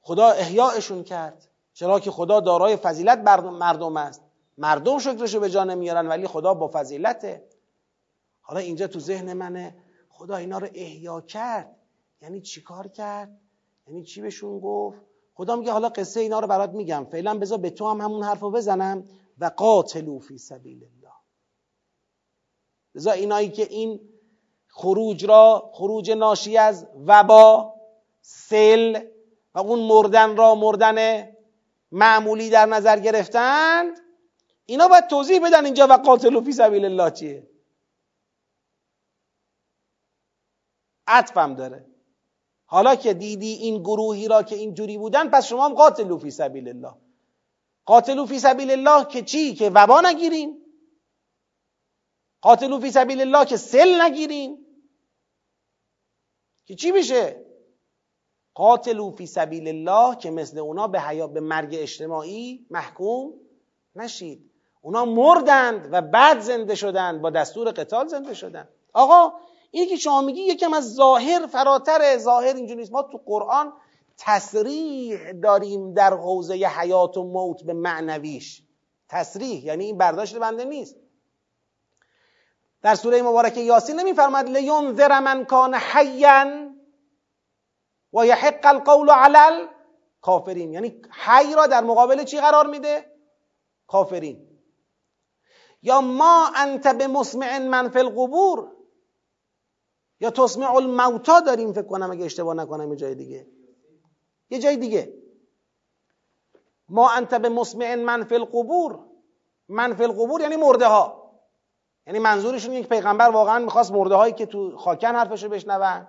خدا 0.01 0.27
احیاءشون 0.29 1.05
کرد. 1.05 1.49
چرا 1.73 2.01
که 2.01 2.11
خدا 2.11 2.41
دارای 2.41 2.77
فضیلت 2.77 3.19
مردم 3.19 3.97
است. 3.97 4.23
مردم 4.59 4.99
شکرشو 4.99 5.41
به 5.41 5.51
جا 5.51 5.65
نمیارن 5.65 6.09
ولی 6.09 6.27
خدا 6.27 6.55
با 6.55 6.71
فضیلته. 6.73 7.49
حالا 8.41 8.61
اینجا 8.61 8.87
تو 8.87 9.01
ذهن 9.01 9.33
منه 9.33 9.77
خدا 10.09 10.37
اینا 10.37 10.59
رو 10.59 10.69
احیا 10.75 11.21
کرد. 11.21 11.77
یعنی 12.23 12.41
چی 12.41 12.63
کار 12.63 12.89
کرد؟ 12.89 13.41
یعنی 13.87 14.05
چی 14.05 14.21
بهشون 14.21 14.61
گفت؟ 14.61 15.01
خدا 15.35 15.57
میگه 15.57 15.73
حالا 15.73 15.89
قصه 15.89 16.21
اینا 16.21 16.41
رو 16.41 16.47
برات 16.47 16.71
میگم. 16.71 17.07
فعلا 17.11 17.39
بذار 17.39 17.59
به 17.59 17.71
تو 17.71 17.89
هم 17.91 18.01
همون 18.01 18.23
حرفو 18.23 18.51
بزنم. 18.51 19.05
و 19.39 19.45
قاتلو 19.57 20.19
فی 20.19 20.39
سبیل 20.39 20.85
الله. 20.85 21.15
لذا 22.95 23.11
اینایی 23.11 23.49
که 23.49 23.63
این 23.63 24.01
خروج 24.77 25.25
را 25.27 25.71
خروج 25.75 26.11
ناشی 26.11 26.57
از 26.57 26.87
وبا 27.07 27.75
سل 28.21 29.05
و 29.55 29.59
اون 29.59 29.79
مردن 29.79 30.37
را 30.37 30.55
مردن 30.55 31.29
معمولی 31.93 32.51
در 32.51 32.67
نظر 32.67 32.99
گرفتند 32.99 34.01
اینا 34.67 34.89
باید 34.89 35.07
توضیح 35.07 35.47
بدن 35.47 35.65
اینجا 35.65 35.87
و 35.91 35.93
قاتلو 35.93 36.41
فی 36.41 36.53
سبیل 36.53 36.85
الله 36.85 37.11
چیه. 37.11 37.49
عطفم 41.07 41.55
داره. 41.55 41.87
حالا 42.67 42.95
که 42.95 43.15
دیدی 43.15 43.53
این 43.53 43.83
گروهی 43.83 44.29
را 44.29 44.43
که 44.43 44.57
اینجوری 44.57 44.99
بودن 44.99 45.31
پس 45.31 45.47
شما 45.47 45.65
هم 45.65 45.75
قاتلو 45.75 46.19
فی 46.19 46.31
سبیل 46.31 46.69
الله. 46.69 46.95
قاتلو 47.85 48.27
فی 48.27 48.39
سبیل 48.39 48.71
الله 48.71 49.07
که 49.07 49.23
چی؟ 49.23 49.55
که 49.55 49.71
وبا 49.71 50.01
نگیرین. 50.01 50.65
قاتلو 52.41 52.81
فی 52.81 52.91
سبیل 52.91 53.21
الله 53.21 53.45
که 53.45 53.57
سل 53.57 54.03
نگیرین. 54.03 54.64
که 56.65 56.75
چی 56.75 56.93
بشه 56.93 57.45
قاتلو 58.55 59.11
فی 59.11 59.27
سبیل 59.27 59.69
الله 59.69 60.17
که 60.17 60.31
مثل 60.31 60.59
اونا 60.59 60.89
به 60.89 61.01
حیا 61.01 61.27
به 61.27 61.41
مرگ 61.41 61.69
اجتماعی 61.73 62.67
محکوم 62.71 63.33
نشید. 63.97 64.51
اونا 64.81 65.05
مردند 65.05 65.89
و 65.93 66.03
بعد 66.03 66.41
زنده 66.41 66.75
شدند 66.75 67.23
با 67.23 67.31
دستور 67.31 67.71
قتال 67.71 68.07
زنده 68.07 68.35
شدند. 68.35 68.69
آقا 68.93 69.33
اینی 69.71 69.87
که 69.87 69.97
شما 69.97 70.21
میگی 70.21 70.41
یکم 70.41 70.73
از 70.73 70.95
ظاهر 70.95 71.47
فراتر 71.47 72.19
ظاهر 72.19 72.55
اینجوری 72.55 72.81
نیست. 72.81 72.93
ما 72.93 73.03
تو 73.03 73.21
قرآن 73.27 73.73
تصریح 74.19 75.33
داریم 75.33 75.95
در 75.95 76.15
حوزه 76.15 76.55
حیات 76.55 77.17
و 77.17 77.23
موت 77.23 77.63
به 77.63 77.73
معنویش. 77.73 78.63
تصریح 79.09 79.65
یعنی 79.65 79.85
این 79.85 79.99
برداشت 79.99 80.37
بنده 80.37 80.65
نیست. 80.65 80.97
در 82.85 82.95
سوره 82.95 83.23
مبارکه 83.23 83.61
یاسین 83.61 84.01
نمیفرماد 84.01 84.49
لینذر 84.49 85.21
من 85.21 85.45
کان 85.45 85.75
حیا 85.75 86.71
و 88.13 88.27
یحق 88.27 88.67
القول 88.67 89.11
علی 89.11 89.69
کافرین 90.21 90.73
یعنی 90.73 91.03
حی 91.11 91.55
را 91.55 91.67
در 91.67 91.81
مقابل 91.81 92.25
چی 92.25 92.41
قرار 92.41 92.67
میده؟ 92.67 93.13
کافرین. 93.87 94.61
یا 95.83 96.01
ما 96.01 96.51
انت 96.57 96.87
به 96.87 97.07
مسمع 97.07 97.59
من 97.59 97.89
فی 97.89 97.99
القبور. 97.99 98.73
یا 100.21 100.31
تسمع 100.31 100.75
الموتا 100.75 101.41
داریم 101.41 101.73
فکر 101.73 101.87
کنم 101.87 102.11
اگه 102.11 102.25
اشتباه 102.25 102.55
نکنم 102.55 102.91
یه 102.91 102.97
جای 102.97 103.15
دیگه. 103.15 103.47
یه 104.51 104.59
جای 104.59 104.77
دیگه. 104.77 105.15
ما 106.89 107.11
انت 107.11 107.35
به 107.35 107.49
مسمع 107.49 107.95
من 107.95 108.25
فی 108.25 108.35
القبور. 108.35 108.99
من 109.69 109.95
فی 109.95 110.05
القبور 110.05 110.41
یعنی 110.41 110.57
مرده 110.57 110.87
ها. 110.87 111.24
یعنی 112.07 112.19
منظورشون 112.19 112.73
یک 112.73 112.89
پیغمبر 112.89 113.31
واقعا 113.31 113.59
می‌خواست 113.59 113.93
مرده 113.93 114.15
هایی 114.15 114.33
که 114.33 114.47
تو 114.47 114.77
خاکن 114.77 115.15
حرفشو 115.15 115.49
بشنون 115.49 116.07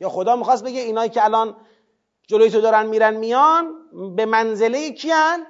یا 0.00 0.08
خدا 0.08 0.36
می‌خواست 0.36 0.64
بگه 0.64 0.80
اینایی 0.80 1.10
که 1.10 1.24
الان 1.24 1.56
جلوی 2.28 2.50
تو 2.50 2.60
دارن 2.60 2.86
میرن 2.86 3.16
میان 3.16 3.74
به 4.16 4.24
منزله 4.24 4.92
کیان؟ 4.92 5.46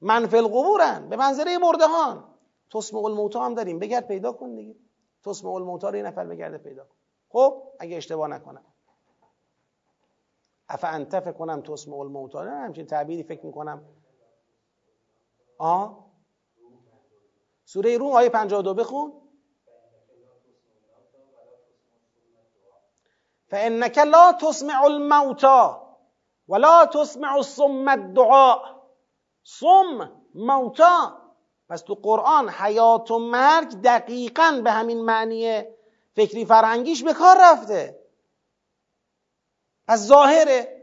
من 0.00 0.26
فی 0.26 0.36
القبورن. 0.36 1.08
به 1.08 1.16
منزله 1.16 1.58
مرده 1.58 1.86
هان 1.86 2.24
تسمع 2.72 3.04
الموتا 3.04 3.44
هم 3.44 3.54
داریم. 3.54 3.78
بگرد 3.78 4.08
پیدا 4.08 4.32
کن 4.32 4.54
دیگه. 4.54 4.76
تسمع 5.24 5.52
الموتا 5.52 5.90
رو 5.90 5.96
یه 5.96 6.02
نفر 6.02 6.26
بگرده 6.26 6.58
پیدا 6.58 6.84
کن. 6.84 6.96
خب 7.28 7.62
اگه 7.78 7.96
اشتباه 7.96 8.28
نکنم. 8.28 8.64
اف 10.68 10.84
انت 10.84 11.20
فکر 11.20 11.32
کنم 11.32 11.60
تسمع 11.60 11.98
الموتا 11.98 12.44
نه 12.44 12.50
همچین 12.50 12.86
تعبیری 12.86 13.22
فکر 13.22 13.46
می‌کنم. 13.46 13.84
آه؟ 15.58 16.03
سوره 17.64 17.98
روم 17.98 18.12
آیه 18.12 18.28
52 18.28 18.74
بخون. 18.74 19.12
فانك 23.50 23.98
لا 23.98 24.32
تسمع 24.32 24.84
الموتى 24.84 25.74
ولا 26.48 26.84
تسمع 26.84 27.36
الصم 27.36 27.88
الدعاء. 27.88 28.58
صم 29.44 30.22
موتا. 30.34 31.20
پس 31.68 31.82
تو 31.82 31.94
قرآن 31.94 32.48
حیات 32.48 33.10
و 33.10 33.18
مرگ 33.18 33.68
دقیقا 33.68 34.60
به 34.64 34.70
همین 34.70 35.04
معنی 35.04 35.62
فکری 36.16 36.44
فرهنگیش 36.44 37.04
به 37.04 37.12
کار 37.12 37.36
رفته. 37.40 38.00
پس 39.88 39.98
ظاهره. 39.98 40.73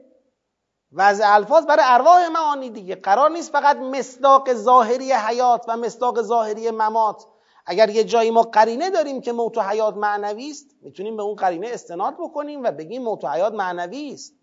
وضع 0.94 1.34
الفاظ 1.34 1.66
برای 1.66 1.86
ارواح 1.88 2.28
معانی 2.28 2.70
دیگه. 2.70 2.96
قرار 2.96 3.32
نیست 3.32 3.52
فقط 3.52 3.78
مصداق 3.78 4.54
ظاهری 4.54 5.14
حیات 5.14 5.66
و 5.68 5.78
مصداق 5.78 6.22
ظاهری 6.22 6.72
ممات. 6.72 7.26
اگر 7.66 7.89
یه 7.89 8.04
جایی 8.04 8.32
ما 8.32 8.42
قرینه 8.42 8.89
داریم 8.89 9.22
که 9.22 9.32
موت 9.32 9.58
و 9.58 9.62
حیات 9.62 9.98
معنوی 9.98 10.50
است 10.50 10.66
می‌تونیم 10.82 11.18
به 11.18 11.24
اون 11.24 11.36
قرینه 11.36 11.68
استناد 11.68 12.14
بکنیم 12.14 12.64
و 12.64 12.72
بگیم 12.72 13.04
موت 13.04 13.24
و 13.24 13.28
حیات 13.28 13.54
معنوی 13.54 14.14
است. 14.14 14.34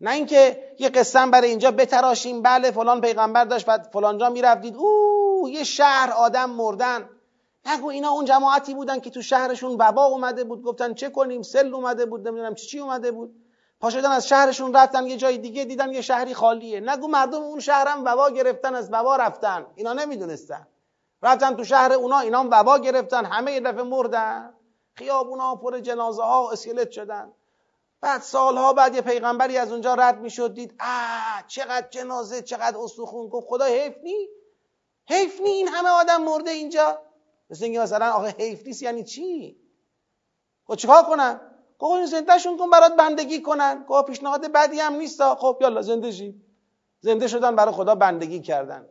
نه 0.00 0.10
اینکه 0.10 0.74
یه 0.78 0.88
قسم 0.88 1.30
برای 1.30 1.48
اینجا 1.48 1.70
بتراشیم 1.70 2.42
بله 2.42 2.70
فلان 2.70 3.00
پیغمبر 3.00 3.44
داشت 3.44 3.68
و 3.68 3.78
فلان 3.92 4.18
جا 4.18 4.30
می‌رفتید 4.30 4.76
او 4.76 5.48
یه 5.48 5.64
شهر 5.64 6.10
آدم 6.10 6.50
مردن. 6.50 7.08
نگو 7.66 7.88
اینا 7.88 8.10
اون 8.10 8.24
جماعتی 8.24 8.74
بودن 8.74 9.00
که 9.00 9.10
تو 9.10 9.22
شهرشون 9.22 9.76
وبا 9.78 10.04
اومده 10.04 10.44
بود 10.44 10.62
گفتن 10.62 10.94
چه 10.94 11.10
کنیم؟ 11.10 11.42
سل 11.42 11.74
اومده 11.74 12.06
بود 12.06 12.28
نمی‌دونم 12.28 12.54
چی 12.54 12.78
اومده 12.78 13.10
بود. 13.10 13.45
پاشدن 13.86 14.10
از 14.12 14.28
شهرشون 14.28 14.74
رفتن 14.74 15.06
یه 15.06 15.16
جای 15.16 15.38
دیگه 15.38 15.64
دیدن 15.64 15.92
یه 15.92 16.00
شهری 16.00 16.34
خالیه. 16.34 16.80
نگو 16.80 17.08
مردم 17.08 17.42
اون 17.42 17.60
شهرم 17.60 18.04
وبا 18.04 18.30
گرفتن 18.30 18.74
از 18.74 18.88
وبا 18.92 19.16
رفتن. 19.16 19.66
اینا 19.74 19.92
نمی‌دونستن. 19.92 20.66
رفتن 21.22 21.56
تو 21.56 21.64
شهر 21.64 21.92
اونا 21.92 22.18
اینا 22.18 22.40
هم 22.40 22.48
وبا 22.50 22.78
گرفتن. 22.78 23.24
همه 23.24 23.52
یه 23.52 23.60
دفعه 23.60 23.82
مردن. 23.82 24.54
خیابونا 24.94 25.56
پر 25.56 25.78
جنازه 25.78 26.22
ها 26.22 26.50
اسکلت 26.52 26.90
شدن. 26.90 27.32
بعد 28.00 28.20
سالها 28.20 28.72
بعد 28.72 28.94
یه 28.94 29.00
پیغمبری 29.00 29.58
از 29.58 29.72
اونجا 29.72 29.94
رد 29.94 30.20
می‌شد 30.20 30.54
دید 30.54 30.74
آ 30.80 31.42
چقدر 31.46 31.88
جنازه 31.90 32.42
چقدر 32.42 32.78
استخون. 32.78 33.28
گفت 33.28 33.46
خدا 33.48 33.64
حیف 33.64 33.94
نی. 34.02 34.28
حیف 35.08 35.40
نی 35.40 35.50
این 35.50 35.68
همه 35.68 35.88
آدم 35.88 36.22
مرده 36.22 36.50
اینجا. 36.50 36.98
مثل 37.50 37.64
اینکه 37.64 37.80
مثلا 37.80 38.12
آخه 38.12 38.34
حیف 38.38 38.66
نیست 38.66 38.82
یعنی 38.82 39.04
چی؟ 39.04 39.56
خب 40.66 40.74
چیکار 40.74 41.02
کنم؟ 41.02 41.40
گفت 41.78 41.96
این 41.96 42.06
زندهشون 42.06 42.56
کن 42.56 42.70
برات 42.70 42.96
بندگی 42.96 43.42
کنن. 43.42 43.84
گفت 43.88 44.06
پیشنهاد 44.06 44.52
بدی 44.52 44.80
هم 44.80 44.94
نیست. 44.94 45.34
خب 45.34 45.58
یالا 45.60 45.82
زنده 45.82 46.12
شید 46.12 46.42
زنده 47.00 47.28
شدن 47.28 47.56
برای 47.56 47.74
خدا 47.74 47.94
بندگی 47.94 48.40
کردن. 48.40 48.86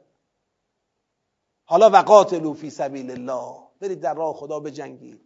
حالا 1.65 1.89
وقاتلو 1.89 2.53
فی 2.53 2.69
سبیل 2.69 3.11
الله. 3.11 3.57
برید 3.81 4.01
در 4.01 4.13
راه 4.13 4.33
خدا 4.33 4.59
بجنگید. 4.59 5.21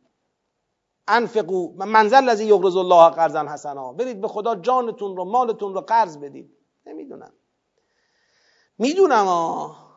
انفقو 1.08 1.74
منزل 1.78 2.24
لذی 2.24 2.46
یغرز 2.46 2.76
الله 2.76 3.10
قرضا 3.10 3.48
حسنا. 3.48 3.94
برید 3.94 4.22
به 4.22 4.28
خدا 4.28 4.56
جانتون 4.56 5.18
رو 5.18 5.26
مالتون 5.26 5.74
رو 5.74 5.82
قرض 5.82 6.18
بدید. 6.18 6.58
نمی‌دونم. 6.86 7.32
می‌دونم 8.78 9.28
آه. 9.28 9.90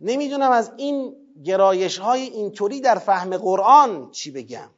نمی‌دونم 0.00 0.50
از 0.50 0.72
این 0.76 1.16
گرایش 1.44 1.98
های 1.98 2.22
اینطوری 2.22 2.80
در 2.80 2.98
فهم 2.98 3.36
قرآن 3.36 4.10
چی 4.10 4.30
بگم. 4.30 4.70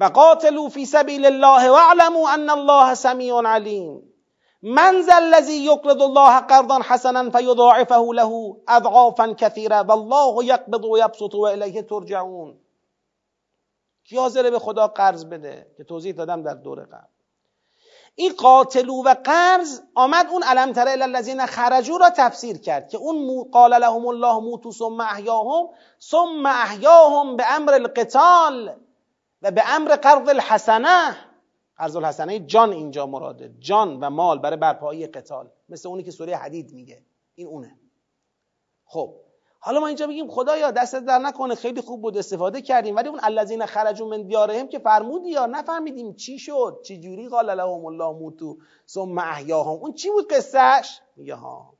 و 0.00 0.04
قاتلوا 0.04 0.68
فی 0.68 0.86
سبیل 0.86 1.26
الله 1.26 1.70
واعلموا 1.70 2.30
ان 2.30 2.50
الله 2.50 2.94
سمیع 2.94 3.40
علیم. 3.42 4.02
من 4.62 5.02
ذا 5.02 5.14
الذی 5.14 5.56
یقرض 5.56 6.02
الله 6.02 6.40
قرضا 6.40 6.78
حسنا 6.82 7.30
فیضاعفه 7.30 8.14
له 8.14 8.56
اضعافا 8.68 9.32
كثيرا 9.32 9.82
والله 9.82 10.44
یقبض 10.44 10.84
و 10.84 10.98
یبسط 10.98 11.34
و 11.34 11.40
الیه 11.40 11.82
ترجعون. 11.82 12.58
کی 14.04 14.16
حاضره 14.16 14.50
به 14.50 14.58
خدا 14.58 14.88
قرض 14.88 15.24
بده؟ 15.24 15.66
که 15.76 15.84
توضیح 15.84 16.12
دادم 16.12 16.42
در 16.42 16.54
دور 16.54 16.80
قبل. 16.80 17.16
این 18.14 18.32
قاتلو 18.32 19.02
و 19.04 19.14
قرض 19.24 19.80
آمد 19.94 20.26
اون 20.30 20.42
علم 20.42 20.72
تره 20.72 20.90
الذین 20.90 21.46
خرجو 21.46 21.98
را 21.98 22.10
تفسیر 22.10 22.58
کرد 22.58 22.88
که 22.88 22.98
اون 22.98 23.44
قال 23.50 23.78
لهم 23.78 24.06
الله 24.06 24.40
موتو 24.40 24.72
ثم 24.72 25.00
احیاهم 25.00 25.68
ثم 26.00 26.46
احیاهم 26.46 27.36
به 27.36 27.54
امر 27.56 27.72
القتال. 27.72 28.76
و 29.42 29.50
به 29.50 29.62
امر 29.74 29.96
قرض 29.96 30.28
الحسنه 30.28 31.16
قرض 31.76 31.96
الحسنه 31.96 32.38
جان 32.38 32.72
اینجا 32.72 33.06
مراده. 33.06 33.54
جان 33.58 34.00
و 34.00 34.10
مال 34.10 34.38
برای 34.38 34.56
برپایی 34.56 35.06
قتال. 35.06 35.50
مثل 35.68 35.88
اونی 35.88 36.02
که 36.02 36.10
سوره 36.10 36.36
حدید 36.36 36.72
میگه. 36.72 37.02
این 37.34 37.46
اونه. 37.46 37.78
خب. 38.84 39.14
حالا 39.58 39.80
ما 39.80 39.86
اینجا 39.86 40.06
بگیم 40.06 40.30
خدایا 40.30 40.70
دست 40.70 40.94
در 40.94 41.18
نکنه. 41.18 41.54
خیلی 41.54 41.80
خوب 41.80 42.02
بود 42.02 42.16
استفاده 42.18 42.62
کردیم. 42.62 42.96
ولی 42.96 43.08
اون 43.08 43.20
الذین 43.22 43.66
خرجوا 43.66 44.08
من 44.08 44.22
دیارهم 44.22 44.68
که 44.68 44.78
فرمودی 44.78 45.30
یا 45.30 45.46
نفهمیدیم 45.46 46.14
چی 46.14 46.38
شد. 46.38 46.80
چی 46.84 47.00
جوری 47.00 47.28
قال 47.28 47.54
لهم 47.54 47.86
الله 47.86 48.12
موتو 48.18 48.58
ثم 48.88 49.18
احیاهم. 49.18 49.70
اون 49.70 49.92
چی 49.92 50.10
بود 50.10 50.32
قصهش 50.32 51.00
میگه 51.16 51.34
ها. 51.34 51.76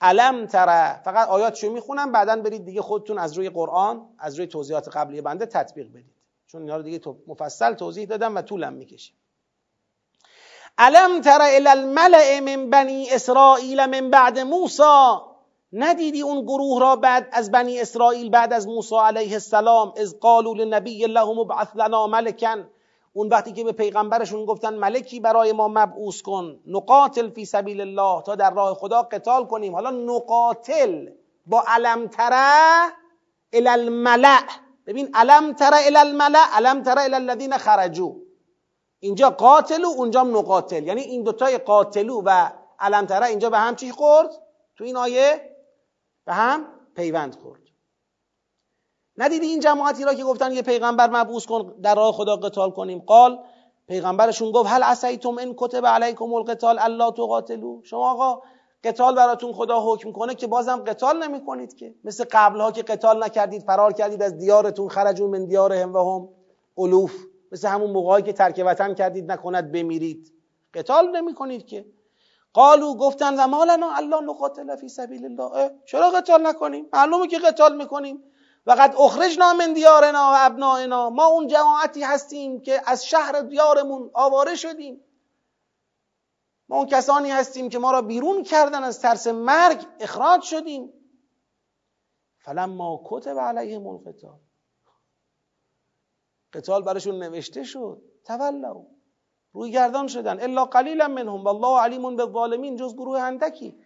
علم 0.00 0.46
تره 0.46 1.02
فقط 1.02 1.28
آیاتشو 1.28 1.72
می‌خونم 1.72 2.12
بعدا 2.12 2.36
برید 2.36 2.64
دیگه 2.64 2.82
خودتون 2.82 3.18
از 3.18 3.32
روی 3.32 3.50
قرآن 3.50 4.08
از 4.18 4.38
روی 4.38 4.46
توضیحات 4.46 4.88
قبلی 4.96 5.20
بنده 5.20 5.46
تطبیق 5.46 5.90
بدید. 5.90 6.17
چون 6.52 6.62
اینا 6.62 6.76
رو 6.76 6.82
دیگه 6.82 7.00
مفصل 7.26 7.74
توضیح 7.74 8.06
دادم 8.06 8.36
و 8.36 8.42
طولم 8.42 8.72
می‌کشه. 8.72 9.12
علم 10.78 11.20
تر 11.20 11.42
الى 11.42 11.68
الملأ 11.68 12.40
من 12.40 12.70
بنی 12.70 13.10
اسرائیل 13.10 13.86
من 13.86 14.10
بعد 14.10 14.38
موسی؟ 14.38 15.18
ندیدی 15.72 16.20
اون 16.20 16.42
گروه 16.42 16.80
را 16.80 16.96
بعد 16.96 17.28
از 17.32 17.50
بنی 17.50 17.80
اسرائیل 17.80 18.30
بعد 18.30 18.52
از 18.52 18.68
موسی 18.68 18.94
علیه 18.94 19.32
السلام؟ 19.32 19.92
از 19.96 20.20
قالوا 20.20 20.52
لنبی 20.52 21.04
الله 21.04 21.32
مبعث 21.32 21.68
لنا 21.74 22.06
ملکن. 22.06 22.68
اون 23.12 23.28
وقتی 23.28 23.52
که 23.52 23.64
به 23.64 23.72
پیغمبرشون 23.72 24.44
گفتن 24.44 24.74
ملکی 24.74 25.20
برای 25.20 25.52
ما 25.52 25.68
مبعوث 25.68 26.22
کن 26.22 26.60
نقاتل 26.66 27.30
فی 27.30 27.44
سبیل 27.44 27.80
الله 27.80 28.22
تا 28.22 28.34
در 28.34 28.50
راه 28.50 28.74
خدا 28.74 29.02
قتال 29.02 29.46
کنیم. 29.46 29.74
حالا 29.74 29.90
نقاتل 29.90 31.08
با 31.46 31.64
علم 31.66 32.06
تره 32.06 32.92
الى 33.52 33.68
الملع 33.68 34.67
ببین 34.88 35.10
علم 35.14 35.52
تره 35.52 35.76
الى 35.86 35.98
الملع 35.98 36.44
علم 36.52 36.82
تره 36.82 37.00
الى 37.00 37.14
الذین 37.14 37.58
خرجوا 37.58 38.12
اینجا 39.00 39.30
قاتلو 39.30 39.88
اونجا 39.88 40.22
نقاتل 40.22 40.86
یعنی 40.86 41.00
این 41.00 41.22
دوتای 41.22 41.58
قاتلو 41.58 42.22
و 42.24 42.50
علم 42.80 43.06
تره 43.06 43.26
اینجا 43.26 43.50
به 43.50 43.58
هم 43.58 43.76
چی 43.76 43.90
خورد؟ 43.90 44.30
تو 44.76 44.84
این 44.84 44.96
آیه 44.96 45.56
به 46.26 46.32
هم 46.32 46.66
پیوند 46.96 47.34
خورد. 47.34 47.60
ندیدی 49.16 49.46
این 49.46 49.60
جماعتی 49.60 50.04
را 50.04 50.14
که 50.14 50.24
گفتن 50.24 50.52
یه 50.52 50.62
پیغمبر 50.62 51.10
مبعوث 51.10 51.46
کن 51.46 51.80
در 51.82 51.94
راه 51.94 52.12
خدا 52.12 52.36
قتال 52.36 52.70
کنیم؟ 52.70 52.98
قال 52.98 53.38
پیغمبرشون 53.88 54.50
گفت 54.52 54.70
هل 54.70 54.82
عسیتم 54.82 55.38
ان 55.38 55.54
کتب 55.56 55.86
علیکم 55.86 56.32
القتال 56.32 56.78
الا 56.78 57.10
تقاتلوا؟ 57.10 57.82
شما 57.82 58.10
آقا 58.10 58.42
قتال 58.84 59.14
براتون 59.14 59.52
خدا 59.52 59.92
حکم 59.92 60.12
کنه 60.12 60.34
که 60.34 60.46
بازم 60.46 60.76
قتال 60.76 61.28
نمی 61.28 61.44
کنید 61.44 61.74
که. 61.74 61.94
مثل 62.04 62.24
قبلها 62.30 62.72
که 62.72 62.82
قتال 62.82 63.24
نکردید 63.24 63.62
فرار 63.62 63.92
کردید 63.92 64.22
از 64.22 64.38
دیارتون 64.38 64.88
خرجون 64.88 65.30
من 65.30 65.44
دیارهم 65.44 65.92
و 65.92 65.98
هم. 65.98 66.28
الوف. 66.78 67.14
مثل 67.52 67.68
همون 67.68 67.90
موقعی 67.90 68.22
که 68.22 68.32
ترک 68.32 68.62
وطن 68.66 68.94
کردید 68.94 69.32
نکند 69.32 69.72
بمیرید. 69.72 70.32
قتال 70.74 71.16
نمی 71.16 71.34
کنید 71.34 71.66
که. 71.66 71.86
قالو 72.52 72.94
گفتن 72.94 73.40
و 73.40 73.46
مالنا 73.46 73.90
الله 73.96 74.20
نقاتل 74.20 74.76
فی 74.76 74.88
سبیل 74.88 75.24
الله. 75.24 75.70
چرا 75.86 76.10
قتال 76.10 76.46
نکنیم؟ 76.46 76.86
معلومه 76.92 77.26
که 77.26 77.38
قتال 77.38 77.76
می‌کنیم. 77.76 78.22
وقد 78.66 78.94
اخرجنا 78.98 79.52
من 79.52 79.72
دیارنا 79.72 80.30
و 80.32 80.36
ابنائنا. 80.36 81.10
ما 81.10 81.26
اون 81.26 81.46
جماعتی 81.46 82.02
هستیم 82.02 82.60
که 82.60 82.80
از 82.86 83.06
شهر 83.06 83.40
دیارمون 83.40 84.10
آواره 84.14 84.54
شدیم. 84.54 85.00
ما 86.68 86.76
اون 86.76 86.86
کسانی 86.86 87.30
هستیم 87.30 87.68
که 87.68 87.78
ما 87.78 87.90
را 87.90 88.02
بیرون 88.02 88.42
کردن 88.42 88.84
از 88.84 89.00
ترس 89.00 89.26
مرگ 89.26 89.86
اخراج 90.00 90.42
شدیم. 90.42 90.92
فلما 92.44 93.00
کتب 93.04 93.38
علیهم 93.38 93.86
القتال. 93.86 94.38
قتال 96.52 96.82
برشون 96.82 97.18
نوشته 97.18 97.64
شد. 97.64 98.02
تولوا. 98.24 98.84
روی 99.52 99.70
گردان 99.70 100.06
شدن. 100.06 100.40
الا 100.40 100.64
قلیلا 100.64 101.08
منهم. 101.08 101.44
والله 101.44 101.80
علیم 101.80 102.16
بالظالمین. 102.16 102.76
جز 102.76 102.94
گروه 102.94 103.20
اندکی. 103.20 103.80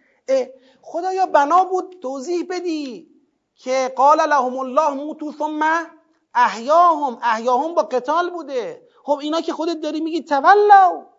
خدایا 0.82 1.26
بنا 1.26 1.64
بود 1.64 1.98
توضیح 2.02 2.46
بدی 2.50 3.10
که 3.54 3.92
قال 3.96 4.28
لهم 4.28 4.58
الله 4.58 4.94
موتو 4.94 5.32
ثم 5.32 5.86
احیاهم. 6.34 7.18
احیاهم 7.22 7.74
با 7.74 7.82
قتال 7.82 8.30
بوده. 8.30 8.88
خب 9.04 9.18
اینا 9.22 9.40
که 9.40 9.52
خودت 9.52 9.80
داری 9.80 10.00
میگی 10.00 10.22
تولوا. 10.22 11.11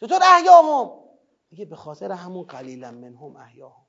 چطور 0.00 0.20
احیاهم؟ 0.22 0.90
میگه 1.50 1.64
به 1.64 1.76
خاطر 1.76 2.12
همون 2.12 2.42
قلیلا 2.42 2.90
منهم 2.90 3.36
احیاهم. 3.36 3.86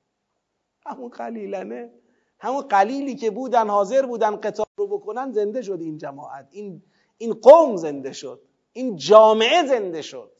همون 0.86 1.08
قلیلنه. 1.08 1.90
همون 2.40 2.62
قلیلی 2.62 3.14
که 3.14 3.30
بودن 3.30 3.68
حاضر 3.68 4.06
بودن 4.06 4.36
قتال 4.36 4.66
رو 4.76 4.86
بکنن 4.86 5.32
زنده 5.32 5.62
شد 5.62 5.78
این 5.80 5.98
جماعت. 5.98 6.48
این 6.50 6.82
این 7.18 7.34
قوم 7.34 7.76
زنده 7.76 8.12
شد. 8.12 8.42
این 8.72 8.96
جامعه 8.96 9.66
زنده 9.66 10.02
شد. 10.02 10.32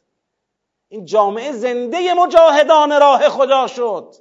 این 0.88 1.04
جامعه 1.04 1.52
زنده 1.52 2.14
مجاهدان 2.14 3.00
راه 3.00 3.28
خدا 3.28 3.66
شد. 3.66 4.14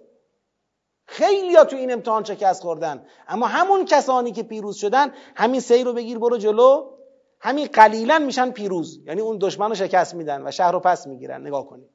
خیلی 1.06 1.56
ها 1.56 1.66
تو 1.66 1.76
این 1.76 1.92
امتحان 1.92 2.24
شکست 2.24 2.62
خوردن. 2.62 3.06
اما 3.28 3.48
همون 3.48 3.86
کسانی 3.86 4.32
که 4.32 4.44
پیروز 4.44 4.78
شدن 4.78 5.14
همین 5.36 5.60
سیر 5.60 5.86
رو 5.86 5.94
بگیر 5.94 6.20
برو 6.20 6.38
جلو. 6.38 6.97
همین 7.40 7.68
قلیلا 7.68 8.20
میشن 8.20 8.52
پیروز. 8.52 9.00
یعنی 9.06 9.22
اون 9.22 9.38
دشمن 9.42 9.70
رو 9.70 9.76
شکست 9.76 10.16
میدن 10.16 10.48
و 10.48 10.52
شهر 10.52 10.72
رو 10.72 10.80
پس 10.80 11.08
می‌گیرن. 11.08 11.48
نگاه 11.48 11.68
کنید. 11.68 11.90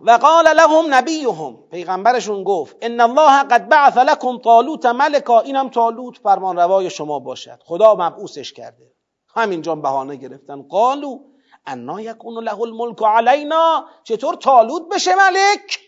و 0.00 0.10
قال 0.10 0.48
لهم 0.56 0.94
نبیهم. 0.94 1.68
پیغمبرشون 1.70 2.44
گفت 2.44 2.76
ان 2.82 3.00
الله 3.00 3.42
قد 3.42 3.68
بعث 3.68 3.96
لكم 3.96 4.38
طالوت 4.38 4.86
ملکا. 4.86 5.40
اینم 5.40 5.68
طالوت 5.68 6.18
فرمان 6.18 6.56
روای 6.56 6.90
شما 6.90 7.18
باشد. 7.18 7.60
خدا 7.64 7.94
مبعوثش 7.94 8.52
کرده. 8.52 8.92
همینجا 9.34 9.74
بهانه 9.74 10.16
گرفتن. 10.16 10.62
قالو 10.62 11.18
انا 11.66 12.00
یکون 12.00 12.44
له 12.44 12.60
الملک 12.60 13.02
علینا. 13.02 13.88
چطور 14.04 14.34
طالوت 14.34 14.88
بشه 14.88 15.14
ملک؟ 15.14 15.80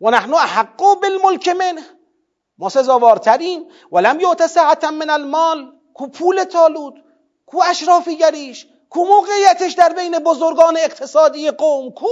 و 0.00 0.10
نحن 0.10 0.34
احق 0.34 0.82
بالملک 1.02 1.48
منه. 1.48 1.82
ما 2.58 2.68
سزاوارترین 2.68 3.70
ولم 3.92 4.20
یعت 4.20 4.46
سعتا 4.46 4.90
من 4.90 5.10
المال. 5.10 5.75
کو 5.96 6.06
پول 6.06 6.44
طالوت 6.44 6.94
کو 7.46 7.62
اشرافیگریش 7.62 8.66
کو 8.90 9.04
موقعیتش 9.04 9.72
در 9.72 9.92
بین 9.92 10.18
بزرگان 10.18 10.76
اقتصادی 10.76 11.50
قوم 11.50 11.90
کو؟ 11.90 12.06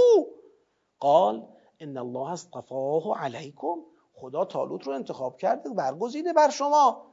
قال 0.99 1.47
ان 1.79 1.97
الله 1.97 2.31
اصطفاه 2.31 3.23
علیکم. 3.23 3.75
خدا 4.13 4.45
طالوت 4.45 4.87
رو 4.87 4.93
انتخاب 4.93 5.37
کرده 5.37 5.69
برگزیده 5.69 6.33
بر 6.33 6.49
شما. 6.49 7.05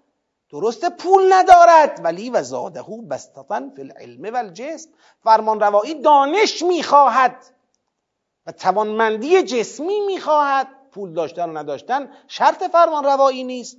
درسته 0.50 0.90
پول 0.90 1.32
ندارد 1.32 2.00
ولی 2.04 2.30
و 2.30 2.42
زاده 2.42 2.82
بستطن 3.10 3.70
فی 3.70 3.82
العلم 3.82 4.34
و 4.34 4.36
الجسم. 4.36 4.90
فرمان 5.24 5.60
روایی 5.60 5.94
دانش 5.94 6.62
می‌خواهد 6.62 7.36
و 8.46 8.52
توانمندی 8.52 9.42
جسمی 9.42 10.00
می‌خواهد. 10.00 10.68
پول 10.90 11.14
داشتن 11.14 11.50
و 11.50 11.58
نداشتن 11.58 12.10
شرط 12.28 12.64
فرمان 12.64 13.04
روایی 13.04 13.44
نیست. 13.44 13.78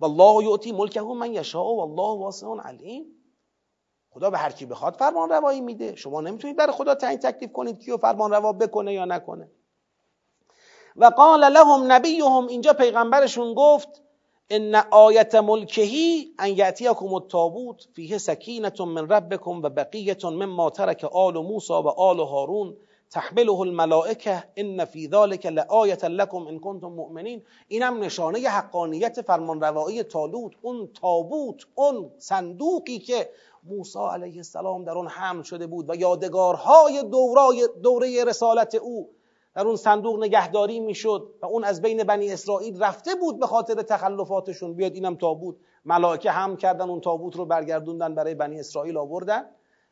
والله 0.00 0.44
یؤتی 0.44 0.72
ملکه 0.72 1.00
من 1.00 1.34
یشاء 1.34 1.64
والله 1.64 2.18
واسع 2.18 2.46
علیم. 2.46 3.04
خدا 4.10 4.30
به 4.30 4.38
هر 4.38 4.50
کی 4.50 4.66
بخواد 4.66 4.94
فرمان 4.94 5.28
روایی 5.28 5.60
میده. 5.60 5.94
شما 5.94 6.20
نمی‌تونید 6.20 6.56
برای 6.56 6.72
خدا 6.72 6.94
تعیین 6.94 7.18
تکلیف 7.18 7.52
کنید 7.52 7.78
کیو 7.78 7.96
فرمان 7.96 8.30
روا 8.30 8.52
بکنه 8.52 8.92
یا 8.94 9.04
نکنه. 9.04 9.50
و 10.96 11.04
قال 11.04 11.52
لهم 11.52 11.92
نبیهم. 11.92 12.46
اینجا 12.46 12.72
پیغمبرشون 12.72 13.54
گفت 13.54 14.02
ان 14.50 14.74
آیة 14.90 15.34
ملکه 15.34 16.34
ان 16.38 16.48
یأتیکم 16.48 17.14
التابوت 17.14 17.88
فیه 17.94 18.18
سکینة 18.18 18.72
من 18.80 19.08
ربکم 19.08 19.62
و 19.62 19.68
بقیه 19.68 20.16
مما 20.24 20.70
ترک 20.70 21.04
آل 21.04 21.34
موسی 21.34 21.72
و 21.72 21.88
آل 21.88 22.20
هارون. 22.20 22.76
تحمله 23.10 23.60
الملائکه 23.60 24.44
ان 24.56 24.84
فی 24.84 25.08
ذلک 25.08 25.46
لآیه 25.46 26.04
لکم 26.04 26.46
ان 26.46 26.58
کنتم 26.58 26.88
مؤمنین. 26.88 27.42
اینم 27.68 28.04
نشانه 28.04 28.48
حقانیت 28.48 29.22
فرمانروایی 29.22 30.02
طالوت 30.02 30.52
اون 30.62 30.88
تابوت 31.00 31.66
اون 31.74 32.10
صندوقی 32.18 32.98
که 32.98 33.30
موسی 33.64 33.98
علیه 33.98 34.36
السلام 34.36 34.84
در 34.84 34.92
اون 34.92 35.08
حمل 35.08 35.42
شده 35.42 35.66
بود 35.66 35.90
و 35.90 35.94
یادگارهای 35.94 37.02
دورای 37.02 37.68
دوره 37.82 38.24
رسالت 38.24 38.74
او 38.74 39.10
در 39.54 39.66
اون 39.66 39.76
صندوق 39.76 40.24
نگهداری 40.24 40.80
می‌شد 40.80 41.34
و 41.42 41.46
اون 41.46 41.64
از 41.64 41.82
بین 41.82 42.04
بنی 42.04 42.32
اسرائیل 42.32 42.82
رفته 42.82 43.14
بود 43.14 43.38
به 43.40 43.46
خاطر 43.46 43.82
تخلفاتشون. 43.82 44.74
بیاد 44.74 44.94
اینم 44.94 45.14
تابوت. 45.14 45.56
ملائکه 45.84 46.30
هم 46.30 46.56
کردن 46.56 46.90
اون 46.90 47.00
تابوت 47.00 47.36
رو 47.36 47.44
برگردوندن 47.44 48.14
برای 48.14 48.34
بنی 48.34 48.60
اسرائیل 48.60 48.96
آوردن 48.96 49.46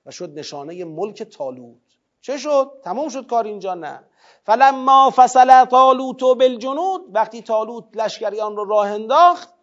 و 0.06 0.10
شد 0.10 0.38
نشانه 0.38 0.84
ملک 0.84 1.22
طالوت. 1.22 1.76
چه 2.24 2.38
شد؟ 2.38 2.80
تمام 2.84 3.08
شد 3.08 3.26
کار 3.26 3.44
اینجا 3.44 3.74
نه. 3.74 4.04
فلما 4.46 5.12
فصل 5.16 5.64
طالوت 5.64 6.20
بالجنود 6.20 7.00
وقتی 7.12 7.42
طالوت 7.42 7.84
لشکریان 7.94 8.56
رو 8.56 8.64
راه 8.64 8.90
انداخت 8.90 9.54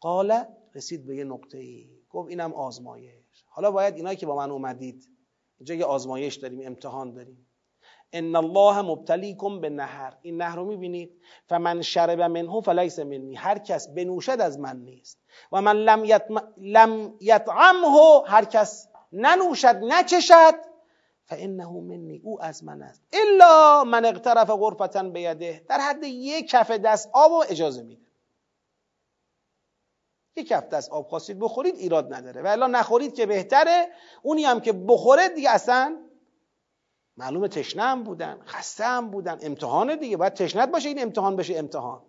قال 0.00 0.44
رسید 0.74 1.06
به 1.06 1.16
یه 1.16 1.24
نقطه 1.24 1.58
ای 1.58 1.90
گفت 2.10 2.28
اینم 2.28 2.54
آزمایش. 2.54 3.44
حالا 3.48 3.70
باید 3.70 3.96
اینایی 3.96 4.16
که 4.16 4.26
با 4.26 4.36
من 4.36 4.50
اومدید 4.50 5.08
اینجا 5.58 5.74
یه 5.74 5.84
آزمایش 5.84 6.34
داریم 6.34 6.60
امتحان 6.66 7.12
داریم. 7.12 7.46
ان 8.12 8.36
الله 8.36 8.82
مبتلیکم 8.82 9.60
به 9.60 9.70
نهر 9.70 10.14
این 10.22 10.36
نهر 10.36 10.56
رو 10.56 10.64
می‌بینید؟ 10.64 11.10
فمن 11.48 11.82
شرب 11.82 12.20
منه 12.20 12.60
فلیس 12.60 12.98
منی. 12.98 13.34
هر 13.34 13.58
کس 13.58 13.88
بنوشد 13.88 14.40
از 14.40 14.58
من 14.58 14.76
نیست. 14.76 15.18
و 15.52 15.60
من. 15.60 15.76
لم 16.56 17.14
یطعمه 17.20 18.22
هر 18.26 18.44
کس 18.44 18.88
ننوشد 19.12 19.76
نچشد 19.82 20.71
فانه 21.36 21.70
منی 21.70 22.20
او 22.24 22.42
از 22.42 22.64
من 22.64 22.82
است. 22.82 23.02
الا 23.12 23.84
من 23.84 24.04
اقترف 24.04 24.50
غرفتا 24.50 25.02
بیده. 25.02 25.64
در 25.68 25.78
حد 25.78 26.04
یک 26.04 26.48
کف 26.48 26.70
دست 26.70 27.10
آب 27.12 27.32
و 27.32 27.44
اجازه 27.48 27.82
میده. 27.82 28.02
یک 30.36 30.48
کف 30.48 30.68
دست 30.68 30.90
آب 30.90 31.08
خواستید 31.08 31.38
بخورید 31.38 31.74
ایراد 31.74 32.14
نداره. 32.14 32.42
و 32.42 32.46
الا 32.46 32.66
نخورید 32.66 33.14
که 33.14 33.26
بهتره. 33.26 33.88
اونی 34.22 34.44
هم 34.44 34.60
که 34.60 34.72
بخوره 34.72 35.28
دیگه 35.28 35.50
اصلا 35.50 35.98
معلومه 37.16 37.48
تشنه 37.48 37.82
هم 37.82 38.02
بودن 38.02 38.40
خسته 38.46 38.84
هم 38.84 39.10
بودن. 39.10 39.38
امتحانه 39.42 39.96
دیگه. 39.96 40.16
باید 40.16 40.34
تشنت 40.34 40.68
باشه 40.68 40.88
این 40.88 41.02
امتحان 41.02 41.36
بشه 41.36 41.54
امتحان. 41.56 42.02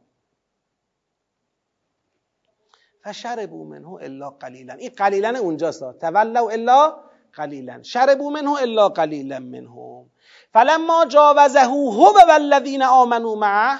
فشربوا 3.03 3.63
منه 3.63 3.93
الا 3.93 4.29
قلیلا. 4.29 4.73
این 4.73 4.89
قلیلا 4.89 5.39
اونجاست. 5.39 5.99
تولوا 5.99 6.49
الا 6.49 7.12
قلیلا. 7.33 7.83
شربوا 7.83 8.29
منه 8.29 8.61
الا 8.61 8.89
قلیلا 8.89 9.39
منهم. 9.39 10.09
فلما 10.53 11.05
جاوزه 11.05 11.59
هو 11.59 12.13
والذین 12.27 12.83
آمنوا 12.83 13.35
معه 13.35 13.79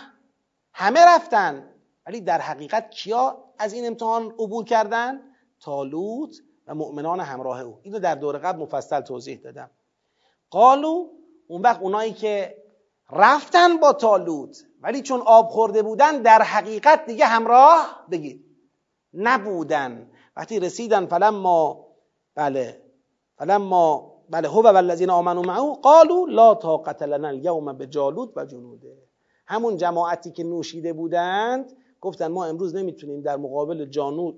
همه 0.74 1.06
رفتن. 1.06 1.70
ولی 2.08 2.22
در 2.22 2.41
حقیقت 2.41 2.91
کیا 2.91 3.43
از 3.60 3.74
این 3.74 3.88
امتحان 3.88 4.26
عبور 4.26 4.66
کردن؟ 4.66 5.22
تالوت 5.60 6.36
و 6.68 6.76
مؤمنان 6.76 7.20
همراه 7.20 7.62
او. 7.62 7.80
اینو 7.84 7.99
در 7.99 8.16
دور 8.16 8.38
قبل 8.38 8.60
مفصل 8.60 9.01
توضیح 9.01 9.38
دادم. 9.38 9.70
قالو 10.49 11.08
اون 11.47 11.62
وقت 11.62 11.82
اونایی 11.82 12.14
که 12.14 12.58
رفتن 13.12 13.78
با 13.78 13.93
تالوت 13.93 14.64
ولی 14.82 15.01
چون 15.01 15.22
آب 15.26 15.49
خورده 15.49 15.82
بودن 15.82 16.22
در 16.22 16.41
حقیقت 16.41 17.06
دیگه 17.06 17.26
همراه 17.26 18.06
بگید. 18.12 18.45
نبودن. 19.14 20.12
وقتی 20.36 20.60
رسیدن 20.60 21.06
فلما 21.06 21.88
بله 22.36 22.83
فلما 23.44 24.14
بله 24.30 24.48
هو 24.48 24.62
والذین 24.62 25.10
آمنوا 25.10 25.44
معه 25.44 25.74
قالوا 25.74 26.28
لا 26.28 26.54
طاقت 26.54 27.04
لنا 27.04 27.28
اليوم 27.28 27.74
بجالوت 27.74 28.32
و 28.36 28.46
جنوده. 28.46 28.98
همون 29.48 29.78
جماعتی 29.78 30.32
که 30.32 30.44
نوشیده 30.44 30.94
بودند 30.94 31.74
گفتن 32.02 32.28
ما 32.28 32.46
امروز 32.46 32.76
نمی‌تونیم 32.76 33.22
در 33.22 33.38
مقابل 33.38 33.86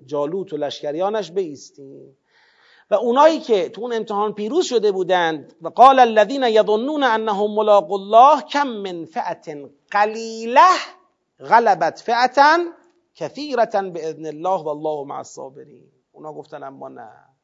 جالوت 0.06 0.54
و 0.54 0.58
لشکریانش 0.58 1.32
بیستیم. 1.32 2.18
و 2.92 2.96
اونایی 2.96 3.40
که 3.40 3.70
تو 3.70 3.82
اون 3.82 3.94
امتحان 3.94 4.34
پیروز 4.34 4.66
شده 4.66 4.92
بودند 4.92 5.56
و 5.62 5.68
قال 5.68 6.00
الذين 6.00 6.44
يظنون 6.44 7.04
انهم 7.04 7.56
ملاق 7.56 7.92
الله 7.92 8.42
کم 8.42 8.68
من 8.68 9.06
فئه 9.06 9.70
قلیله 9.92 10.76
غلبت 11.40 12.00
فئه 12.00 12.58
كثيره 13.16 13.82
باذن 13.94 14.26
الله 14.26 14.64
والله 14.64 15.04
مع 15.04 15.20
الصابرین. 15.20 15.92
اونا 16.12 16.34
گفتن 16.34 16.64
اما 16.64 16.90
نه. 16.90 17.35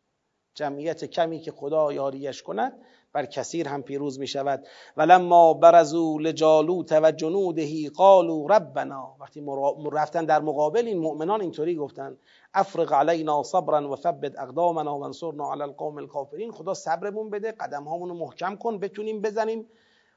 جمعیت 0.53 1.05
کمی 1.05 1.39
که 1.39 1.51
خدا 1.51 1.93
یاریش 1.93 2.43
کند 2.43 2.81
بر 3.13 3.25
کثیر 3.25 3.67
هم 3.67 3.83
پیروز 3.83 4.19
می 4.19 4.27
شود 4.27 4.67
ولما 4.97 5.53
برزو 5.53 6.19
لجالوت 6.19 6.91
و 6.91 7.11
جنودهی 7.11 7.89
قالوا 7.89 8.47
ربنا. 8.47 9.15
وقتی 9.19 9.45
رفتن 9.91 10.25
در 10.25 10.41
مقابل 10.41 10.87
این 10.87 10.97
مؤمنان 10.97 11.41
اینطوری 11.41 11.75
گفتن 11.75 12.17
افرق 12.53 12.93
علینا 12.93 13.43
صبرا 13.43 13.91
و 13.91 13.95
ثبت 13.95 14.39
اقدامنا 14.39 14.97
و 14.97 15.03
انصرنا 15.03 15.51
علی 15.51 15.61
القوم 15.61 15.97
الکافرین. 15.97 16.51
خدا 16.51 16.73
صبرمون 16.73 17.29
بده 17.29 17.51
قدم 17.51 17.83
هامونو 17.83 18.13
محکم 18.13 18.55
کن 18.55 18.77
بتونیم 18.77 19.21
بزنیم. 19.21 19.65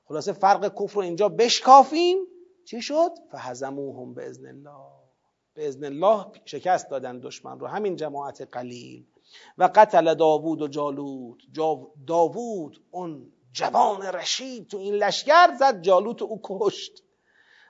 خلاصه 0.08 0.32
فرق 0.32 0.82
کفر 0.82 0.94
رو 0.94 1.00
اینجا 1.00 1.28
بشکافیم. 1.28 2.18
چی 2.64 2.82
شد؟ 2.82 3.10
فهزموهم 3.30 4.14
به 4.14 4.28
ازن 4.28 4.46
الله. 4.46 4.90
به 5.54 5.68
ازن 5.68 5.84
الله 5.84 6.26
شکست 6.44 6.90
دادن 6.90 7.18
دشمن 7.18 7.60
رو. 7.60 7.66
همین 7.66 7.96
جماعت 7.96 8.48
قلیل. 8.52 9.04
و 9.58 9.70
قتل 9.74 10.14
داوود 10.14 10.62
و 10.62 10.68
جالوت. 10.68 11.38
داوود 12.06 12.84
اون 12.90 13.32
جوان 13.52 14.02
رشید 14.02 14.68
تو 14.68 14.76
این 14.76 14.94
لشکر 14.94 15.56
زد 15.58 15.82
جالوت 15.82 16.22
او 16.22 16.40
کشت. 16.42 17.02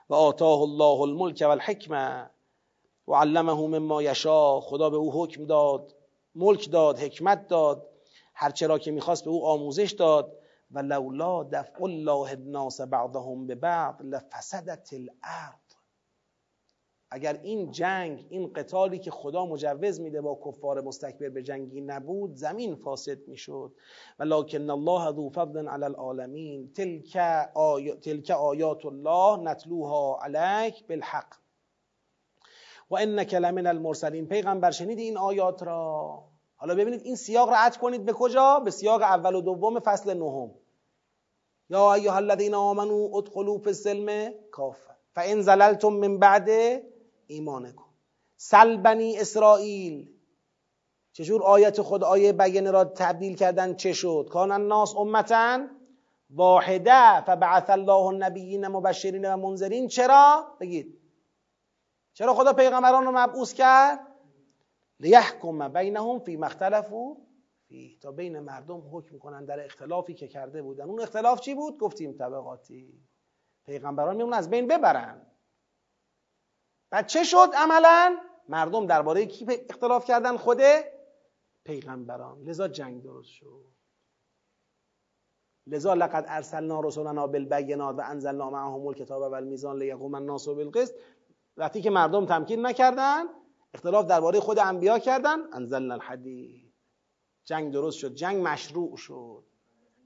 و 0.09 0.13
آتاه 0.13 0.61
الله 0.61 1.01
الملک 1.01 1.41
و 1.41 1.49
الحکمه 1.49 2.29
و 3.07 3.13
علمه 3.13 3.53
مما 3.53 4.03
یشا. 4.03 4.59
خدا 4.59 4.89
به 4.89 4.97
او 4.97 5.23
حکم 5.23 5.45
داد 5.45 5.95
ملک 6.35 6.71
داد 6.71 6.99
حکمت 6.99 7.47
داد. 7.47 7.87
هرچه 8.33 8.67
را 8.67 8.79
که 8.79 8.91
می‌خواست 8.91 9.25
به 9.25 9.29
او 9.29 9.47
آموزش 9.47 9.91
داد. 9.91 10.31
و 10.71 10.79
لولا 10.79 11.43
دفع 11.43 11.83
الله 11.83 12.31
الناس 12.31 12.81
بعضهم 12.81 13.47
به 13.47 13.55
بعض 13.55 13.95
لفسدت 14.01 14.89
الارض. 14.93 15.64
اگر 17.11 17.39
این 17.43 17.71
جنگ 17.71 18.25
این 18.29 18.53
قتالی 18.53 18.99
که 18.99 19.11
خدا 19.11 19.45
مجوز 19.45 19.99
میده 19.99 20.21
با 20.21 20.39
کفار 20.45 20.81
مستکبر 20.81 21.29
به 21.29 21.43
جنگی 21.43 21.81
نبود 21.81 22.35
زمین 22.35 22.75
فاسد 22.75 23.27
می‌شد. 23.27 23.71
ولکن 24.19 24.69
الله 24.69 25.11
ذو 25.11 25.29
فضل 25.29 25.67
علی 25.67 25.83
العالمین. 25.83 26.73
تلک, 26.73 27.17
آی... 27.53 27.93
تلک 27.93 28.29
آیات 28.29 28.85
الله 28.85 29.51
نتلوها 29.51 30.19
علیک 30.21 30.87
بالحق. 30.87 31.35
و 32.89 32.95
انک 32.95 33.33
لمن 33.33 33.67
المرسلین. 33.67 34.27
پیغمبر 34.27 34.71
شنید 34.71 34.99
این 34.99 35.17
آیات 35.17 35.63
را؟ 35.63 36.23
حالا 36.55 36.75
ببینید 36.75 37.01
این 37.03 37.15
سیاق 37.15 37.49
را 37.49 37.55
عطف 37.55 37.77
کنید 37.77 38.05
به 38.05 38.13
کجا؟ 38.13 38.59
به 38.59 38.71
سیاق 38.71 39.01
اول 39.01 39.35
و 39.35 39.41
دوم 39.41 39.79
فصل 39.79 40.13
نهم. 40.13 40.51
یا 41.69 41.93
ایها 41.93 42.15
الذین 42.15 42.53
آمنوا 42.53 43.17
ادخلوا 43.17 43.57
فی 43.57 43.69
السلم 43.69 44.33
کافه 44.51 44.95
فان 45.15 45.41
زللتم 45.41 45.93
من 45.93 46.19
بعد 46.19 46.49
ایمان 47.27 47.71
کن. 47.71 47.85
سل 48.37 48.77
بنی 48.77 49.17
اسرائیل. 49.17 50.11
چجور 51.11 51.43
آیت 51.43 51.81
خود 51.81 52.03
آیه 52.03 52.33
بینه 52.33 52.71
را 52.71 52.83
تبدیل 52.85 53.35
کردن؟ 53.35 53.75
چه 53.75 53.93
شد؟ 53.93 54.27
کان 54.31 54.51
الناس 54.51 54.95
امتا 54.95 55.67
واحده 56.29 57.21
فبعث 57.21 57.69
الله 57.69 58.05
النبیین 58.05 58.67
مبشرین 58.67 59.33
و 59.33 59.37
منذرین. 59.37 59.87
چرا؟ 59.87 60.47
بگید. 60.59 61.01
چرا 62.13 62.33
خدا 62.33 62.53
پیغمبران 62.53 63.05
رو 63.05 63.11
مبعوث 63.11 63.53
کرد؟ 63.53 63.99
لیحکم 64.99 65.67
بینهم 65.67 66.19
فی 66.19 66.37
مختلفو 66.37 67.17
فی 67.67 67.97
تا 68.01 68.11
بین 68.11 68.39
مردم 68.39 68.83
حکم 68.91 69.19
کنن 69.19 69.45
در 69.45 69.65
اختلافی 69.65 70.13
که 70.13 70.27
کرده 70.27 70.61
بودن. 70.61 70.89
اون 70.89 71.01
اختلاف 71.01 71.41
چی 71.41 71.55
بود؟ 71.55 71.79
گفتیم 71.79 72.13
طبقاتی. 72.13 72.93
پیغمبران 73.65 74.15
میمون 74.15 74.33
از 74.33 74.49
بین 74.49 74.67
ببرن. 74.67 75.21
بعد 76.95 77.07
چه 77.07 77.23
شد 77.23 77.49
عملا؟ 77.57 78.17
مردم 78.49 78.87
درباره 78.87 79.25
کی 79.25 79.47
اختلاف 79.69 80.05
کردن؟ 80.05 80.37
خوده 80.37 80.91
پیغمبران. 81.63 82.41
لذا 82.41 82.67
جنگ 82.67 83.03
درست 83.03 83.29
شد. 83.29 83.65
لذا 85.67 85.93
لقد 85.93 86.25
ارسلنا 86.27 86.79
رسولنا 86.79 87.27
بالبینات 87.27 87.95
و 87.95 88.01
انزلنا 88.01 88.49
معهم 88.49 88.87
الکتاب 88.87 89.21
و 89.31 89.35
المیزان 89.35 89.77
لیقوم 89.77 90.15
الناس 90.15 90.47
بالقسط. 90.47 90.93
وقتی 91.57 91.81
که 91.81 91.89
مردم 91.89 92.25
تمکین 92.25 92.65
نکردن 92.65 93.23
اختلاف 93.73 94.05
درباره 94.05 94.39
خود 94.39 94.59
انبیا 94.59 94.99
کردن 94.99 95.37
انزلنا 95.53 95.93
الحدید. 95.93 96.73
جنگ 97.45 97.73
درست 97.73 97.97
شد. 97.97 98.13
جنگ 98.13 98.47
مشروع 98.47 98.97
شد. 98.97 99.43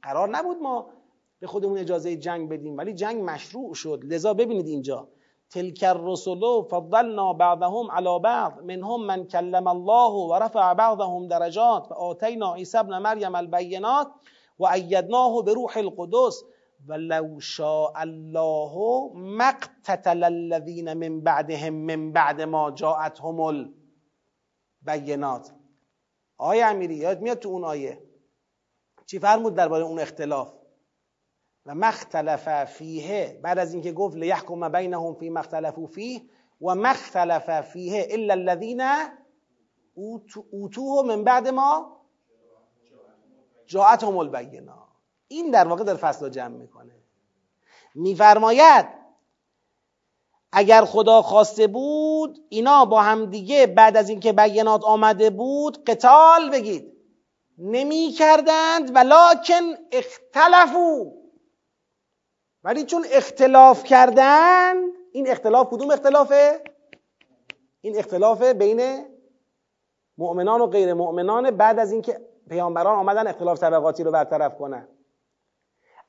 قرار 0.01 0.29
نبود 0.29 0.57
ما 0.57 0.93
به 1.39 1.47
خودمون 1.47 1.77
اجازه 1.77 2.15
جنگ 2.15 2.49
بدیم 2.49 2.77
ولی 2.77 2.93
جنگ 2.93 3.23
مشروع 3.23 3.73
شد. 3.73 3.99
لذا 4.03 4.33
ببینید 4.33 4.67
اینجا 4.67 5.07
تلك 5.49 5.83
الرسل 5.83 6.41
فضلنا 6.71 7.31
بعضهم 7.31 7.91
على 7.91 8.19
بعض. 8.19 8.61
منهم 8.61 9.07
من 9.07 9.27
كلم 9.27 9.67
الله 9.67 10.11
ورفع 10.11 10.73
بعضهم 10.73 11.27
درجات. 11.27 11.91
وآتينا 11.91 12.47
عيسى 12.47 12.79
ابن 12.79 13.01
مريم 13.01 13.35
البينات 13.35 14.07
وأيدناه 14.59 15.41
بروح 15.41 15.77
القدس. 15.77 16.45
ولو 16.89 17.39
شاء 17.39 18.03
الله 18.03 18.73
ما 19.13 19.49
اقتتل 19.49 20.23
الذين 20.23 20.97
من 20.97 21.21
بعدهم 21.21 21.73
من 21.73 22.11
بعد 22.11 22.41
ما 22.41 22.69
جاءتهم 22.69 23.69
البينات. 24.85 25.49
آیه 26.39 26.65
امیری 26.65 26.95
یاد 26.95 27.21
میاد 27.21 27.39
تو 27.39 27.49
اون 27.49 27.63
آیه؟ 27.63 28.03
چی 29.05 29.19
فرمود 29.19 29.55
درباره 29.55 29.83
اون 29.83 29.99
اختلاف؟ 29.99 30.58
و 31.65 31.75
مختلف 31.75 32.65
فیه. 32.65 33.39
بعد 33.43 33.59
از 33.59 33.73
اینکه 33.73 33.91
گفت 33.91 34.17
لیحکم 34.17 34.69
بینهم 34.69 35.13
فی 35.13 35.29
مختلفو 35.29 35.87
فیه 35.87 36.21
و 36.61 36.75
مختلف 36.75 37.61
فیه 37.61 38.07
الا 38.11 38.33
الذین 38.33 38.83
اوتوه 40.51 41.05
من 41.05 41.23
بعد 41.23 41.47
ما 41.47 41.99
جاعتهم 43.65 44.17
البینا 44.17 44.87
این 45.27 45.51
در 45.51 45.67
واقع 45.67 45.83
در 45.83 45.95
فصل 45.95 46.29
جمع 46.29 46.57
می‌کنه. 46.57 46.95
میفرماید 47.95 48.85
اگر 50.51 50.85
خدا 50.85 51.21
خواسته 51.21 51.67
بود 51.67 52.39
اینا 52.49 52.85
با 52.85 53.01
هم 53.01 53.25
دیگه 53.25 53.67
بعد 53.67 53.97
از 53.97 54.09
اینکه 54.09 54.33
بینات 54.33 54.83
آمده 54.83 55.29
بود 55.29 55.83
قتال 55.83 56.49
بگید. 56.51 56.93
نمی 57.57 58.11
کردند 58.17 58.95
ولکن 58.95 59.63
اختلفو 59.91 61.18
ولی 62.63 62.83
چون 62.83 63.05
اختلاف 63.11 63.83
کردن 63.83 64.75
این 65.11 65.29
اختلاف 65.29 65.67
کدوم 65.71 65.91
اختلافه؟ 65.91 66.63
این 67.81 67.97
اختلاف 67.97 68.43
بین 68.43 69.05
مؤمنان 70.17 70.61
و 70.61 70.67
غیر 70.67 70.93
مؤمنان 70.93 71.51
بعد 71.51 71.79
از 71.79 71.91
اینکه 71.91 72.19
پیامبران 72.49 72.95
آمدن 72.95 73.27
اختلاف 73.27 73.59
طبقاتی 73.59 74.03
رو 74.03 74.11
برطرف 74.11 74.57
کنن. 74.57 74.87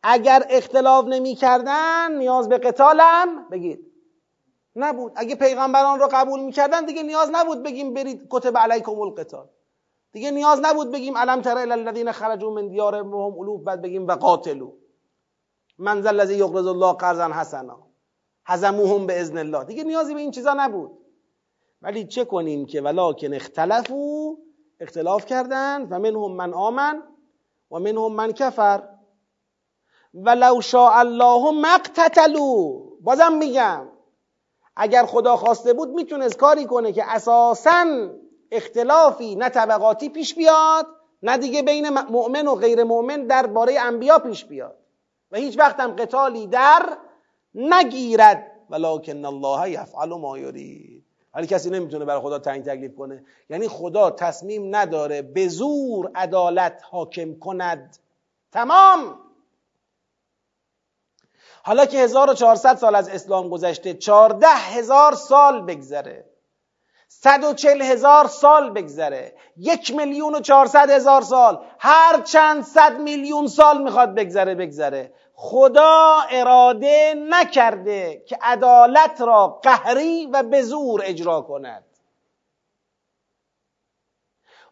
اگر 0.03 0.43
اختلاف 0.51 1.05
نمی 1.05 1.35
کردن 1.35 2.17
نیاز 2.17 2.49
به 2.49 2.59
قتالم؟ 2.59 3.49
بگید. 3.51 3.91
نبود. 4.77 5.13
اگه 5.17 5.35
پیغمبران 5.35 6.01
رو 6.01 6.09
قبول 6.13 6.41
می‌کردن 6.41 6.85
دیگه 6.85 7.03
نیاز 7.03 7.31
نبود 7.33 7.63
بگیم 7.63 7.95
برید 7.95 8.27
کتب 8.31 8.59
علیکم 8.59 9.01
القتال. 9.01 9.49
دیگه 10.13 10.31
نیاز 10.31 10.61
نبود 10.63 10.93
بگیم 10.93 11.17
علم 11.17 11.43
تر 11.43 11.59
الذین 11.59 12.13
خرجوا 12.13 12.51
من 12.51 12.69
دیارهم 12.69 13.15
الوف 13.15 13.63
بعد 13.63 13.83
بگیم 13.83 14.07
و 14.07 14.13
قاتلوا. 14.13 14.80
من 15.81 16.03
ذا 16.03 16.09
الذی 16.09 16.35
یقرض 16.35 16.67
الله 16.67 16.93
قرضا 16.93 17.29
حسنا. 17.29 17.79
هزموهم 18.47 19.07
به 19.07 19.21
اذن 19.21 19.39
الله. 19.39 19.65
دیگه 19.65 19.85
نیازی 19.85 20.15
به 20.15 20.21
این 20.21 20.31
چیزا 20.31 20.55
نبود. 20.57 20.91
ولی 21.83 22.07
چه 22.07 22.25
کنیم 22.25 22.67
که 22.67 22.81
ولکن 22.81 23.35
اختلفو 23.35 24.37
اختلاف 24.81 25.27
کردن 25.27 25.89
و 25.91 25.99
منهم 25.99 26.33
من 26.33 26.55
آمن 26.55 27.03
و 27.71 27.79
منهم 27.79 28.13
من 28.13 28.33
کفر. 28.33 28.83
ولو 30.15 30.61
شاء 30.61 30.93
الله 30.99 31.51
مقتتلو 31.51 32.81
بازم 33.01 33.33
میگم 33.33 33.89
اگر 34.77 35.07
خدا 35.07 35.37
خواسته 35.37 35.73
بود 35.73 35.89
می‌تونست 35.89 36.37
کاری 36.37 36.65
کنه 36.65 36.93
که 36.93 37.05
اساسا 37.07 38.11
اختلافی 38.51 39.35
نه 39.35 39.49
طبقاتی 39.49 40.09
پیش 40.09 40.35
بیاد 40.35 40.87
نه 41.23 41.39
دیگه 41.39 41.63
بین 41.63 41.89
مؤمن 41.89 42.47
و 42.47 42.55
غیر 42.55 42.85
مؤمن 42.85 43.27
درباره 43.27 43.81
انبیا 43.81 44.19
پیش 44.19 44.45
بیاد. 44.45 44.80
و 45.33 45.37
هیچ 45.37 45.59
وقت 45.59 45.81
هم 45.81 45.97
قتالی 45.97 46.47
در 46.47 46.97
نگیرد. 47.55 48.47
ولکن 48.71 49.25
الله 49.25 49.71
یفعل 49.71 50.09
ما 50.09 50.39
یرید. 50.39 51.05
ولی 51.35 51.47
کسی 51.47 51.71
نمی‌تونه 51.71 52.05
برای 52.05 52.21
خدا 52.21 52.39
تعیین 52.39 52.63
تکلیف 52.63 52.95
کنه. 52.95 53.25
یعنی 53.51 53.69
خدا 53.69 54.11
تصمیم 54.11 54.77
نداره 54.77 55.23
به 55.23 55.49
زور 55.49 56.11
عدالت 56.15 56.83
حاکم 56.91 57.39
کند. 57.39 57.97
تمام! 58.53 59.19
حالا 61.63 61.87
که 61.87 61.99
1400 61.99 62.77
سال 62.77 62.95
از 62.95 63.09
اسلام 63.09 63.49
گذشته 63.49 63.95
14 63.95 64.47
هزار 64.49 65.15
سال 65.15 65.63
بگذره. 65.63 66.27
140 67.09 67.83
هزار 67.83 68.27
سال 68.27 68.71
بگذره. 68.71 69.35
یک 69.57 69.95
میلیون 69.95 70.35
و 70.35 70.41
400 70.41 70.91
هزار 70.91 71.23
سال. 71.23 71.65
هر 71.79 72.21
چند 72.21 72.63
صد 72.65 73.01
میلیون 73.01 73.47
سال 73.47 73.83
می‌خواد 73.83 74.15
بگذره 74.15 74.55
بگذره. 74.55 75.13
خدا 75.43 76.19
اراده 76.31 77.15
نکرده 77.29 78.25
که 78.29 78.39
عدالت 78.43 79.21
را 79.21 79.61
قهری 79.63 80.27
و 80.27 80.43
به 80.43 80.63
زور 80.63 81.01
اجرا 81.05 81.41
کند. 81.41 81.85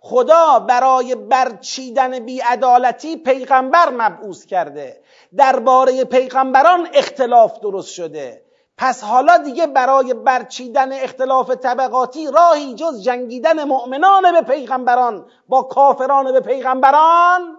خدا 0.01 0.59
برای 0.59 1.15
برچیدن 1.15 2.19
بیعدالتی 2.19 3.17
پیغمبر 3.17 3.91
مبعوث 3.91 4.47
کرده. 4.47 5.03
درباره 5.37 6.05
پیغمبران 6.05 6.89
اختلاف 6.95 7.61
درست 7.61 7.91
شده. 7.93 8.45
پس 8.79 9.05
حالا 9.05 9.39
دیگه 9.39 9.67
برای 9.67 10.15
برچیدن 10.15 10.93
اختلاف 10.93 11.51
طبقاتی 11.51 12.31
راهی 12.31 12.75
جز 12.75 13.03
جنگیدن 13.03 13.65
مؤمنان 13.65 14.33
به 14.33 14.43
پیغمبران 14.43 15.27
با 15.49 15.63
کافران 15.63 16.33
به 16.33 16.41
پیغمبران 16.41 17.57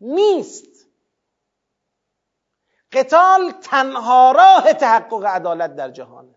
نیست. 0.00 0.69
قتال 2.92 3.50
تنها 3.62 4.32
راه 4.32 4.72
تحقق 4.72 5.24
عدالت 5.24 5.76
در 5.76 5.90
جهانه. 5.90 6.34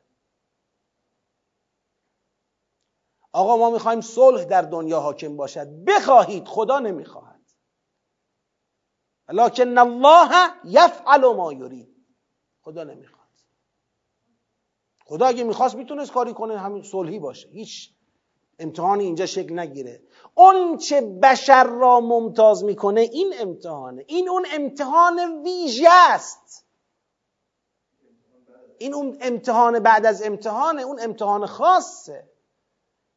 آقا 3.32 3.58
ما 3.58 3.70
می‌خوایم 3.70 4.02
صلح 4.02 4.44
در 4.44 4.62
دنیا 4.62 5.00
حاکم 5.00 5.38
باشد. 5.38 5.68
بخواهید 5.88 6.48
خدا 6.48 6.80
نمی‌خواهد. 6.80 7.42
لکن 9.30 9.78
الله 9.78 10.30
یفعل 10.64 11.34
ما 11.36 11.54
یرید. 11.54 12.06
خدا 12.62 12.84
نمی‌خواد. 12.84 13.28
خدا 15.06 15.26
اگه 15.26 15.44
می‌خواست 15.44 15.76
می‌تونست 15.76 16.12
کاری 16.12 16.34
کنه 16.34 16.60
همین 16.60 16.84
صلحی 16.84 17.20
باشه. 17.20 17.50
هیچ 17.50 17.94
امتحانی 18.60 19.04
اینجا 19.04 19.26
شکل 19.26 19.60
نگیره. 19.60 20.04
اون 20.36 20.78
چه 20.78 21.02
بشر 21.02 21.64
را 21.64 22.00
ممتاز 22.00 22.64
می‌کنه 22.64 23.02
این 23.02 23.34
امتحانه. 23.40 24.06
این 24.08 24.30
اون 24.30 24.46
امتحان 24.54 25.44
ویژه 25.44 25.90
است. 25.90 26.66
این 28.78 28.94
اون 28.94 29.18
امتحان 29.22 29.80
بعد 29.80 30.06
از 30.06 30.24
امتحانه 30.24 30.82
اون 30.82 31.00
امتحان 31.02 31.46
خاصه 31.46 32.30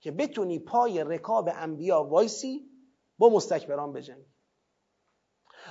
که 0.00 0.10
بتونی 0.10 0.58
پای 0.58 1.04
رکاب 1.04 1.50
انبیا 1.52 2.04
وایسی 2.04 2.70
با 3.18 3.28
مستکبران 3.28 3.92
بجنگی. 3.92 4.26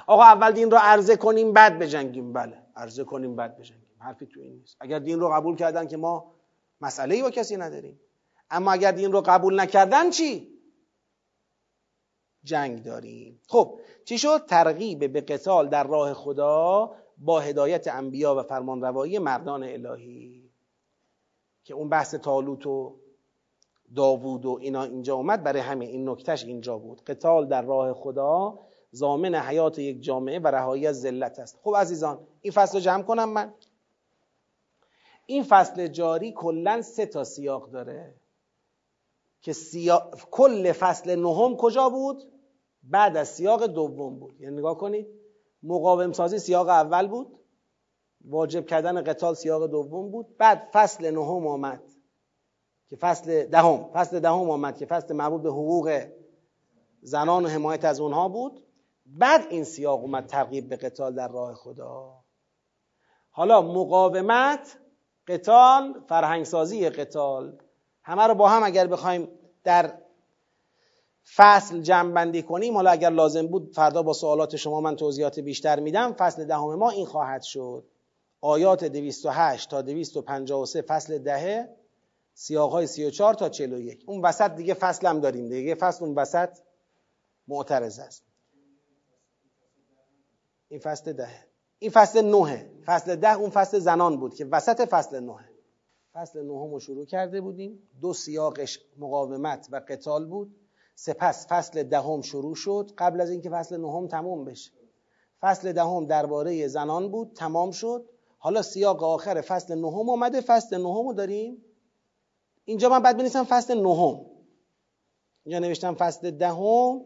آقا 0.07 0.23
اول 0.23 0.51
دین 0.51 0.71
رو 0.71 0.77
عرضه 0.81 1.15
کنیم 1.15 1.53
بعد 1.53 1.79
بجنگیم. 1.79 2.33
بله 2.33 2.63
عرضه 2.75 3.03
کنیم 3.03 3.35
بعد 3.35 3.57
بجنگیم. 3.57 3.85
حرفی 3.99 4.25
تو 4.25 4.39
این 4.39 4.53
نیست. 4.53 4.77
اگر 4.79 4.99
دین 4.99 5.19
رو 5.19 5.29
قبول 5.29 5.55
کردن 5.55 5.87
که 5.87 5.97
ما 5.97 6.35
مسئله 6.81 7.15
ای 7.15 7.21
با 7.21 7.31
کسی 7.31 7.57
نداریم. 7.57 7.99
اما 8.49 8.71
اگر 8.71 8.91
دین 8.91 9.11
رو 9.11 9.21
قبول 9.21 9.59
نکردن 9.59 10.09
چی؟ 10.09 10.55
جنگ 12.45 12.83
داریم. 12.83 13.39
خب 13.47 13.79
چی 14.05 14.17
شد؟ 14.17 14.45
ترغیب 14.45 15.13
به 15.13 15.21
قتال 15.21 15.69
در 15.69 15.83
راه 15.87 16.13
خدا 16.13 16.91
با 17.17 17.39
هدایت 17.39 17.87
انبیا 17.87 18.35
و 18.35 18.41
فرمانروایی 18.41 19.19
مردان 19.19 19.63
الهی. 19.63 20.51
که 21.63 21.73
اون 21.73 21.89
بحث 21.89 22.15
تالوت 22.15 22.67
و 22.67 22.95
داوود 23.95 24.45
و 24.45 24.57
اینا 24.61 24.83
اینجا 24.83 25.15
اومد 25.15 25.43
برای 25.43 25.61
همه 25.61 25.85
این 25.85 26.09
نکتهش 26.09 26.43
اینجا 26.43 26.77
بود. 26.77 27.03
قتال 27.03 27.47
در 27.47 27.61
راه 27.61 27.93
خدا 27.93 28.59
زامن 28.91 29.35
حیات 29.35 29.79
یک 29.79 30.01
جامعه 30.01 30.39
و 30.39 30.47
رهایی 30.47 30.87
از 30.87 31.01
ذلت 31.01 31.39
است. 31.39 31.59
خب 31.63 31.75
عزیزان 31.75 32.27
این 32.41 32.53
فصل 32.53 32.77
رو 32.77 32.83
جمع 32.83 33.03
کنم 33.03 33.29
من. 33.29 33.53
این 35.25 35.43
فصل 35.43 35.87
جاری 35.87 36.31
کلا 36.31 36.81
سه 36.81 37.05
تا 37.05 37.23
سیاق 37.23 37.71
داره. 37.71 38.13
که 39.41 39.53
سیاق... 39.53 40.15
کل 40.31 40.71
فصل 40.71 41.15
نهم 41.15 41.57
کجا 41.57 41.89
بود؟ 41.89 42.23
بعد 42.86 43.17
از 43.17 43.27
سیاق 43.27 43.65
دوم 43.65 44.19
بود. 44.19 44.41
یعنی 44.41 44.57
نگاه 44.57 44.77
کنید 44.77 45.07
مقاوم 45.63 46.11
سازی 46.11 46.39
سیاق 46.39 46.67
اول 46.67 47.07
بود. 47.07 47.39
واجب 48.25 48.65
کردن 48.65 49.03
قتال 49.03 49.33
سیاق 49.33 49.67
دوم 49.67 50.11
بود. 50.11 50.38
بعد 50.38 50.69
فصل 50.73 51.11
نهم 51.11 51.47
آمد 51.47 51.83
که 52.88 52.95
فصل 52.95 53.45
دهم 53.45 53.89
فصل 53.93 54.19
دهم 54.19 54.49
آمد 54.49 54.77
که 54.77 54.86
فصل 54.86 55.13
مربوط 55.13 55.41
به 55.41 55.49
حقوق 55.49 56.05
زنان 57.01 57.45
و 57.45 57.47
حمایت 57.47 57.86
از 57.86 57.99
اونها 57.99 58.29
بود. 58.29 58.63
بعد 59.05 59.47
این 59.49 59.63
سیاق 59.63 60.01
اومد 60.01 60.25
ترغیب 60.25 60.69
به 60.69 60.75
قتال 60.75 61.15
در 61.15 61.27
راه 61.27 61.53
خدا. 61.53 62.25
حالا 63.29 63.61
مقاومت 63.61 64.77
قتال 65.27 66.03
فرهنگسازی 66.07 66.89
قتال 66.89 67.57
همه 68.03 68.23
رو 68.23 68.36
با 68.36 68.49
هم 68.49 68.63
اگر 68.63 68.88
بخوایم 68.88 69.27
در 69.63 70.05
فصل 71.34 71.82
جمع 71.82 72.41
کنیم 72.41 72.73
حالا 72.73 72.91
اگر 72.91 73.09
لازم 73.09 73.47
بود 73.47 73.73
فردا 73.73 74.03
با 74.03 74.13
سوالات 74.13 74.55
شما 74.55 74.82
من 74.82 74.95
توضیحات 74.95 75.39
بیشتر 75.39 75.80
میدم 75.80 76.13
فصل 76.13 76.45
دهم 76.45 76.76
ما 76.76 76.89
این 76.89 77.05
خواهد 77.05 77.41
شد. 77.41 77.86
آیات 78.41 78.84
208 78.84 79.69
تا 79.69 79.82
253 79.82 80.82
فصل 80.82 81.17
دهه 81.17 81.76
سیاق 82.34 82.71
های 82.71 82.88
34 82.88 83.34
تا 83.34 83.49
41 83.49 84.03
اون 84.07 84.21
وسط 84.21 84.51
دیگه 84.51 84.73
فصل 84.73 85.07
هم 85.07 85.19
داریم 85.19 85.49
دیگه. 85.49 85.76
فصل 85.76 86.05
اون 86.05 86.15
وسط 86.15 86.49
معترض 87.47 87.99
است. 87.99 88.23
این 90.67 90.80
فصل 90.80 91.13
دهه. 91.13 91.45
این 91.80 91.91
فصل 91.91 92.26
نهه. 92.26 92.69
فصل 92.86 93.15
ده 93.15 93.34
اون 93.34 93.49
فصل 93.49 93.80
زنان 93.80 94.17
بود 94.17 94.36
که 94.36 94.45
وسط 94.45 94.82
فصل 94.89 95.19
نهه. 95.19 95.49
فصل 96.13 96.41
نهم 96.41 96.71
رو 96.71 96.80
شروع 96.80 97.05
کرده 97.05 97.41
بودیم. 97.41 97.89
دو 98.01 98.13
سیاقش 98.13 98.80
مقاومت 98.97 99.67
و 99.71 99.82
قتال 99.88 100.26
بود. 100.26 100.55
سپس 100.95 101.47
فصل 101.47 101.83
دهم 101.83 102.21
شروع 102.21 102.55
شد. 102.55 102.91
قبل 102.97 103.21
از 103.21 103.29
اینکه 103.29 103.49
فصل 103.49 103.77
نهم 103.77 104.07
تموم 104.07 104.45
بشه. 104.45 104.71
فصل 105.41 105.71
دهم 105.71 106.05
درباره 106.05 106.67
زنان 106.67 107.11
بود 107.11 107.31
تمام 107.35 107.71
شد. 107.71 108.09
حالا 108.37 108.61
سیاق 108.61 109.03
آخر 109.03 109.41
فصل 109.41 109.75
نهم 109.75 110.09
اومده. 110.09 110.41
فصل 110.41 110.77
نهم 110.77 111.07
رو 111.07 111.13
داریم؟ 111.13 111.65
اینجا 112.65 112.89
من 112.89 112.99
بعد 112.99 113.17
بنویسم 113.17 113.43
فصل 113.43 113.81
نهم. 113.81 114.25
اینجا 115.43 115.59
نوشتم 115.59 115.95
فصل 115.95 116.31
دهم. 116.31 117.01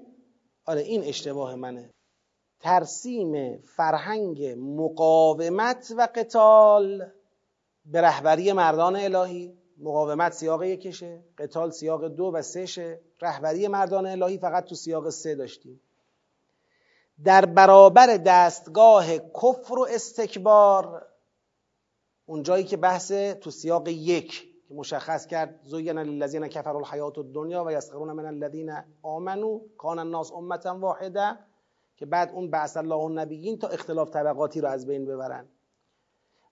آره 0.65 0.81
این 0.81 1.03
اشتباه 1.03 1.55
منه. 1.55 1.89
ترسیم 2.59 3.57
فرهنگ 3.57 4.43
مقاومت 4.57 5.93
و 5.97 6.07
قتال 6.15 7.05
به 7.85 8.01
رهبری 8.01 8.53
مردان 8.53 8.95
الهی. 8.95 9.58
مقاومت 9.79 10.33
سیاق 10.33 10.63
یکشه 10.63 11.23
قتال 11.37 11.71
سیاق 11.71 12.07
دو 12.07 12.31
و 12.33 12.41
سه 12.41 12.65
شه. 12.65 12.99
رهبری 13.21 13.67
مردان 13.67 14.05
الهی 14.05 14.37
فقط 14.37 14.65
تو 14.65 14.75
سیاق 14.75 15.09
سه 15.09 15.35
داشتیم. 15.35 15.81
در 17.23 17.45
برابر 17.45 18.17
دستگاه 18.17 19.17
کفر 19.17 19.79
و 19.79 19.87
استکبار 19.89 21.05
اونجایی 22.25 22.63
که 22.63 22.77
بحث 22.77 23.11
تو 23.11 23.51
سیاق 23.51 23.87
یک 23.87 24.49
که 24.67 24.73
مشخص 24.75 25.27
کرد 25.27 25.59
زین 25.63 25.99
للذین 25.99 26.47
کفروا 26.47 26.79
الحیات 26.79 27.17
الدنیا 27.17 27.63
و 27.65 27.71
یسخرون 27.71 28.11
من 28.11 28.25
الذین 28.25 28.73
آمنو 29.01 29.59
کان 29.77 29.99
الناس 29.99 30.31
امتا 30.31 30.79
واحده 30.79 31.37
که 31.95 32.05
بعد 32.05 32.31
اون 32.31 32.49
بعث 32.49 32.77
الله 32.77 32.95
النبیین 32.95 33.59
تا 33.59 33.67
اختلاف 33.67 34.09
طبقاتی 34.09 34.61
رو 34.61 34.67
از 34.67 34.87
بین 34.87 35.05
ببرن. 35.05 35.45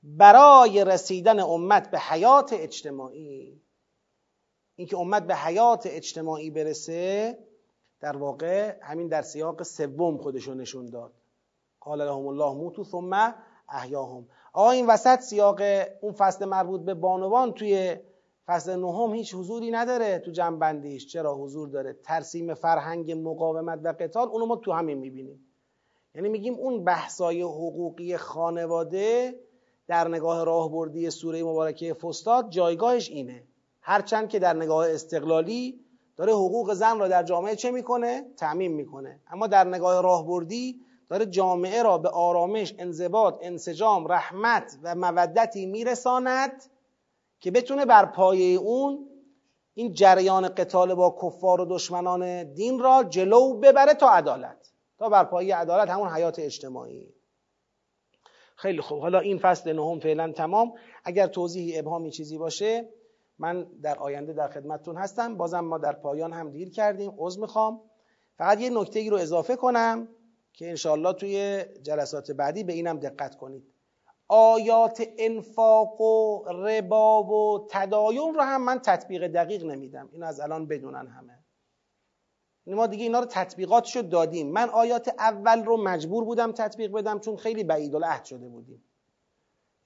برای 0.03 0.85
رسیدن 0.85 1.39
امت 1.39 1.91
به 1.91 1.99
حیات 1.99 2.53
اجتماعی 2.53 3.61
اینکه 4.75 4.97
امت 4.97 5.23
به 5.23 5.35
حیات 5.35 5.83
اجتماعی 5.85 6.49
برسه 6.49 7.37
در 7.99 8.17
واقع 8.17 8.75
همین 8.81 9.07
در 9.07 9.21
سیاق 9.21 9.63
سوم 9.63 10.17
خودشو 10.17 10.53
نشون 10.53 10.89
داد. 10.89 11.13
قال 11.79 12.01
لهم 12.01 12.27
الله 12.27 12.53
موتو 12.53 12.83
ثم 12.83 13.33
احیاهم. 13.69 14.27
آقا 14.53 14.71
این 14.71 14.87
وسط 14.87 15.19
سیاق 15.19 15.61
اون 16.01 16.13
فصل 16.13 16.45
مربوط 16.45 16.81
به 16.81 16.93
بانوان 16.93 17.53
توی 17.53 17.97
فصل 18.45 18.75
نهم 18.75 19.13
هیچ 19.13 19.35
حضوری 19.35 19.71
نداره 19.71 20.19
تو 20.19 20.31
جنبندیش. 20.31 21.07
چرا 21.07 21.35
حضور 21.35 21.69
داره؟ 21.69 21.93
ترسیم 22.03 22.53
فرهنگ 22.53 23.11
مقاومت 23.11 23.79
و 23.83 23.93
قتال 23.99 24.27
اونو 24.27 24.45
ما 24.45 24.55
تو 24.55 24.71
همین 24.71 24.97
می‌بینیم. 24.97 25.47
یعنی 26.15 26.29
میگیم 26.29 26.53
اون 26.53 26.83
بحثای 26.83 27.41
حقوقی 27.41 28.17
خانواده 28.17 29.39
در 29.87 30.07
نگاه 30.07 30.43
راهبردی 30.43 31.09
سوره 31.09 31.43
مبارکه 31.43 31.93
فستاد 31.93 32.49
جایگاهش 32.49 33.09
اینه. 33.09 33.43
هرچند 33.81 34.29
که 34.29 34.39
در 34.39 34.53
نگاه 34.53 34.89
استقلالی 34.89 35.79
داره 36.15 36.33
حقوق 36.33 36.73
زن 36.73 36.99
را 36.99 37.07
در 37.07 37.23
جامعه 37.23 37.55
چه 37.55 37.71
می‌کنه؟ 37.71 38.25
تعمین 38.37 38.73
می‌کنه. 38.73 39.19
اما 39.31 39.47
در 39.47 39.63
نگاه 39.63 40.01
راهبردی 40.01 40.81
داره 41.09 41.25
جامعه 41.25 41.83
را 41.83 41.97
به 41.97 42.09
آرامش، 42.09 42.75
انضباط، 42.77 43.39
انسجام، 43.41 44.07
رحمت 44.07 44.77
و 44.83 44.95
مودتی 44.95 45.65
میرساند 45.65 46.63
که 47.39 47.51
بتونه 47.51 47.85
بر 47.85 48.05
پایه 48.05 48.59
اون 48.59 49.09
این 49.73 49.93
جریان 49.93 50.47
قتال 50.47 50.95
با 50.95 51.15
کفار 51.21 51.61
و 51.61 51.65
دشمنان 51.65 52.53
دین 52.53 52.79
را 52.79 53.03
جلو 53.03 53.53
ببره 53.53 53.93
تا 53.93 54.09
عدالت. 54.09 54.71
تا 54.97 55.09
بر 55.09 55.23
پایه 55.23 55.55
عدالت 55.55 55.89
همون 55.89 56.09
حیات 56.09 56.39
اجتماعی. 56.39 57.13
خیلی 58.57 58.81
خوب. 58.81 58.99
حالا 58.99 59.19
این 59.19 59.37
فصل 59.37 59.73
نهم 59.73 59.99
فعلا 59.99 60.31
تمام. 60.31 60.73
اگر 61.03 61.27
توضیحی 61.27 61.79
ابهامی 61.79 62.11
چیزی 62.11 62.37
باشه 62.37 62.89
من 63.39 63.67
در 63.81 63.97
آینده 63.97 64.33
در 64.33 64.47
خدمتتون 64.47 64.97
هستم. 64.97 65.37
بازم 65.37 65.59
ما 65.59 65.77
در 65.77 65.93
پایان 65.93 66.33
هم 66.33 66.51
دیر 66.51 66.69
کردیم. 66.69 67.13
عذر 67.17 67.41
می‌خوام. 67.41 67.81
فقط 68.37 68.61
یه 68.61 68.69
نکته 68.69 68.99
ای 68.99 69.09
رو 69.09 69.17
اضافه 69.17 69.55
کنم 69.55 70.07
که 70.53 70.69
انشاءالله 70.69 71.13
توی 71.13 71.65
جلسات 71.83 72.31
بعدی 72.31 72.63
به 72.63 72.73
اینم 72.73 72.99
دقت 72.99 73.35
کنید. 73.35 73.63
آیات 74.27 75.03
انفاق 75.17 76.01
و 76.01 76.43
ربا 76.47 77.23
و 77.23 77.67
تداین 77.71 78.33
رو 78.33 78.41
هم 78.41 78.65
من 78.65 78.79
تطبیق 78.79 79.27
دقیق 79.27 79.65
نمیدم. 79.65 80.09
این 80.11 80.23
از 80.23 80.39
الان 80.39 80.67
بدونن 80.67 81.07
همه. 81.07 81.46
ما 82.75 82.87
دیگه 82.87 83.03
اینا 83.03 83.19
رو 83.19 83.25
تطبیقاتشو 83.25 84.01
دادیم. 84.01 84.51
من 84.51 84.69
آیات 84.69 85.07
اول 85.19 85.63
رو 85.63 85.77
مجبور 85.77 86.23
بودم 86.25 86.51
تطبیق 86.51 86.91
بدم 86.91 87.19
چون 87.19 87.37
خیلی 87.37 87.63
بعید 87.63 87.95
العهد 87.95 88.25
شده 88.25 88.47
بودیم. 88.47 88.83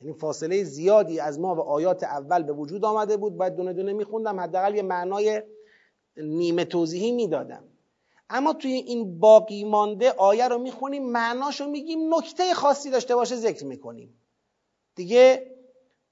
یعنی 0.01 0.13
فاصله 0.13 0.63
زیادی 0.63 1.19
از 1.19 1.39
ما 1.39 1.55
و 1.55 1.59
آیات 1.59 2.03
اول 2.03 2.43
به 2.43 2.53
وجود 2.53 2.85
آمده 2.85 3.17
بود. 3.17 3.37
باید 3.37 3.55
دونه 3.55 3.73
دونه 3.73 3.93
میخوندم. 3.93 4.39
حداقل 4.39 4.75
یه 4.75 4.81
معنای 4.81 5.41
نیمه 6.17 6.65
توضیحی 6.65 7.11
می‌دادم. 7.11 7.63
اما 8.29 8.53
توی 8.53 8.71
این 8.71 9.19
باقی 9.19 9.63
مانده 9.63 10.11
آیه 10.11 10.47
رو 10.47 10.57
می‌خونیم 10.57 11.11
معناشو 11.11 11.69
میگیم 11.69 12.15
نکته 12.15 12.53
خاصی 12.53 12.89
داشته 12.89 13.15
باشه 13.15 13.35
ذکر 13.35 13.65
می‌کنیم. 13.65 14.21
دیگه 14.95 15.51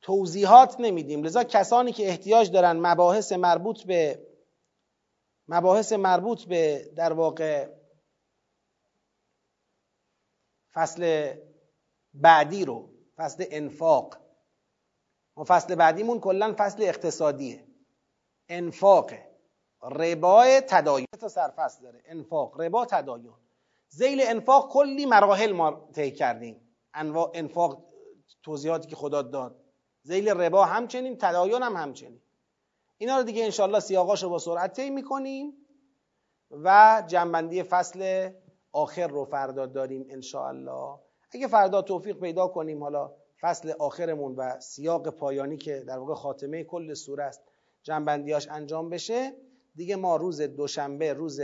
توضیحات 0.01 0.76
نمیدیم. 0.80 1.24
لذا 1.24 1.43
کسانی 1.43 1.91
که 1.91 2.07
احتیاج 2.07 2.51
دارن 2.51 2.80
مباحث 2.80 3.32
مربوط 3.32 3.84
به 3.84 4.20
مباحث 5.52 5.93
مربوط 5.93 6.43
به 6.43 6.91
در 6.95 7.14
واقع 7.14 7.70
فصل 10.74 11.34
بعدی 12.14 12.66
رو 12.66 12.89
فصل 13.16 13.45
انفاق. 13.52 14.18
و 15.38 15.43
فصل 15.43 15.76
بعدیمون 15.76 16.20
کلا 16.20 16.56
فصل 16.58 16.84
اقتصادیه. 16.84 17.68
انفاق. 18.50 19.12
ربای 19.84 20.62
تداین. 20.62 21.06
تا 21.20 21.28
سرفصل 21.28 21.84
داره. 21.84 22.02
انفاق. 22.06 22.62
ربا 22.62 22.86
تداین. 22.86 23.34
زیل 23.88 24.22
انفاق 24.24 24.72
کلی 24.72 25.06
مراحل 25.06 25.52
ما 25.52 25.89
طی 25.95 26.12
کردیم. 26.12 26.76
انواع 26.93 27.32
انفاق 27.34 27.86
توضیحاتی 28.43 28.88
که 28.88 28.95
خدا 28.95 29.22
داد. 29.22 29.64
زیل 30.02 30.30
ربا 30.30 30.66
همچنین 30.66 31.18
تداین 31.18 31.64
هم 31.64 31.76
همچنین. 31.76 32.22
اینا 33.02 33.18
رو 33.18 33.24
دیگه 33.24 33.43
انشالله 33.43 33.80
سیاقاش 33.80 34.24
رو 34.24 34.30
با 34.30 34.39
سرعت 34.39 34.74
طی 34.74 34.89
می‌کنیم 34.89 35.54
و 36.52 37.04
جنبندی 37.08 37.64
فصل 37.64 38.30
آخر 38.72 39.08
رو 39.08 39.26
فردا 39.26 39.66
داریم 39.66 40.06
انشاءالله. 40.10 41.00
اگه 41.32 41.47
فردا 41.47 41.82
توفیق 41.82 42.20
پیدا 42.20 42.47
کنیم 42.47 42.84
حالا 42.84 43.14
فصل 43.41 43.74
آخرمون 43.80 44.36
و 44.36 44.60
سیاق 44.60 45.10
پایانی 45.10 45.58
که 45.58 45.80
در 45.80 45.97
واقع 45.97 46.14
خاتمه 46.14 46.64
کل 46.64 46.93
سوره 46.93 47.24
است 47.24 47.41
جنبندیاش 47.84 48.47
انجام 48.50 48.89
بشه 48.89 49.34
دیگه 49.76 49.95
ما 49.95 50.16
روز 50.16 50.41
دوشنبه 50.41 51.14
روز 51.14 51.41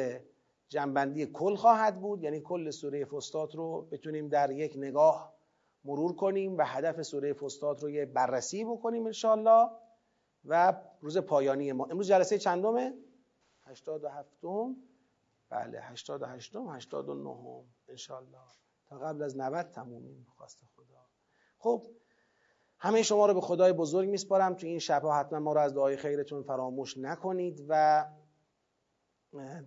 جنبندی 0.69 1.25
کل 1.25 1.55
خواهد 1.55 2.01
بود. 2.01 2.23
یعنی 2.23 2.41
کل 2.41 2.69
سوره 2.69 3.05
فستاد 3.05 3.55
رو 3.55 3.87
بتونیم 3.91 4.27
در 4.27 4.51
یک 4.51 4.73
نگاه 4.77 5.33
مرور 5.85 6.15
کنیم 6.15 6.57
و 6.57 6.63
هدف 6.65 7.01
سوره 7.01 7.33
فستاد 7.33 7.83
رو 7.83 7.89
یه 7.89 8.05
بررسی 8.05 8.65
بکنیم 8.65 9.05
انشالله 9.05 9.69
و 10.45 10.73
روز 11.01 11.17
پایانی 11.17 11.71
ما. 11.71 11.85
امروز 11.85 12.07
جلسه 12.07 12.37
چندمه؟ 12.37 12.93
87 13.65 14.29
بله 15.49 15.81
88 15.81 16.55
89 16.55 17.63
انشالله 17.87 18.37
تا 18.87 18.97
قبل 18.97 19.23
از 19.23 19.37
90 19.37 19.69
تمومیم 19.69 20.27
خواست 20.37 20.63
خدا. 20.75 21.05
خب 21.57 21.87
همه 22.79 23.03
شما 23.03 23.25
رو 23.25 23.33
به 23.33 23.41
خدای 23.41 23.73
بزرگ 23.73 24.09
میسپارم 24.09 24.53
تو 24.53 24.67
این 24.67 24.79
شبها 24.79 25.19
حتما 25.19 25.39
ما 25.39 25.53
رو 25.53 25.59
از 25.59 25.73
دعای 25.73 25.97
خیرتون 25.97 26.43
فراموش 26.43 26.97
نکنید 26.97 27.65
و 27.69 28.05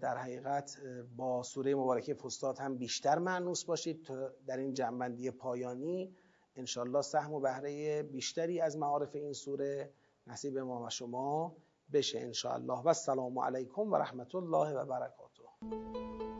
در 0.00 0.16
حقیقت 0.16 0.78
با 1.16 1.42
سوره 1.42 1.74
مبارکه 1.74 2.14
فستاد 2.14 2.58
هم 2.58 2.78
بیشتر 2.78 3.18
معنوس 3.18 3.64
باشید 3.64 4.04
تا 4.04 4.28
در 4.46 4.56
این 4.56 4.74
جنبندی 4.74 5.30
پایانی. 5.30 6.16
انشالله 6.56 7.02
سهم 7.02 7.32
و 7.32 7.40
بهره 7.40 8.02
بیشتری 8.02 8.60
از 8.60 8.76
معارف 8.76 9.14
این 9.14 9.32
سوره 9.32 9.92
نصیب 10.28 10.58
ما 10.58 10.86
و 10.86 10.90
شما 10.90 11.56
بشه 11.92 12.20
انشاءالله. 12.20 12.82
و 12.82 12.88
السلام 12.88 13.38
علیکم 13.38 13.92
و 13.92 13.96
رحمت 13.96 14.34
الله 14.34 14.74
و 14.74 14.84
برکاته. 14.84 16.37